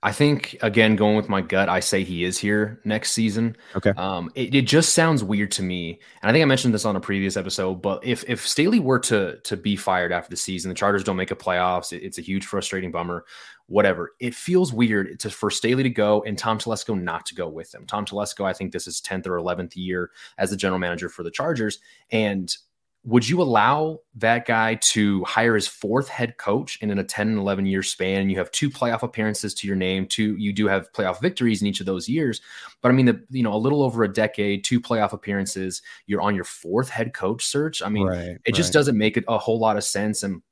I 0.00 0.12
think 0.12 0.56
again, 0.62 0.94
going 0.94 1.16
with 1.16 1.28
my 1.28 1.40
gut, 1.40 1.68
I 1.68 1.80
say 1.80 2.04
he 2.04 2.22
is 2.22 2.38
here 2.38 2.80
next 2.84 3.12
season. 3.12 3.56
Okay. 3.74 3.90
Um, 3.96 4.30
it, 4.36 4.54
it 4.54 4.62
just 4.62 4.94
sounds 4.94 5.24
weird 5.24 5.50
to 5.52 5.62
me, 5.62 5.98
and 6.22 6.30
I 6.30 6.32
think 6.32 6.42
I 6.42 6.46
mentioned 6.46 6.72
this 6.72 6.84
on 6.84 6.94
a 6.94 7.00
previous 7.00 7.36
episode. 7.36 7.82
But 7.82 8.04
if 8.04 8.24
if 8.28 8.46
Staley 8.46 8.78
were 8.78 9.00
to 9.00 9.40
to 9.40 9.56
be 9.56 9.74
fired 9.74 10.12
after 10.12 10.30
the 10.30 10.36
season, 10.36 10.68
the 10.68 10.76
Chargers 10.76 11.02
don't 11.02 11.16
make 11.16 11.32
a 11.32 11.36
playoffs. 11.36 11.92
It, 11.92 12.04
it's 12.04 12.18
a 12.18 12.22
huge 12.22 12.46
frustrating 12.46 12.92
bummer. 12.92 13.24
Whatever. 13.68 14.12
It 14.18 14.34
feels 14.34 14.72
weird 14.72 15.20
to 15.20 15.30
for 15.30 15.50
Staley 15.50 15.82
to 15.82 15.90
go 15.90 16.22
and 16.22 16.36
Tom 16.36 16.58
Telesco 16.58 17.00
not 17.00 17.26
to 17.26 17.34
go 17.34 17.48
with 17.48 17.74
him. 17.74 17.86
Tom 17.86 18.04
Telesco, 18.04 18.44
I 18.44 18.52
think 18.52 18.72
this 18.72 18.86
is 18.86 19.00
tenth 19.00 19.26
or 19.26 19.36
eleventh 19.36 19.76
year 19.76 20.10
as 20.38 20.50
the 20.50 20.56
general 20.56 20.78
manager 20.78 21.08
for 21.08 21.22
the 21.22 21.30
Chargers, 21.30 21.78
and 22.10 22.54
would 23.04 23.26
you 23.26 23.40
allow 23.40 24.00
that 24.16 24.44
guy 24.44 24.74
to 24.74 25.24
hire 25.24 25.54
his 25.54 25.68
fourth 25.68 26.08
head 26.08 26.36
coach 26.36 26.78
in 26.82 26.90
a 26.98 27.04
10 27.04 27.28
and 27.28 27.38
11 27.38 27.64
year 27.64 27.82
span? 27.82 28.28
You 28.28 28.36
have 28.38 28.50
two 28.50 28.68
playoff 28.68 29.02
appearances 29.02 29.54
to 29.54 29.66
your 29.66 29.76
name. 29.76 30.06
Two, 30.06 30.36
you 30.36 30.52
do 30.52 30.66
have 30.66 30.92
playoff 30.92 31.20
victories 31.20 31.62
in 31.62 31.68
each 31.68 31.80
of 31.80 31.86
those 31.86 32.08
years. 32.08 32.40
But 32.82 32.90
I 32.90 32.92
mean, 32.92 33.06
the, 33.06 33.24
you 33.30 33.42
know, 33.42 33.54
a 33.54 33.56
little 33.56 33.82
over 33.82 34.02
a 34.02 34.12
decade, 34.12 34.64
two 34.64 34.80
playoff 34.80 35.12
appearances, 35.12 35.80
you're 36.06 36.20
on 36.20 36.34
your 36.34 36.44
fourth 36.44 36.90
head 36.90 37.14
coach 37.14 37.46
search. 37.46 37.82
I 37.82 37.88
mean, 37.88 38.06
right, 38.06 38.36
it 38.44 38.54
just 38.54 38.68
right. 38.68 38.80
doesn't 38.80 38.98
make 38.98 39.16
a 39.26 39.38
whole 39.38 39.58
lot 39.58 39.76
of 39.76 39.84
sense. 39.84 40.22
And 40.22 40.42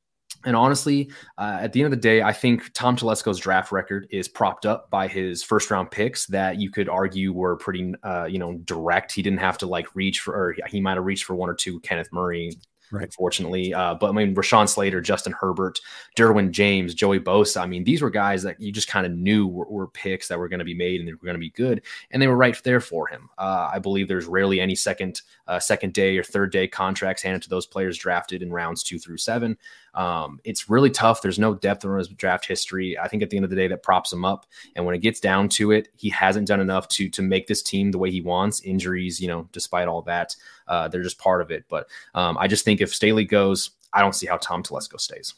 And 0.46 0.54
honestly, 0.54 1.10
uh, 1.38 1.58
at 1.60 1.72
the 1.72 1.80
end 1.80 1.86
of 1.86 1.90
the 1.90 2.02
day, 2.02 2.22
I 2.22 2.32
think 2.32 2.72
Tom 2.72 2.96
Telesco's 2.96 3.38
draft 3.38 3.72
record 3.72 4.06
is 4.10 4.28
propped 4.28 4.64
up 4.64 4.88
by 4.90 5.08
his 5.08 5.42
first 5.42 5.70
round 5.70 5.90
picks 5.90 6.26
that 6.26 6.60
you 6.60 6.70
could 6.70 6.88
argue 6.88 7.32
were 7.32 7.56
pretty, 7.56 7.92
uh, 8.04 8.26
you 8.26 8.38
know, 8.38 8.54
direct. 8.64 9.12
He 9.12 9.22
didn't 9.22 9.40
have 9.40 9.58
to 9.58 9.66
like 9.66 9.94
reach 9.96 10.20
for, 10.20 10.34
or 10.34 10.56
he 10.68 10.80
might 10.80 10.94
have 10.94 11.04
reached 11.04 11.24
for 11.24 11.34
one 11.34 11.50
or 11.50 11.54
two 11.54 11.80
Kenneth 11.80 12.12
Murray, 12.12 12.52
right. 12.90 13.04
unfortunately. 13.04 13.74
Uh, 13.74 13.94
but 13.94 14.08
I 14.08 14.12
mean, 14.12 14.34
Rashawn 14.34 14.68
Slater, 14.68 15.00
Justin 15.00 15.32
Herbert, 15.32 15.78
Derwin 16.16 16.50
James, 16.50 16.94
Joey 16.94 17.20
Bosa. 17.20 17.60
I 17.60 17.66
mean, 17.66 17.84
these 17.84 18.02
were 18.02 18.10
guys 18.10 18.42
that 18.42 18.60
you 18.60 18.72
just 18.72 18.88
kind 18.88 19.06
of 19.06 19.12
knew 19.12 19.46
were, 19.46 19.66
were, 19.66 19.86
picks 19.88 20.28
that 20.28 20.38
were 20.38 20.48
going 20.48 20.58
to 20.58 20.64
be 20.64 20.74
made 20.74 21.00
and 21.00 21.08
they 21.08 21.12
were 21.12 21.24
going 21.24 21.34
to 21.34 21.40
be 21.40 21.50
good, 21.50 21.80
and 22.10 22.20
they 22.20 22.26
were 22.28 22.36
right 22.36 22.60
there 22.64 22.80
for 22.80 23.06
him. 23.06 23.30
Uh, 23.38 23.70
I 23.72 23.78
believe 23.78 24.08
there's 24.08 24.26
rarely 24.26 24.60
any 24.60 24.74
second 24.74 25.22
uh, 25.46 25.58
second 25.58 25.92
day 25.92 26.18
or 26.18 26.22
third 26.22 26.52
day 26.52 26.66
contracts 26.68 27.22
handed 27.22 27.42
to 27.42 27.48
those 27.48 27.66
players 27.66 27.96
drafted 27.96 28.42
in 28.42 28.52
rounds 28.52 28.82
two 28.82 28.98
through 28.98 29.18
seven. 29.18 29.56
Um, 29.96 30.40
it's 30.44 30.68
really 30.68 30.90
tough. 30.90 31.22
There's 31.22 31.38
no 31.38 31.54
depth 31.54 31.84
in 31.84 31.96
his 31.96 32.08
draft 32.08 32.46
history. 32.46 32.98
I 32.98 33.08
think 33.08 33.22
at 33.22 33.30
the 33.30 33.36
end 33.36 33.44
of 33.44 33.50
the 33.50 33.56
day, 33.56 33.66
that 33.68 33.82
props 33.82 34.12
him 34.12 34.24
up. 34.24 34.46
And 34.76 34.84
when 34.84 34.94
it 34.94 35.00
gets 35.00 35.20
down 35.20 35.48
to 35.50 35.72
it, 35.72 35.88
he 35.96 36.10
hasn't 36.10 36.48
done 36.48 36.60
enough 36.60 36.86
to 36.88 37.08
to 37.08 37.22
make 37.22 37.46
this 37.46 37.62
team 37.62 37.90
the 37.90 37.98
way 37.98 38.10
he 38.10 38.20
wants. 38.20 38.60
Injuries, 38.60 39.20
you 39.20 39.28
know, 39.28 39.48
despite 39.52 39.88
all 39.88 40.02
that, 40.02 40.36
uh, 40.68 40.88
they're 40.88 41.02
just 41.02 41.18
part 41.18 41.40
of 41.40 41.50
it. 41.50 41.64
But 41.68 41.88
um, 42.14 42.36
I 42.38 42.48
just 42.48 42.64
think 42.64 42.80
if 42.80 42.94
Staley 42.94 43.24
goes, 43.24 43.70
I 43.92 44.00
don't 44.00 44.14
see 44.14 44.26
how 44.26 44.36
Tom 44.36 44.62
Telesco 44.62 45.00
stays. 45.00 45.34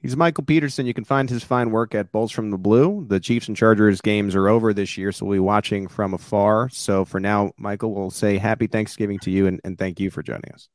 He's 0.00 0.16
Michael 0.16 0.44
Peterson. 0.44 0.86
You 0.86 0.94
can 0.94 1.04
find 1.04 1.28
his 1.28 1.44
fine 1.44 1.70
work 1.70 1.94
at 1.94 2.10
Bolts 2.10 2.32
from 2.32 2.50
the 2.50 2.56
Blue. 2.56 3.04
The 3.06 3.20
Chiefs 3.20 3.48
and 3.48 3.56
Chargers 3.56 4.00
games 4.00 4.34
are 4.34 4.48
over 4.48 4.72
this 4.72 4.96
year, 4.96 5.12
so 5.12 5.26
we'll 5.26 5.36
be 5.36 5.40
watching 5.40 5.88
from 5.88 6.14
afar. 6.14 6.70
So 6.70 7.04
for 7.04 7.20
now, 7.20 7.52
Michael, 7.58 7.94
we'll 7.94 8.10
say 8.10 8.38
happy 8.38 8.66
Thanksgiving 8.66 9.18
to 9.20 9.30
you 9.30 9.46
and, 9.46 9.60
and 9.62 9.78
thank 9.78 10.00
you 10.00 10.10
for 10.10 10.22
joining 10.22 10.50
us. 10.54 10.68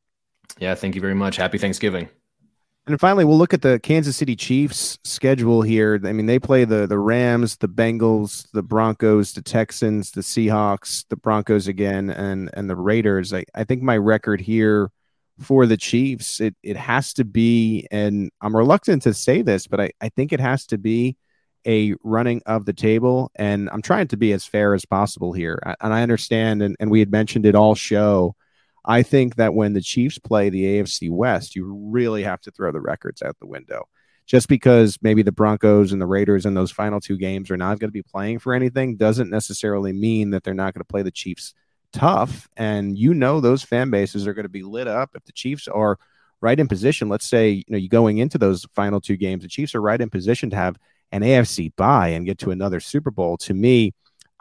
Yeah, 0.59 0.75
thank 0.75 0.93
you 0.93 1.01
very 1.01 1.15
much. 1.15 1.37
Happy 1.37 1.57
Thanksgiving. 1.57 2.07
And 2.87 2.99
finally, 2.99 3.25
we'll 3.25 3.37
look 3.39 3.53
at 3.53 3.63
the 3.63 3.79
Kansas 3.79 4.15
City 4.15 4.35
Chiefs 4.35 4.99
schedule 5.03 5.63
here. 5.63 5.99
I 6.05 6.13
mean, 6.13 6.27
they 6.27 6.37
play 6.37 6.65
the 6.65 6.85
the 6.85 6.99
Rams, 6.99 7.57
the 7.57 7.67
Bengals, 7.67 8.47
the 8.53 8.61
Broncos, 8.61 9.33
the 9.33 9.41
Texans, 9.41 10.11
the 10.11 10.21
Seahawks, 10.21 11.03
the 11.09 11.15
Broncos 11.15 11.67
again, 11.67 12.11
and 12.11 12.51
and 12.53 12.69
the 12.69 12.75
Raiders. 12.75 13.33
I, 13.33 13.45
I 13.55 13.63
think 13.63 13.81
my 13.81 13.97
record 13.97 14.39
here 14.39 14.91
for 15.39 15.65
the 15.65 15.77
Chiefs, 15.77 16.39
it 16.39 16.55
it 16.61 16.77
has 16.77 17.11
to 17.13 17.25
be, 17.25 17.87
and 17.89 18.29
I'm 18.41 18.55
reluctant 18.55 19.01
to 19.03 19.15
say 19.15 19.41
this, 19.41 19.65
but 19.65 19.81
I, 19.81 19.91
I 19.99 20.09
think 20.09 20.31
it 20.31 20.39
has 20.39 20.67
to 20.67 20.77
be 20.77 21.17
a 21.65 21.95
running 22.03 22.43
of 22.45 22.65
the 22.65 22.73
table. 22.73 23.31
And 23.35 23.67
I'm 23.71 23.81
trying 23.81 24.07
to 24.09 24.17
be 24.17 24.31
as 24.33 24.45
fair 24.45 24.75
as 24.75 24.85
possible 24.85 25.33
here. 25.33 25.59
And 25.81 25.91
I 25.91 26.03
understand, 26.03 26.61
and, 26.61 26.75
and 26.79 26.91
we 26.91 26.99
had 26.99 27.11
mentioned 27.11 27.47
it 27.47 27.55
all 27.55 27.73
show 27.73 28.35
I 28.85 29.03
think 29.03 29.35
that 29.35 29.53
when 29.53 29.73
the 29.73 29.81
Chiefs 29.81 30.19
play 30.19 30.49
the 30.49 30.63
AFC 30.63 31.09
West, 31.09 31.55
you 31.55 31.65
really 31.65 32.23
have 32.23 32.41
to 32.41 32.51
throw 32.51 32.71
the 32.71 32.81
records 32.81 33.21
out 33.21 33.37
the 33.39 33.47
window. 33.47 33.87
Just 34.27 34.47
because 34.47 34.97
maybe 35.01 35.21
the 35.21 35.31
Broncos 35.31 35.91
and 35.91 36.01
the 36.01 36.07
Raiders 36.07 36.45
in 36.45 36.55
those 36.55 36.71
final 36.71 36.99
two 36.99 37.17
games 37.17 37.51
are 37.51 37.57
not 37.57 37.79
going 37.79 37.89
to 37.89 37.93
be 37.93 38.01
playing 38.01 38.39
for 38.39 38.53
anything 38.53 38.95
doesn't 38.95 39.29
necessarily 39.29 39.93
mean 39.93 40.31
that 40.31 40.43
they're 40.43 40.53
not 40.53 40.73
going 40.73 40.81
to 40.81 40.91
play 40.91 41.03
the 41.03 41.11
Chiefs 41.11 41.53
tough. 41.93 42.47
And 42.57 42.97
you 42.97 43.13
know 43.13 43.39
those 43.39 43.63
fan 43.63 43.89
bases 43.89 44.25
are 44.25 44.33
going 44.33 44.43
to 44.43 44.49
be 44.49 44.63
lit 44.63 44.87
up 44.87 45.11
if 45.15 45.23
the 45.25 45.31
Chiefs 45.31 45.67
are 45.67 45.99
right 46.41 46.59
in 46.59 46.67
position. 46.67 47.07
Let's 47.07 47.27
say 47.27 47.49
you 47.49 47.63
know 47.69 47.77
you 47.77 47.89
going 47.89 48.17
into 48.17 48.37
those 48.37 48.65
final 48.73 48.99
two 48.99 49.17
games, 49.17 49.43
the 49.43 49.49
Chiefs 49.49 49.75
are 49.75 49.81
right 49.81 50.01
in 50.01 50.09
position 50.09 50.49
to 50.49 50.55
have 50.55 50.77
an 51.11 51.21
AFC 51.21 51.75
bye 51.75 52.09
and 52.09 52.25
get 52.25 52.39
to 52.39 52.51
another 52.51 52.79
Super 52.79 53.11
Bowl. 53.11 53.37
To 53.37 53.53
me, 53.53 53.93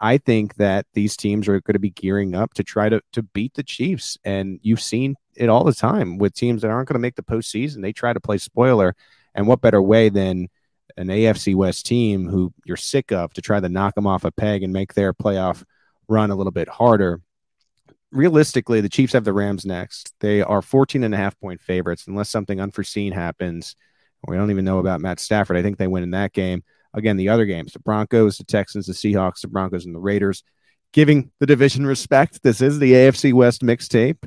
I 0.05 0.19
think 0.19 0.57
that 0.57 0.85
these 0.93 1.17
teams 1.17 1.47
are 1.47 1.59
going 1.61 1.73
to 1.73 1.79
be 1.79 1.89
gearing 1.89 2.35
up 2.35 2.53
to 2.53 2.63
try 2.63 2.89
to 2.89 3.01
to 3.13 3.23
beat 3.23 3.55
the 3.55 3.63
Chiefs, 3.63 4.19
and 4.23 4.59
you've 4.61 4.79
seen 4.79 5.15
it 5.35 5.49
all 5.49 5.63
the 5.63 5.73
time 5.73 6.19
with 6.19 6.35
teams 6.35 6.61
that 6.61 6.69
aren't 6.69 6.87
going 6.87 6.93
to 6.93 6.99
make 6.99 7.15
the 7.15 7.23
postseason. 7.23 7.81
They 7.81 7.91
try 7.91 8.13
to 8.13 8.19
play 8.19 8.37
spoiler, 8.37 8.95
and 9.33 9.47
what 9.47 9.61
better 9.61 9.81
way 9.81 10.09
than 10.09 10.49
an 10.95 11.07
AFC 11.07 11.55
West 11.55 11.87
team 11.87 12.29
who 12.29 12.53
you're 12.65 12.77
sick 12.77 13.11
of 13.11 13.33
to 13.33 13.41
try 13.41 13.59
to 13.59 13.67
knock 13.67 13.95
them 13.95 14.05
off 14.05 14.25
a 14.25 14.31
peg 14.31 14.61
and 14.61 14.71
make 14.71 14.93
their 14.93 15.11
playoff 15.11 15.63
run 16.07 16.29
a 16.29 16.35
little 16.35 16.51
bit 16.51 16.69
harder. 16.69 17.19
Realistically, 18.11 18.81
the 18.81 18.89
Chiefs 18.89 19.13
have 19.13 19.23
the 19.23 19.33
Rams 19.33 19.65
next. 19.65 20.13
They 20.19 20.43
are 20.43 20.61
14 20.61 21.03
and 21.03 21.15
a 21.15 21.17
half 21.17 21.39
point 21.39 21.61
favorites 21.61 22.05
unless 22.05 22.29
something 22.29 22.61
unforeseen 22.61 23.11
happens. 23.11 23.75
We 24.27 24.35
don't 24.35 24.51
even 24.51 24.65
know 24.65 24.77
about 24.77 25.01
Matt 25.01 25.19
Stafford. 25.19 25.57
I 25.57 25.63
think 25.63 25.79
they 25.79 25.87
win 25.87 26.03
in 26.03 26.11
that 26.11 26.31
game. 26.31 26.63
Again, 26.95 27.17
the 27.17 27.29
other 27.29 27.45
games, 27.45 27.73
the 27.73 27.79
Broncos, 27.79 28.37
the 28.37 28.45
Texans, 28.45 28.87
the 28.87 28.93
Seahawks, 28.93 29.41
the 29.41 29.49
Broncos, 29.49 29.85
and 29.85 29.93
the 29.93 29.99
Raiders, 29.99 30.43
giving 30.93 31.29
the 31.39 31.45
division 31.45 31.85
respect. 31.85 32.41
This 32.41 32.61
is 32.61 32.79
the 32.79 32.93
AFC 32.93 33.33
West 33.33 33.61
mixtape. 33.61 34.25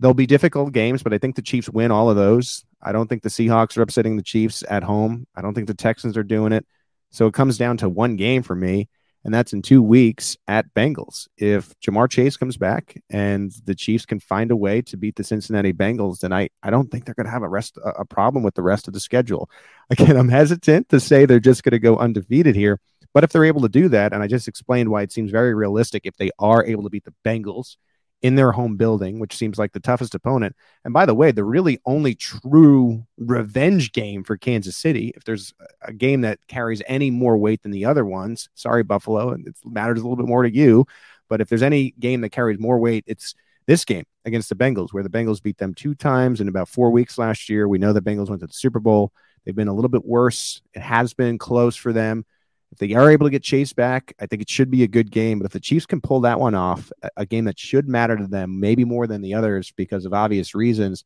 They'll 0.00 0.12
be 0.12 0.26
difficult 0.26 0.72
games, 0.72 1.02
but 1.02 1.14
I 1.14 1.18
think 1.18 1.34
the 1.34 1.42
Chiefs 1.42 1.70
win 1.70 1.90
all 1.90 2.10
of 2.10 2.16
those. 2.16 2.64
I 2.82 2.92
don't 2.92 3.08
think 3.08 3.22
the 3.22 3.30
Seahawks 3.30 3.78
are 3.78 3.82
upsetting 3.82 4.16
the 4.16 4.22
Chiefs 4.22 4.62
at 4.68 4.82
home. 4.82 5.26
I 5.34 5.40
don't 5.40 5.54
think 5.54 5.66
the 5.66 5.74
Texans 5.74 6.16
are 6.18 6.22
doing 6.22 6.52
it. 6.52 6.66
So 7.10 7.26
it 7.26 7.34
comes 7.34 7.56
down 7.56 7.78
to 7.78 7.88
one 7.88 8.16
game 8.16 8.42
for 8.42 8.54
me 8.54 8.88
and 9.24 9.32
that's 9.32 9.52
in 9.52 9.62
two 9.62 9.82
weeks 9.82 10.36
at 10.46 10.72
Bengals. 10.74 11.28
If 11.36 11.74
Ja'Marr 11.80 12.10
Chase 12.10 12.36
comes 12.36 12.56
back 12.56 13.00
and 13.08 13.52
the 13.64 13.74
Chiefs 13.74 14.04
can 14.04 14.20
find 14.20 14.50
a 14.50 14.56
way 14.56 14.82
to 14.82 14.96
beat 14.96 15.16
the 15.16 15.24
Cincinnati 15.24 15.72
Bengals, 15.72 16.20
then 16.20 16.32
I, 16.32 16.50
I 16.62 16.70
don't 16.70 16.90
think 16.90 17.04
they're 17.04 17.14
going 17.14 17.26
to 17.26 17.32
have 17.32 17.42
a 17.42 17.48
rest 17.48 17.78
a 17.84 18.04
problem 18.04 18.42
with 18.42 18.54
the 18.54 18.62
rest 18.62 18.86
of 18.86 18.94
the 18.94 19.00
schedule. 19.00 19.48
Again, 19.90 20.16
I'm 20.16 20.28
hesitant 20.28 20.88
to 20.90 21.00
say 21.00 21.24
they're 21.24 21.40
just 21.40 21.62
going 21.62 21.72
to 21.72 21.78
go 21.78 21.96
undefeated 21.96 22.54
here, 22.54 22.80
but 23.12 23.24
if 23.24 23.30
they're 23.30 23.44
able 23.44 23.62
to 23.62 23.68
do 23.68 23.88
that, 23.88 24.12
and 24.12 24.22
I 24.22 24.26
just 24.26 24.48
explained 24.48 24.90
why 24.90 25.02
it 25.02 25.12
seems 25.12 25.30
very 25.30 25.54
realistic 25.54 26.02
if 26.04 26.16
they 26.16 26.30
are 26.38 26.64
able 26.64 26.82
to 26.82 26.90
beat 26.90 27.04
the 27.04 27.14
Bengals 27.24 27.76
in 28.24 28.36
their 28.36 28.52
home 28.52 28.74
building, 28.78 29.18
which 29.18 29.36
seems 29.36 29.58
like 29.58 29.72
the 29.72 29.80
toughest 29.80 30.14
opponent. 30.14 30.56
And 30.82 30.94
by 30.94 31.04
the 31.04 31.14
way, 31.14 31.30
the 31.30 31.44
really 31.44 31.78
only 31.84 32.14
true 32.14 33.04
revenge 33.18 33.92
game 33.92 34.24
for 34.24 34.38
Kansas 34.38 34.78
City, 34.78 35.12
if 35.14 35.24
there's 35.24 35.52
a 35.82 35.92
game 35.92 36.22
that 36.22 36.38
carries 36.48 36.80
any 36.86 37.10
more 37.10 37.36
weight 37.36 37.62
than 37.62 37.70
the 37.70 37.84
other 37.84 38.02
ones, 38.02 38.48
sorry, 38.54 38.82
Buffalo, 38.82 39.28
and 39.28 39.46
it 39.46 39.54
matters 39.66 40.00
a 40.00 40.02
little 40.02 40.16
bit 40.16 40.26
more 40.26 40.42
to 40.42 40.50
you. 40.50 40.86
But 41.28 41.42
if 41.42 41.50
there's 41.50 41.62
any 41.62 41.90
game 42.00 42.22
that 42.22 42.30
carries 42.30 42.58
more 42.58 42.78
weight, 42.78 43.04
it's 43.06 43.34
this 43.66 43.84
game 43.84 44.04
against 44.24 44.48
the 44.48 44.54
Bengals, 44.54 44.94
where 44.94 45.02
the 45.02 45.10
Bengals 45.10 45.42
beat 45.42 45.58
them 45.58 45.74
two 45.74 45.94
times 45.94 46.40
in 46.40 46.48
about 46.48 46.70
four 46.70 46.90
weeks 46.90 47.18
last 47.18 47.50
year. 47.50 47.68
We 47.68 47.76
know 47.76 47.92
the 47.92 48.00
Bengals 48.00 48.30
went 48.30 48.40
to 48.40 48.46
the 48.46 48.54
Super 48.54 48.80
Bowl. 48.80 49.12
They've 49.44 49.54
been 49.54 49.68
a 49.68 49.74
little 49.74 49.90
bit 49.90 50.06
worse. 50.06 50.62
It 50.72 50.80
has 50.80 51.12
been 51.12 51.36
close 51.36 51.76
for 51.76 51.92
them. 51.92 52.24
If 52.74 52.78
they 52.78 52.94
are 52.94 53.08
able 53.08 53.26
to 53.26 53.30
get 53.30 53.44
Chase 53.44 53.72
back, 53.72 54.12
I 54.18 54.26
think 54.26 54.42
it 54.42 54.50
should 54.50 54.68
be 54.68 54.82
a 54.82 54.88
good 54.88 55.12
game. 55.12 55.38
But 55.38 55.46
if 55.46 55.52
the 55.52 55.60
Chiefs 55.60 55.86
can 55.86 56.00
pull 56.00 56.22
that 56.22 56.40
one 56.40 56.56
off, 56.56 56.90
a 57.16 57.24
game 57.24 57.44
that 57.44 57.56
should 57.56 57.88
matter 57.88 58.16
to 58.16 58.26
them, 58.26 58.58
maybe 58.58 58.84
more 58.84 59.06
than 59.06 59.22
the 59.22 59.34
others 59.34 59.72
because 59.76 60.04
of 60.04 60.12
obvious 60.12 60.56
reasons, 60.56 61.04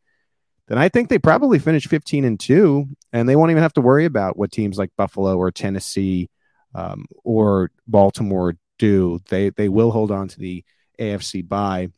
then 0.68 0.78
I 0.78 0.88
think 0.88 1.10
they 1.10 1.18
probably 1.18 1.58
finish 1.58 1.86
15 1.86 2.24
and 2.24 2.40
2, 2.40 2.88
and 3.12 3.28
they 3.28 3.36
won't 3.36 3.50
even 3.50 3.62
have 3.62 3.74
to 3.74 3.82
worry 3.82 4.06
about 4.06 4.38
what 4.38 4.50
teams 4.50 4.78
like 4.78 4.90
Buffalo 4.96 5.36
or 5.36 5.50
Tennessee 5.50 6.30
um, 6.74 7.04
or 7.22 7.70
Baltimore 7.86 8.56
do. 8.78 9.20
They 9.28 9.50
they 9.50 9.68
will 9.68 9.90
hold 9.90 10.10
on 10.10 10.28
to 10.28 10.38
the 10.38 10.64
AFC 10.98 11.46
bye. 11.46 11.88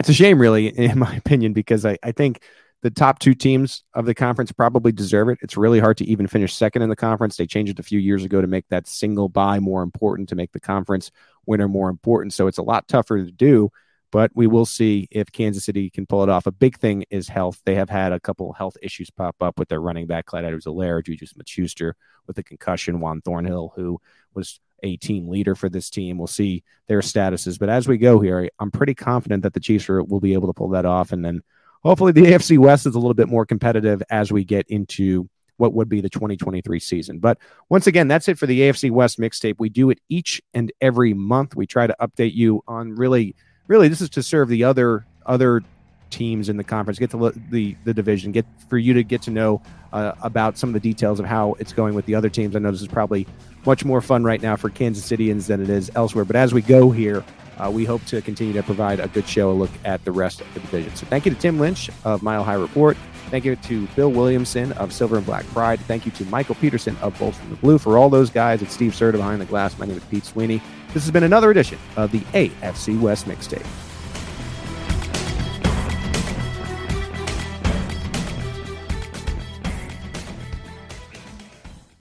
It's 0.00 0.08
a 0.08 0.12
shame, 0.14 0.40
really, 0.40 0.66
in 0.76 0.98
my 0.98 1.14
opinion, 1.14 1.52
because 1.52 1.86
I, 1.86 1.98
I 2.02 2.10
think 2.10 2.42
the 2.84 2.90
top 2.90 3.18
two 3.18 3.32
teams 3.32 3.82
of 3.94 4.04
the 4.04 4.14
conference 4.14 4.52
probably 4.52 4.92
deserve 4.92 5.30
it. 5.30 5.38
It's 5.40 5.56
really 5.56 5.80
hard 5.80 5.96
to 5.96 6.04
even 6.04 6.26
finish 6.26 6.54
second 6.54 6.82
in 6.82 6.90
the 6.90 6.94
conference. 6.94 7.34
They 7.34 7.46
changed 7.46 7.72
it 7.72 7.78
a 7.78 7.82
few 7.82 7.98
years 7.98 8.24
ago 8.24 8.42
to 8.42 8.46
make 8.46 8.68
that 8.68 8.86
single 8.86 9.30
bye 9.30 9.58
more 9.58 9.82
important, 9.82 10.28
to 10.28 10.36
make 10.36 10.52
the 10.52 10.60
conference 10.60 11.10
winner 11.46 11.66
more 11.66 11.88
important. 11.88 12.34
So 12.34 12.46
it's 12.46 12.58
a 12.58 12.62
lot 12.62 12.86
tougher 12.86 13.24
to 13.24 13.32
do, 13.32 13.70
but 14.12 14.30
we 14.34 14.46
will 14.46 14.66
see 14.66 15.08
if 15.10 15.32
Kansas 15.32 15.64
City 15.64 15.88
can 15.88 16.04
pull 16.04 16.22
it 16.24 16.28
off. 16.28 16.46
A 16.46 16.52
big 16.52 16.76
thing 16.76 17.06
is 17.08 17.26
health. 17.26 17.58
They 17.64 17.74
have 17.74 17.88
had 17.88 18.12
a 18.12 18.20
couple 18.20 18.52
health 18.52 18.76
issues 18.82 19.08
pop 19.08 19.36
up 19.40 19.58
with 19.58 19.70
their 19.70 19.80
running 19.80 20.06
back, 20.06 20.26
Clyde 20.26 20.44
Edwards-Helaire, 20.44 21.02
Juju 21.02 21.24
Smith-Schuster 21.24 21.96
with 22.26 22.36
a 22.36 22.42
concussion, 22.42 23.00
Juan 23.00 23.22
Thornhill, 23.22 23.72
who 23.76 23.98
was 24.34 24.60
a 24.82 24.98
team 24.98 25.30
leader 25.30 25.54
for 25.54 25.70
this 25.70 25.88
team. 25.88 26.18
We'll 26.18 26.26
see 26.26 26.64
their 26.86 27.00
statuses. 27.00 27.58
But 27.58 27.70
as 27.70 27.88
we 27.88 27.96
go 27.96 28.20
here, 28.20 28.50
I'm 28.58 28.70
pretty 28.70 28.94
confident 28.94 29.42
that 29.44 29.54
the 29.54 29.60
Chiefs 29.60 29.88
will 29.88 30.20
be 30.20 30.34
able 30.34 30.48
to 30.48 30.54
pull 30.54 30.68
that 30.70 30.84
off. 30.84 31.12
And 31.12 31.24
then 31.24 31.40
hopefully 31.84 32.12
the 32.12 32.22
AFC 32.22 32.58
West 32.58 32.86
is 32.86 32.94
a 32.94 32.98
little 32.98 33.14
bit 33.14 33.28
more 33.28 33.46
competitive 33.46 34.02
as 34.10 34.32
we 34.32 34.44
get 34.44 34.66
into 34.68 35.28
what 35.56 35.72
would 35.72 35.88
be 35.88 36.00
the 36.00 36.08
2023 36.08 36.80
season. 36.80 37.18
But 37.18 37.38
once 37.68 37.86
again, 37.86 38.08
that's 38.08 38.28
it 38.28 38.38
for 38.38 38.46
the 38.46 38.60
AFC 38.62 38.90
West 38.90 39.18
mixtape. 39.18 39.56
We 39.58 39.68
do 39.68 39.90
it 39.90 40.00
each 40.08 40.42
and 40.52 40.72
every 40.80 41.14
month. 41.14 41.54
We 41.54 41.66
try 41.66 41.86
to 41.86 41.94
update 42.00 42.34
you 42.34 42.62
on 42.66 42.94
really, 42.94 43.36
really, 43.68 43.88
this 43.88 44.00
is 44.00 44.10
to 44.10 44.22
serve 44.22 44.48
the 44.48 44.64
other 44.64 45.06
other 45.26 45.62
teams 46.10 46.48
in 46.48 46.56
the 46.56 46.64
conference, 46.64 46.98
get 46.98 47.10
to 47.10 47.32
the 47.50 47.76
the 47.84 47.94
division, 47.94 48.32
get 48.32 48.46
for 48.68 48.78
you 48.78 48.94
to 48.94 49.02
get 49.04 49.22
to 49.22 49.30
know 49.30 49.62
uh, 49.92 50.12
about 50.22 50.58
some 50.58 50.70
of 50.70 50.74
the 50.74 50.80
details 50.80 51.20
of 51.20 51.26
how 51.26 51.54
it's 51.58 51.72
going 51.72 51.94
with 51.94 52.06
the 52.06 52.14
other 52.14 52.28
teams. 52.28 52.56
I 52.56 52.58
know 52.58 52.70
this 52.70 52.82
is 52.82 52.88
probably 52.88 53.26
much 53.64 53.84
more 53.84 54.00
fun 54.00 54.24
right 54.24 54.42
now 54.42 54.56
for 54.56 54.70
Kansas 54.70 55.08
Cityans 55.08 55.46
than 55.46 55.62
it 55.62 55.70
is 55.70 55.90
elsewhere. 55.94 56.24
But 56.24 56.36
as 56.36 56.52
we 56.52 56.62
go 56.62 56.90
here, 56.90 57.24
uh, 57.58 57.70
we 57.70 57.84
hope 57.84 58.04
to 58.06 58.20
continue 58.22 58.52
to 58.52 58.62
provide 58.62 59.00
a 59.00 59.08
good 59.08 59.28
show, 59.28 59.50
a 59.50 59.52
look 59.52 59.70
at 59.84 60.04
the 60.04 60.12
rest 60.12 60.40
of 60.40 60.52
the 60.54 60.60
division. 60.60 60.94
So 60.96 61.06
thank 61.06 61.24
you 61.26 61.34
to 61.34 61.38
Tim 61.38 61.58
Lynch 61.58 61.90
of 62.04 62.22
Mile 62.22 62.44
High 62.44 62.54
Report. 62.54 62.96
Thank 63.30 63.44
you 63.44 63.56
to 63.56 63.86
Bill 63.96 64.10
Williamson 64.10 64.72
of 64.72 64.92
Silver 64.92 65.16
and 65.16 65.26
Black 65.26 65.46
Pride. 65.46 65.80
Thank 65.80 66.06
you 66.06 66.12
to 66.12 66.24
Michael 66.26 66.54
Peterson 66.56 66.96
of 67.00 67.18
Bolts 67.18 67.38
from 67.38 67.50
the 67.50 67.56
Blue. 67.56 67.78
For 67.78 67.98
all 67.98 68.08
those 68.08 68.30
guys, 68.30 68.62
it's 68.62 68.72
Steve 68.72 68.92
Serda 68.92 69.12
behind 69.12 69.40
the 69.40 69.46
glass. 69.46 69.78
My 69.78 69.86
name 69.86 69.96
is 69.96 70.04
Pete 70.04 70.24
Sweeney. 70.24 70.60
This 70.92 71.02
has 71.02 71.10
been 71.10 71.24
another 71.24 71.50
edition 71.50 71.78
of 71.96 72.12
the 72.12 72.20
AFC 72.20 73.00
West 73.00 73.26
Mixtape. 73.26 73.66